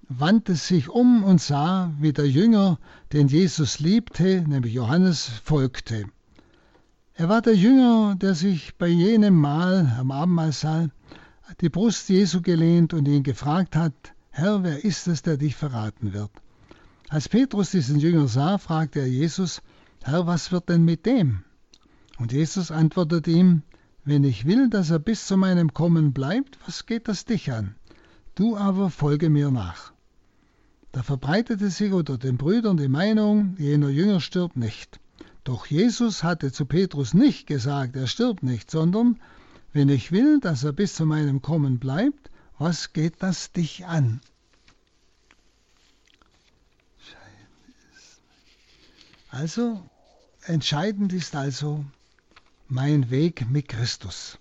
wandte 0.08 0.54
sich 0.54 0.88
um 0.88 1.22
und 1.22 1.38
sah, 1.38 1.92
wie 2.00 2.14
der 2.14 2.30
Jünger, 2.30 2.78
den 3.12 3.28
Jesus 3.28 3.78
liebte, 3.78 4.40
nämlich 4.48 4.72
Johannes, 4.72 5.28
folgte. 5.44 6.06
Er 7.18 7.30
war 7.30 7.40
der 7.40 7.56
Jünger, 7.56 8.14
der 8.14 8.34
sich 8.34 8.76
bei 8.76 8.88
jenem 8.88 9.40
Mal 9.40 9.90
am 9.98 10.10
Abendmahlsaal 10.10 10.90
die 11.62 11.70
Brust 11.70 12.10
Jesu 12.10 12.42
gelehnt 12.42 12.92
und 12.92 13.08
ihn 13.08 13.22
gefragt 13.22 13.74
hat, 13.74 13.94
Herr, 14.28 14.62
wer 14.62 14.84
ist 14.84 15.08
es, 15.08 15.22
der 15.22 15.38
dich 15.38 15.56
verraten 15.56 16.12
wird? 16.12 16.30
Als 17.08 17.30
Petrus 17.30 17.70
diesen 17.70 18.00
Jünger 18.00 18.28
sah, 18.28 18.58
fragte 18.58 19.00
er 19.00 19.08
Jesus, 19.08 19.62
Herr, 20.04 20.26
was 20.26 20.52
wird 20.52 20.68
denn 20.68 20.84
mit 20.84 21.06
dem? 21.06 21.42
Und 22.18 22.32
Jesus 22.32 22.70
antwortete 22.70 23.30
ihm, 23.30 23.62
wenn 24.04 24.22
ich 24.22 24.44
will, 24.44 24.68
dass 24.68 24.90
er 24.90 24.98
bis 24.98 25.26
zu 25.26 25.38
meinem 25.38 25.72
Kommen 25.72 26.12
bleibt, 26.12 26.58
was 26.66 26.84
geht 26.84 27.08
das 27.08 27.24
dich 27.24 27.50
an? 27.50 27.76
Du 28.34 28.58
aber 28.58 28.90
folge 28.90 29.30
mir 29.30 29.50
nach. 29.50 29.94
Da 30.92 31.02
verbreitete 31.02 31.70
sich 31.70 31.92
unter 31.92 32.18
den 32.18 32.36
Brüdern 32.36 32.76
die 32.76 32.88
Meinung, 32.88 33.56
jener 33.58 33.88
Jünger 33.88 34.20
stirbt 34.20 34.58
nicht. 34.58 35.00
Doch 35.46 35.66
Jesus 35.66 36.24
hatte 36.24 36.50
zu 36.50 36.66
Petrus 36.66 37.14
nicht 37.14 37.46
gesagt, 37.46 37.94
er 37.94 38.08
stirbt 38.08 38.42
nicht, 38.42 38.68
sondern 38.68 39.20
wenn 39.72 39.88
ich 39.88 40.10
will, 40.10 40.40
dass 40.40 40.64
er 40.64 40.72
bis 40.72 40.96
zu 40.96 41.06
meinem 41.06 41.40
Kommen 41.40 41.78
bleibt, 41.78 42.32
was 42.58 42.92
geht 42.92 43.22
das 43.22 43.52
dich 43.52 43.86
an? 43.86 44.20
Also, 49.28 49.88
entscheidend 50.46 51.12
ist 51.12 51.36
also, 51.36 51.84
mein 52.66 53.10
Weg 53.10 53.48
mit 53.48 53.68
Christus. 53.68 54.40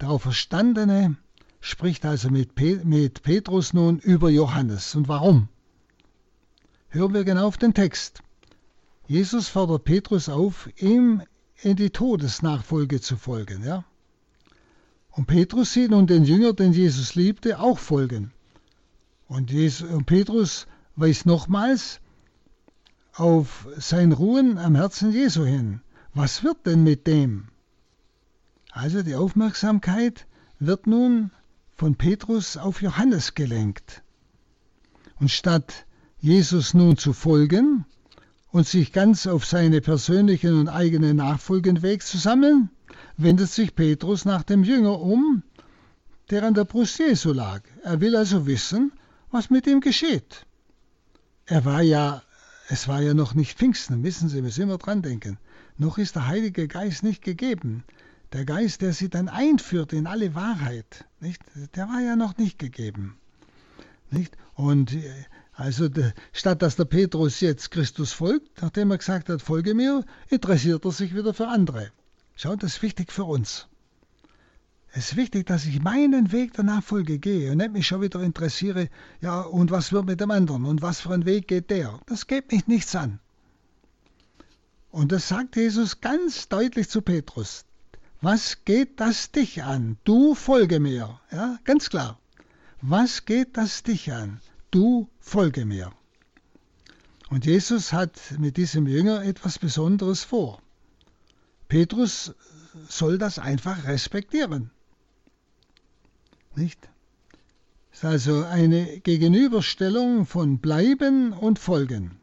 Der 0.00 0.10
Auferstandene 0.10 1.16
spricht 1.60 2.06
also 2.06 2.30
mit, 2.30 2.54
Petrus 2.54 3.72
nun 3.72 3.98
über 3.98 4.30
Johannes. 4.30 4.94
Und 4.94 5.08
warum? 5.08 5.48
Hören 6.90 7.14
wir 7.14 7.24
genau 7.24 7.48
auf 7.48 7.58
den 7.58 7.74
Text. 7.74 8.22
Jesus 9.08 9.48
fordert 9.48 9.84
Petrus 9.84 10.28
auf, 10.28 10.68
ihm 10.76 11.22
in 11.62 11.76
die 11.76 11.90
Todesnachfolge 11.90 13.00
zu 13.00 13.16
folgen. 13.16 13.64
Ja? 13.64 13.84
Und 15.10 15.26
Petrus 15.26 15.72
sieht 15.72 15.90
nun 15.90 16.06
den 16.06 16.24
Jünger, 16.24 16.52
den 16.52 16.72
Jesus 16.72 17.14
liebte, 17.14 17.60
auch 17.60 17.78
folgen. 17.78 18.32
Und, 19.28 19.50
Jesus, 19.50 19.88
und 19.90 20.06
Petrus 20.06 20.66
weist 20.96 21.24
nochmals 21.24 22.00
auf 23.14 23.66
sein 23.78 24.12
Ruhen 24.12 24.58
am 24.58 24.74
Herzen 24.74 25.12
Jesu 25.12 25.44
hin. 25.44 25.80
Was 26.12 26.42
wird 26.42 26.66
denn 26.66 26.82
mit 26.82 27.06
dem? 27.06 27.48
Also 28.70 29.02
die 29.02 29.14
Aufmerksamkeit 29.14 30.26
wird 30.58 30.86
nun 30.86 31.30
von 31.76 31.94
Petrus 31.94 32.56
auf 32.56 32.82
Johannes 32.82 33.34
gelenkt. 33.34 34.02
Und 35.18 35.30
statt 35.30 35.86
Jesus 36.18 36.74
nun 36.74 36.96
zu 36.96 37.12
folgen 37.12 37.86
und 38.56 38.66
sich 38.66 38.90
ganz 38.90 39.26
auf 39.26 39.44
seine 39.44 39.82
persönlichen 39.82 40.58
und 40.58 40.68
eigenen 40.68 41.18
Nachfolgenweg 41.18 42.02
zu 42.02 42.16
sammeln, 42.16 42.70
wendet 43.18 43.50
sich 43.50 43.74
Petrus 43.74 44.24
nach 44.24 44.44
dem 44.44 44.64
Jünger 44.64 44.98
um, 44.98 45.42
der 46.30 46.42
an 46.42 46.54
der 46.54 46.64
Brust 46.64 46.98
Jesu 46.98 47.34
lag. 47.34 47.60
Er 47.84 48.00
will 48.00 48.16
also 48.16 48.46
wissen, 48.46 48.92
was 49.30 49.50
mit 49.50 49.66
ihm 49.66 49.82
geschieht. 49.82 50.46
Er 51.44 51.66
war 51.66 51.82
ja, 51.82 52.22
es 52.70 52.88
war 52.88 53.02
ja 53.02 53.12
noch 53.12 53.34
nicht 53.34 53.58
Pfingsten, 53.58 54.02
wissen 54.02 54.30
Sie, 54.30 54.40
müssen 54.40 54.62
immer 54.62 54.78
dran 54.78 55.02
denken. 55.02 55.36
Noch 55.76 55.98
ist 55.98 56.16
der 56.16 56.26
Heilige 56.26 56.66
Geist 56.66 57.02
nicht 57.02 57.22
gegeben. 57.22 57.84
Der 58.32 58.46
Geist, 58.46 58.80
der 58.80 58.94
sie 58.94 59.10
dann 59.10 59.28
einführt 59.28 59.92
in 59.92 60.06
alle 60.06 60.34
Wahrheit, 60.34 61.04
nicht? 61.20 61.42
der 61.74 61.90
war 61.90 62.00
ja 62.00 62.16
noch 62.16 62.38
nicht 62.38 62.58
gegeben. 62.58 63.18
Nicht? 64.10 64.34
Und 64.54 64.96
also 65.56 65.88
statt 66.32 66.60
dass 66.60 66.76
der 66.76 66.84
Petrus 66.84 67.40
jetzt 67.40 67.70
Christus 67.70 68.12
folgt, 68.12 68.60
nachdem 68.60 68.90
er 68.90 68.98
gesagt 68.98 69.30
hat, 69.30 69.40
folge 69.40 69.74
mir, 69.74 70.04
interessiert 70.28 70.84
er 70.84 70.92
sich 70.92 71.14
wieder 71.14 71.32
für 71.32 71.48
andere. 71.48 71.90
Schaut, 72.36 72.62
das 72.62 72.74
ist 72.74 72.82
wichtig 72.82 73.10
für 73.10 73.24
uns. 73.24 73.66
Es 74.92 75.12
ist 75.12 75.16
wichtig, 75.16 75.46
dass 75.46 75.64
ich 75.64 75.80
meinen 75.80 76.30
Weg 76.30 76.52
der 76.52 76.64
Nachfolge 76.64 77.18
gehe 77.18 77.50
und 77.50 77.58
nicht 77.58 77.72
mich 77.72 77.86
schon 77.86 78.02
wieder 78.02 78.20
interessiere, 78.20 78.90
ja, 79.22 79.40
und 79.40 79.70
was 79.70 79.92
wird 79.92 80.04
mit 80.04 80.20
dem 80.20 80.30
anderen 80.30 80.66
und 80.66 80.82
was 80.82 81.00
für 81.00 81.14
ein 81.14 81.24
Weg 81.24 81.48
geht 81.48 81.70
der. 81.70 82.00
Das 82.06 82.26
geht 82.26 82.52
mich 82.52 82.66
nichts 82.66 82.94
an. 82.94 83.18
Und 84.90 85.10
das 85.12 85.28
sagt 85.28 85.56
Jesus 85.56 86.02
ganz 86.02 86.48
deutlich 86.48 86.90
zu 86.90 87.00
Petrus. 87.00 87.64
Was 88.20 88.64
geht 88.64 89.00
das 89.00 89.30
dich 89.30 89.62
an? 89.62 89.96
Du 90.04 90.34
folge 90.34 90.80
mir. 90.80 91.18
Ja, 91.32 91.58
ganz 91.64 91.88
klar. 91.88 92.18
Was 92.82 93.24
geht 93.24 93.56
das 93.56 93.82
dich 93.82 94.12
an? 94.12 94.40
Du 94.76 95.08
folge 95.20 95.64
mir. 95.64 95.90
Und 97.30 97.46
Jesus 97.46 97.94
hat 97.94 98.20
mit 98.38 98.58
diesem 98.58 98.86
Jünger 98.86 99.24
etwas 99.24 99.58
Besonderes 99.58 100.22
vor. 100.22 100.60
Petrus 101.66 102.34
soll 102.86 103.16
das 103.16 103.38
einfach 103.38 103.86
respektieren. 103.86 104.70
Nicht? 106.56 106.90
Ist 107.90 108.04
also 108.04 108.44
eine 108.44 109.00
Gegenüberstellung 109.00 110.26
von 110.26 110.58
Bleiben 110.58 111.32
und 111.32 111.58
Folgen. 111.58 112.20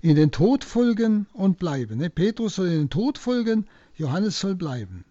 In 0.00 0.16
den 0.16 0.32
Tod 0.32 0.64
folgen 0.64 1.28
und 1.34 1.60
bleiben. 1.60 2.00
Petrus 2.16 2.56
soll 2.56 2.66
in 2.66 2.78
den 2.78 2.90
Tod 2.90 3.16
folgen, 3.16 3.68
Johannes 3.94 4.40
soll 4.40 4.56
bleiben. 4.56 5.04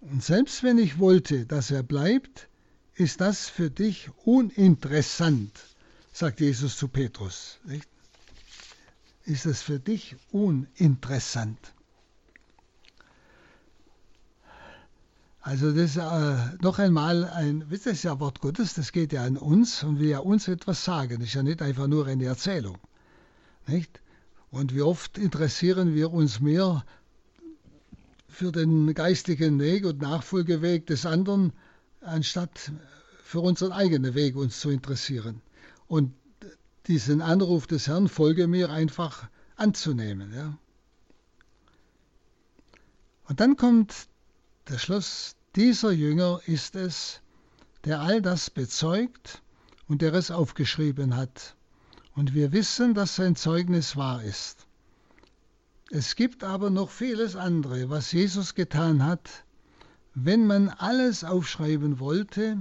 Und 0.00 0.22
selbst 0.22 0.62
wenn 0.62 0.78
ich 0.78 1.00
wollte, 1.00 1.44
dass 1.44 1.72
er 1.72 1.82
bleibt, 1.82 2.48
ist 2.96 3.20
das 3.20 3.48
für 3.48 3.70
dich 3.70 4.10
uninteressant, 4.24 5.50
sagt 6.12 6.40
Jesus 6.40 6.76
zu 6.76 6.88
Petrus. 6.88 7.58
Nicht? 7.64 7.88
Ist 9.24 9.46
es 9.46 9.62
für 9.62 9.78
dich 9.78 10.16
uninteressant? 10.30 11.58
Also 15.40 15.72
das 15.72 15.96
äh, 15.96 16.56
noch 16.62 16.78
einmal 16.78 17.24
ein, 17.24 17.66
das 17.68 17.84
ist 17.84 18.04
ja 18.04 18.18
Wort 18.18 18.40
Gottes, 18.40 18.74
das 18.74 18.92
geht 18.92 19.12
ja 19.12 19.24
an 19.24 19.36
uns 19.36 19.82
und 19.82 19.98
will 19.98 20.08
ja 20.08 20.20
uns 20.20 20.48
etwas 20.48 20.84
sagen. 20.84 21.18
Das 21.18 21.28
ist 21.28 21.34
ja 21.34 21.42
nicht 21.42 21.60
einfach 21.60 21.86
nur 21.86 22.06
eine 22.06 22.24
Erzählung. 22.24 22.78
Nicht? 23.66 24.00
Und 24.50 24.74
wie 24.74 24.80
oft 24.82 25.18
interessieren 25.18 25.94
wir 25.94 26.12
uns 26.12 26.40
mehr 26.40 26.84
für 28.26 28.52
den 28.52 28.94
geistigen 28.94 29.60
Weg 29.60 29.84
und 29.84 30.00
Nachfolgeweg 30.00 30.86
des 30.86 31.04
anderen, 31.04 31.52
anstatt 32.04 32.72
für 33.22 33.40
unseren 33.40 33.72
eigenen 33.72 34.14
Weg 34.14 34.36
uns 34.36 34.60
zu 34.60 34.70
interessieren. 34.70 35.40
Und 35.88 36.14
diesen 36.86 37.22
Anruf 37.22 37.66
des 37.66 37.88
Herrn, 37.88 38.08
folge 38.08 38.46
mir, 38.46 38.70
einfach 38.70 39.28
anzunehmen. 39.56 40.32
Ja. 40.34 40.58
Und 43.26 43.40
dann 43.40 43.56
kommt 43.56 43.94
der 44.68 44.78
Schluss, 44.78 45.36
dieser 45.56 45.92
Jünger 45.92 46.40
ist 46.46 46.76
es, 46.76 47.20
der 47.84 48.00
all 48.00 48.20
das 48.20 48.50
bezeugt 48.50 49.42
und 49.88 50.02
der 50.02 50.14
es 50.14 50.30
aufgeschrieben 50.30 51.16
hat. 51.16 51.54
Und 52.14 52.34
wir 52.34 52.52
wissen, 52.52 52.94
dass 52.94 53.16
sein 53.16 53.36
Zeugnis 53.36 53.96
wahr 53.96 54.22
ist. 54.22 54.66
Es 55.90 56.16
gibt 56.16 56.44
aber 56.44 56.70
noch 56.70 56.90
vieles 56.90 57.36
andere, 57.36 57.90
was 57.90 58.12
Jesus 58.12 58.54
getan 58.54 59.04
hat. 59.04 59.44
Wenn 60.14 60.46
man 60.46 60.68
alles 60.68 61.24
aufschreiben 61.24 61.98
wollte, 61.98 62.58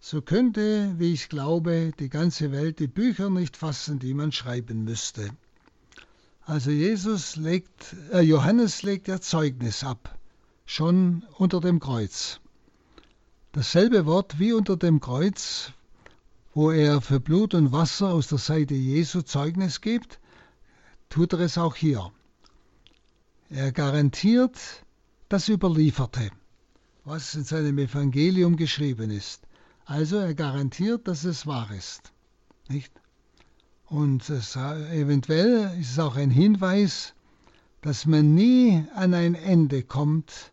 so 0.00 0.22
könnte, 0.22 0.94
wie 0.98 1.12
ich 1.12 1.28
glaube, 1.28 1.92
die 1.98 2.08
ganze 2.08 2.50
Welt 2.50 2.78
die 2.78 2.86
Bücher 2.86 3.28
nicht 3.30 3.56
fassen, 3.56 3.98
die 3.98 4.14
man 4.14 4.32
schreiben 4.32 4.84
müsste. 4.84 5.30
Also 6.46 6.70
Jesus 6.70 7.36
legt, 7.36 7.94
äh, 8.12 8.20
Johannes 8.20 8.82
legt 8.82 9.08
ja 9.08 9.20
Zeugnis 9.20 9.84
ab, 9.84 10.18
schon 10.66 11.24
unter 11.38 11.60
dem 11.60 11.80
Kreuz. 11.80 12.40
dasselbe 13.52 14.04
Wort 14.04 14.38
wie 14.38 14.52
unter 14.52 14.76
dem 14.76 15.00
Kreuz, 15.00 15.72
wo 16.54 16.70
er 16.70 17.00
für 17.00 17.20
Blut 17.20 17.54
und 17.54 17.70
Wasser 17.70 18.08
aus 18.08 18.28
der 18.28 18.38
Seite 18.38 18.74
Jesu 18.74 19.22
Zeugnis 19.22 19.80
gibt, 19.80 20.18
tut 21.08 21.32
er 21.34 21.40
es 21.40 21.56
auch 21.56 21.76
hier. 21.76 22.10
Er 23.50 23.72
garantiert 23.72 24.58
das 25.28 25.48
Überlieferte, 25.48 26.30
was 27.04 27.34
in 27.34 27.44
seinem 27.44 27.78
Evangelium 27.78 28.56
geschrieben 28.56 29.10
ist. 29.10 29.42
Also 29.84 30.16
er 30.16 30.34
garantiert, 30.34 31.06
dass 31.06 31.24
es 31.24 31.46
wahr 31.46 31.70
ist. 31.70 32.12
Nicht? 32.68 32.92
Und 33.86 34.28
es, 34.30 34.56
eventuell 34.56 35.78
ist 35.78 35.92
es 35.92 35.98
auch 35.98 36.16
ein 36.16 36.30
Hinweis, 36.30 37.14
dass 37.82 38.06
man 38.06 38.34
nie 38.34 38.84
an 38.94 39.12
ein 39.12 39.34
Ende 39.34 39.82
kommt 39.82 40.52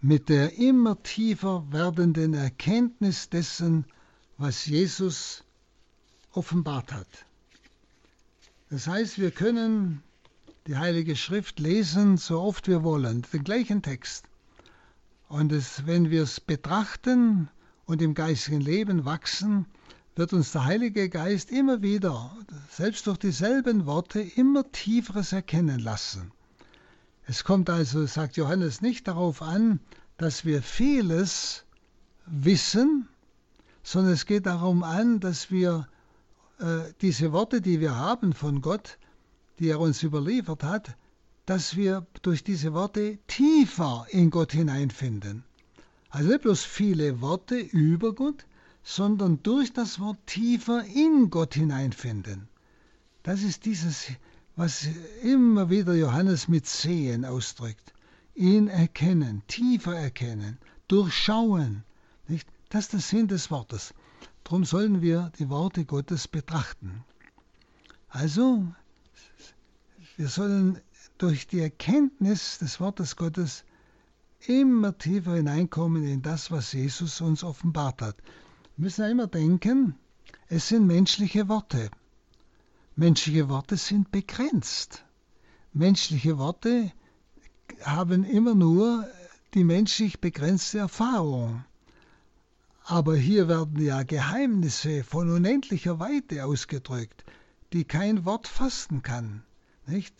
mit 0.00 0.28
der 0.28 0.56
immer 0.56 1.02
tiefer 1.02 1.66
werdenden 1.72 2.34
Erkenntnis 2.34 3.28
dessen, 3.28 3.84
was 4.36 4.66
Jesus 4.66 5.42
offenbart 6.32 6.92
hat. 6.92 7.08
Das 8.70 8.86
heißt, 8.86 9.18
wir 9.18 9.32
können 9.32 10.02
die 10.68 10.76
Heilige 10.76 11.16
Schrift 11.16 11.58
lesen, 11.58 12.16
so 12.18 12.40
oft 12.40 12.68
wir 12.68 12.84
wollen, 12.84 13.26
den 13.32 13.42
gleichen 13.42 13.82
Text. 13.82 14.27
Und 15.28 15.52
es, 15.52 15.86
wenn 15.86 16.10
wir 16.10 16.22
es 16.22 16.40
betrachten 16.40 17.48
und 17.84 18.00
im 18.00 18.14
geistigen 18.14 18.60
Leben 18.60 19.04
wachsen, 19.04 19.66
wird 20.16 20.32
uns 20.32 20.52
der 20.52 20.64
Heilige 20.64 21.08
Geist 21.08 21.50
immer 21.50 21.82
wieder, 21.82 22.36
selbst 22.70 23.06
durch 23.06 23.18
dieselben 23.18 23.86
Worte, 23.86 24.20
immer 24.20 24.70
tieferes 24.72 25.32
erkennen 25.32 25.78
lassen. 25.78 26.32
Es 27.26 27.44
kommt 27.44 27.68
also, 27.68 28.06
sagt 28.06 28.36
Johannes, 28.36 28.80
nicht 28.80 29.06
darauf 29.06 29.42
an, 29.42 29.80
dass 30.16 30.46
wir 30.46 30.62
vieles 30.62 31.64
wissen, 32.26 33.06
sondern 33.82 34.14
es 34.14 34.26
geht 34.26 34.46
darum 34.46 34.82
an, 34.82 35.20
dass 35.20 35.50
wir 35.50 35.88
äh, 36.58 36.80
diese 37.02 37.32
Worte, 37.32 37.60
die 37.60 37.80
wir 37.80 37.94
haben 37.96 38.32
von 38.32 38.62
Gott, 38.62 38.98
die 39.58 39.68
er 39.68 39.78
uns 39.78 40.02
überliefert 40.02 40.64
hat, 40.64 40.96
dass 41.48 41.76
wir 41.76 42.06
durch 42.20 42.44
diese 42.44 42.74
Worte 42.74 43.16
tiefer 43.26 44.04
in 44.10 44.28
Gott 44.28 44.52
hineinfinden. 44.52 45.44
Also 46.10 46.28
nicht 46.28 46.42
bloß 46.42 46.62
viele 46.62 47.22
Worte 47.22 47.58
über 47.58 48.14
Gott, 48.14 48.44
sondern 48.82 49.42
durch 49.42 49.72
das 49.72 49.98
Wort 49.98 50.18
tiefer 50.26 50.84
in 50.84 51.30
Gott 51.30 51.54
hineinfinden. 51.54 52.48
Das 53.22 53.42
ist 53.42 53.64
dieses, 53.64 54.08
was 54.56 54.88
immer 55.22 55.70
wieder 55.70 55.94
Johannes 55.94 56.48
mit 56.48 56.66
Sehen 56.66 57.24
ausdrückt. 57.24 57.94
Ihn 58.34 58.68
erkennen, 58.68 59.42
tiefer 59.46 59.96
erkennen, 59.96 60.58
durchschauen. 60.86 61.82
Nicht? 62.26 62.46
Das 62.68 62.84
ist 62.84 62.92
der 62.92 63.00
Sinn 63.00 63.26
des 63.26 63.50
Wortes. 63.50 63.94
Darum 64.44 64.66
sollen 64.66 65.00
wir 65.00 65.32
die 65.38 65.48
Worte 65.48 65.86
Gottes 65.86 66.28
betrachten. 66.28 67.04
Also 68.10 68.66
wir 70.18 70.28
sollen 70.28 70.78
durch 71.18 71.46
die 71.46 71.60
Erkenntnis 71.60 72.58
des 72.58 72.80
Wortes 72.80 73.16
Gottes 73.16 73.64
immer 74.46 74.96
tiefer 74.96 75.34
hineinkommen 75.34 76.04
in 76.04 76.22
das, 76.22 76.50
was 76.50 76.72
Jesus 76.72 77.20
uns 77.20 77.42
offenbart 77.42 78.00
hat. 78.02 78.16
Wir 78.76 78.84
müssen 78.84 79.04
immer 79.10 79.26
denken, 79.26 79.96
es 80.48 80.68
sind 80.68 80.86
menschliche 80.86 81.48
Worte. 81.48 81.90
Menschliche 82.96 83.48
Worte 83.48 83.76
sind 83.76 84.10
begrenzt. 84.10 85.04
Menschliche 85.72 86.38
Worte 86.38 86.92
haben 87.82 88.24
immer 88.24 88.54
nur 88.54 89.06
die 89.54 89.64
menschlich 89.64 90.20
begrenzte 90.20 90.78
Erfahrung. 90.78 91.64
Aber 92.84 93.16
hier 93.16 93.48
werden 93.48 93.80
ja 93.82 94.02
Geheimnisse 94.02 95.04
von 95.04 95.30
unendlicher 95.30 95.98
Weite 95.98 96.44
ausgedrückt, 96.44 97.24
die 97.72 97.84
kein 97.84 98.24
Wort 98.24 98.48
fassen 98.48 99.02
kann. 99.02 99.42
Nicht? 99.86 100.14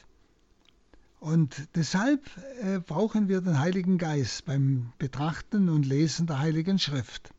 Und 1.20 1.68
deshalb 1.74 2.24
äh, 2.62 2.78
brauchen 2.78 3.28
wir 3.28 3.40
den 3.40 3.58
Heiligen 3.58 3.98
Geist 3.98 4.44
beim 4.44 4.92
Betrachten 4.98 5.68
und 5.68 5.84
Lesen 5.84 6.26
der 6.26 6.38
Heiligen 6.38 6.78
Schrift. 6.78 7.34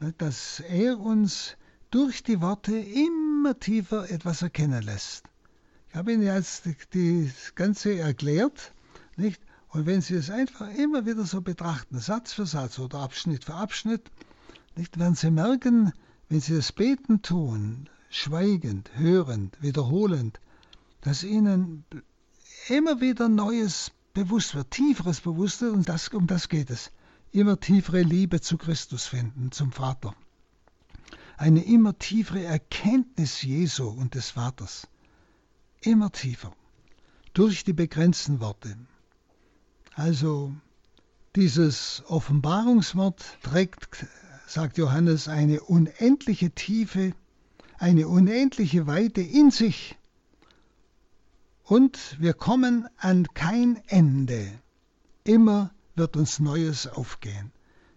Ne, 0.00 0.12
dass 0.18 0.60
er 0.60 0.98
uns 0.98 1.56
durch 1.90 2.22
die 2.22 2.40
Worte 2.40 2.76
immer 2.76 3.58
tiefer 3.58 4.10
etwas 4.10 4.42
erkennen 4.42 4.82
lässt. 4.82 5.24
Ich 5.88 5.96
habe 5.96 6.12
Ihnen 6.12 6.22
jetzt 6.22 6.66
das 6.66 7.54
Ganze 7.54 7.98
erklärt, 7.98 8.72
nicht? 9.16 9.40
Und 9.68 9.86
wenn 9.86 10.00
Sie 10.00 10.14
es 10.14 10.30
einfach 10.30 10.68
immer 10.74 11.06
wieder 11.06 11.24
so 11.24 11.40
betrachten, 11.42 11.98
Satz 12.00 12.32
für 12.32 12.46
Satz 12.46 12.78
oder 12.78 12.98
Abschnitt 12.98 13.44
für 13.44 13.54
Abschnitt, 13.54 14.10
nicht, 14.76 14.98
werden 14.98 15.14
Sie 15.14 15.30
merken, 15.30 15.92
wenn 16.28 16.40
Sie 16.40 16.56
das 16.56 16.72
Beten 16.72 17.22
tun, 17.22 17.88
schweigend, 18.08 18.90
hörend, 18.94 19.56
wiederholend, 19.62 20.40
dass 21.00 21.22
ihnen 21.22 21.84
immer 22.70 23.00
wieder 23.00 23.28
Neues 23.28 23.90
bewusst 24.14 24.54
wird, 24.54 24.70
tieferes 24.70 25.20
bewusst 25.20 25.60
wird 25.60 25.74
und 25.74 25.88
das, 25.88 26.08
um 26.08 26.26
das 26.26 26.48
geht 26.48 26.70
es. 26.70 26.92
Immer 27.32 27.58
tiefere 27.58 28.02
Liebe 28.02 28.40
zu 28.40 28.58
Christus 28.58 29.06
finden, 29.06 29.52
zum 29.52 29.72
Vater. 29.72 30.14
Eine 31.36 31.64
immer 31.64 31.98
tiefere 31.98 32.44
Erkenntnis 32.44 33.42
Jesu 33.42 33.88
und 33.88 34.14
des 34.14 34.30
Vaters. 34.30 34.86
Immer 35.80 36.12
tiefer. 36.12 36.52
Durch 37.32 37.64
die 37.64 37.72
begrenzten 37.72 38.40
Worte. 38.40 38.76
Also 39.94 40.52
dieses 41.36 42.02
Offenbarungswort 42.06 43.24
trägt, 43.42 44.06
sagt 44.46 44.78
Johannes, 44.78 45.28
eine 45.28 45.60
unendliche 45.60 46.50
Tiefe, 46.50 47.14
eine 47.78 48.08
unendliche 48.08 48.86
Weite 48.86 49.20
in 49.20 49.50
sich 49.50 49.96
und 51.70 52.16
wir 52.18 52.34
kommen 52.34 52.88
an 52.96 53.28
kein 53.32 53.80
Ende. 53.86 54.50
Immer 55.22 55.70
wird 55.94 56.16
uns 56.16 56.40
Neues 56.40 56.88
aufgehen. 56.88 57.52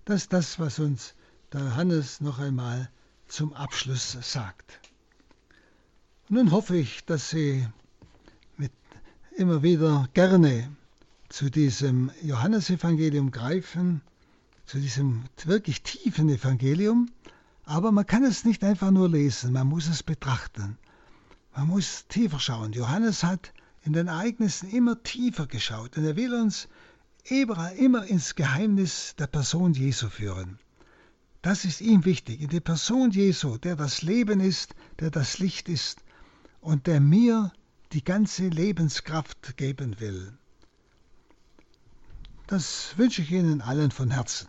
Das 0.05 0.21
ist 0.21 0.33
das, 0.33 0.59
was 0.59 0.77
uns 0.77 1.15
der 1.51 1.75
Hannes 1.75 2.21
noch 2.21 2.37
einmal 2.37 2.91
zum 3.27 3.51
Abschluss 3.53 4.15
sagt. 4.21 4.79
Nun 6.29 6.51
hoffe 6.51 6.77
ich, 6.77 7.03
dass 7.05 7.31
Sie 7.31 7.67
mit 8.57 8.71
immer 9.37 9.63
wieder 9.63 10.07
gerne 10.13 10.69
zu 11.29 11.49
diesem 11.49 12.11
Johannesevangelium 12.21 13.31
greifen, 13.31 14.01
zu 14.67 14.77
diesem 14.77 15.23
wirklich 15.45 15.81
tiefen 15.81 16.29
Evangelium, 16.29 17.09
aber 17.65 17.91
man 17.91 18.05
kann 18.05 18.23
es 18.23 18.45
nicht 18.45 18.63
einfach 18.63 18.91
nur 18.91 19.09
lesen, 19.09 19.51
man 19.51 19.65
muss 19.65 19.87
es 19.87 20.03
betrachten. 20.03 20.77
Man 21.55 21.69
muss 21.69 22.07
tiefer 22.07 22.39
schauen. 22.39 22.71
Johannes 22.73 23.23
hat 23.23 23.51
in 23.83 23.93
den 23.93 24.07
Ereignissen 24.07 24.69
immer 24.69 25.01
tiefer 25.03 25.47
geschaut 25.47 25.97
und 25.97 26.05
er 26.05 26.15
will 26.15 26.33
uns 26.33 26.67
immer 27.25 28.05
ins 28.05 28.35
Geheimnis 28.35 29.15
der 29.17 29.27
Person 29.27 29.73
Jesu 29.73 30.09
führen. 30.09 30.59
Das 31.41 31.65
ist 31.65 31.81
ihm 31.81 32.05
wichtig, 32.05 32.41
in 32.41 32.49
die 32.49 32.61
Person 32.61 33.11
Jesu, 33.11 33.57
der 33.57 33.75
das 33.75 34.01
Leben 34.01 34.39
ist, 34.39 34.75
der 34.99 35.11
das 35.11 35.39
Licht 35.39 35.67
ist 35.67 36.03
und 36.61 36.87
der 36.87 37.01
mir 37.01 37.51
die 37.91 38.03
ganze 38.03 38.47
Lebenskraft 38.47 39.57
geben 39.57 39.99
will. 39.99 40.33
Das 42.47 42.97
wünsche 42.97 43.21
ich 43.21 43.31
Ihnen 43.31 43.61
allen 43.61 43.91
von 43.91 44.11
Herzen. 44.11 44.47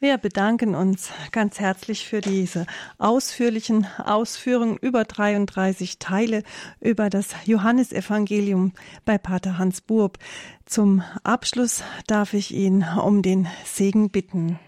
Wir 0.00 0.16
bedanken 0.16 0.76
uns 0.76 1.10
ganz 1.32 1.58
herzlich 1.58 2.06
für 2.06 2.20
diese 2.20 2.66
ausführlichen 2.98 3.84
Ausführungen 3.98 4.76
über 4.76 5.02
33 5.02 5.98
Teile 5.98 6.44
über 6.80 7.10
das 7.10 7.30
Johannesevangelium 7.46 8.74
bei 9.04 9.18
Pater 9.18 9.58
Hans 9.58 9.80
Burb. 9.80 10.18
Zum 10.66 11.02
Abschluss 11.24 11.82
darf 12.06 12.32
ich 12.32 12.54
ihn 12.54 12.84
um 12.84 13.22
den 13.22 13.48
Segen 13.64 14.10
bitten. 14.10 14.60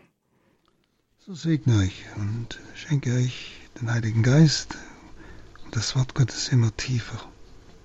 So 1.20 1.34
segne 1.34 1.78
euch 1.78 2.06
und 2.16 2.58
schenke 2.74 3.14
euch 3.14 3.52
den 3.80 3.92
Heiligen 3.92 4.24
Geist 4.24 4.76
und 5.64 5.76
das 5.76 5.94
Wort 5.94 6.16
Gottes 6.16 6.48
immer 6.48 6.76
tiefer 6.76 7.20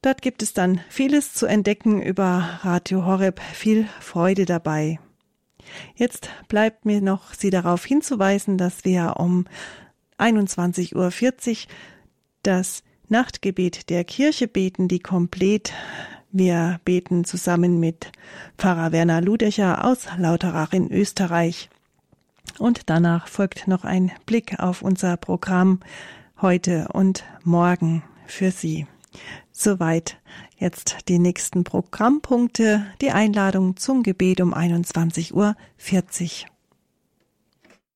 Dort 0.00 0.22
gibt 0.22 0.42
es 0.42 0.52
dann 0.52 0.80
vieles 0.88 1.34
zu 1.34 1.46
entdecken 1.46 2.02
über 2.02 2.60
Radio 2.62 3.06
Horeb. 3.06 3.40
Viel 3.40 3.86
Freude 4.00 4.46
dabei. 4.46 4.98
Jetzt 5.94 6.28
bleibt 6.48 6.86
mir 6.86 7.00
noch, 7.00 7.34
Sie 7.34 7.50
darauf 7.50 7.84
hinzuweisen, 7.84 8.58
dass 8.58 8.84
wir 8.84 9.14
um 9.18 9.46
21.40 10.18 10.96
Uhr 10.96 11.12
das 12.42 12.82
Nachtgebet 13.08 13.90
der 13.90 14.02
Kirche 14.04 14.48
beten, 14.48 14.88
die 14.88 14.98
komplett 14.98 15.72
wir 16.32 16.80
beten 16.84 17.24
zusammen 17.24 17.78
mit 17.78 18.10
Pfarrer 18.58 18.90
Werner 18.90 19.20
Ludecher 19.20 19.84
aus 19.84 20.06
Lauterach 20.16 20.72
in 20.72 20.90
Österreich. 20.90 21.68
Und 22.58 22.90
danach 22.90 23.28
folgt 23.28 23.68
noch 23.68 23.84
ein 23.84 24.10
Blick 24.26 24.58
auf 24.58 24.82
unser 24.82 25.16
Programm 25.16 25.80
heute 26.40 26.88
und 26.92 27.24
morgen 27.44 28.02
für 28.26 28.50
Sie. 28.50 28.86
Soweit 29.52 30.18
jetzt 30.56 31.08
die 31.08 31.18
nächsten 31.18 31.64
Programmpunkte, 31.64 32.86
die 33.00 33.10
Einladung 33.10 33.76
zum 33.76 34.02
Gebet 34.02 34.40
um 34.40 34.54
21.40 34.54 35.34
Uhr. 35.34 35.54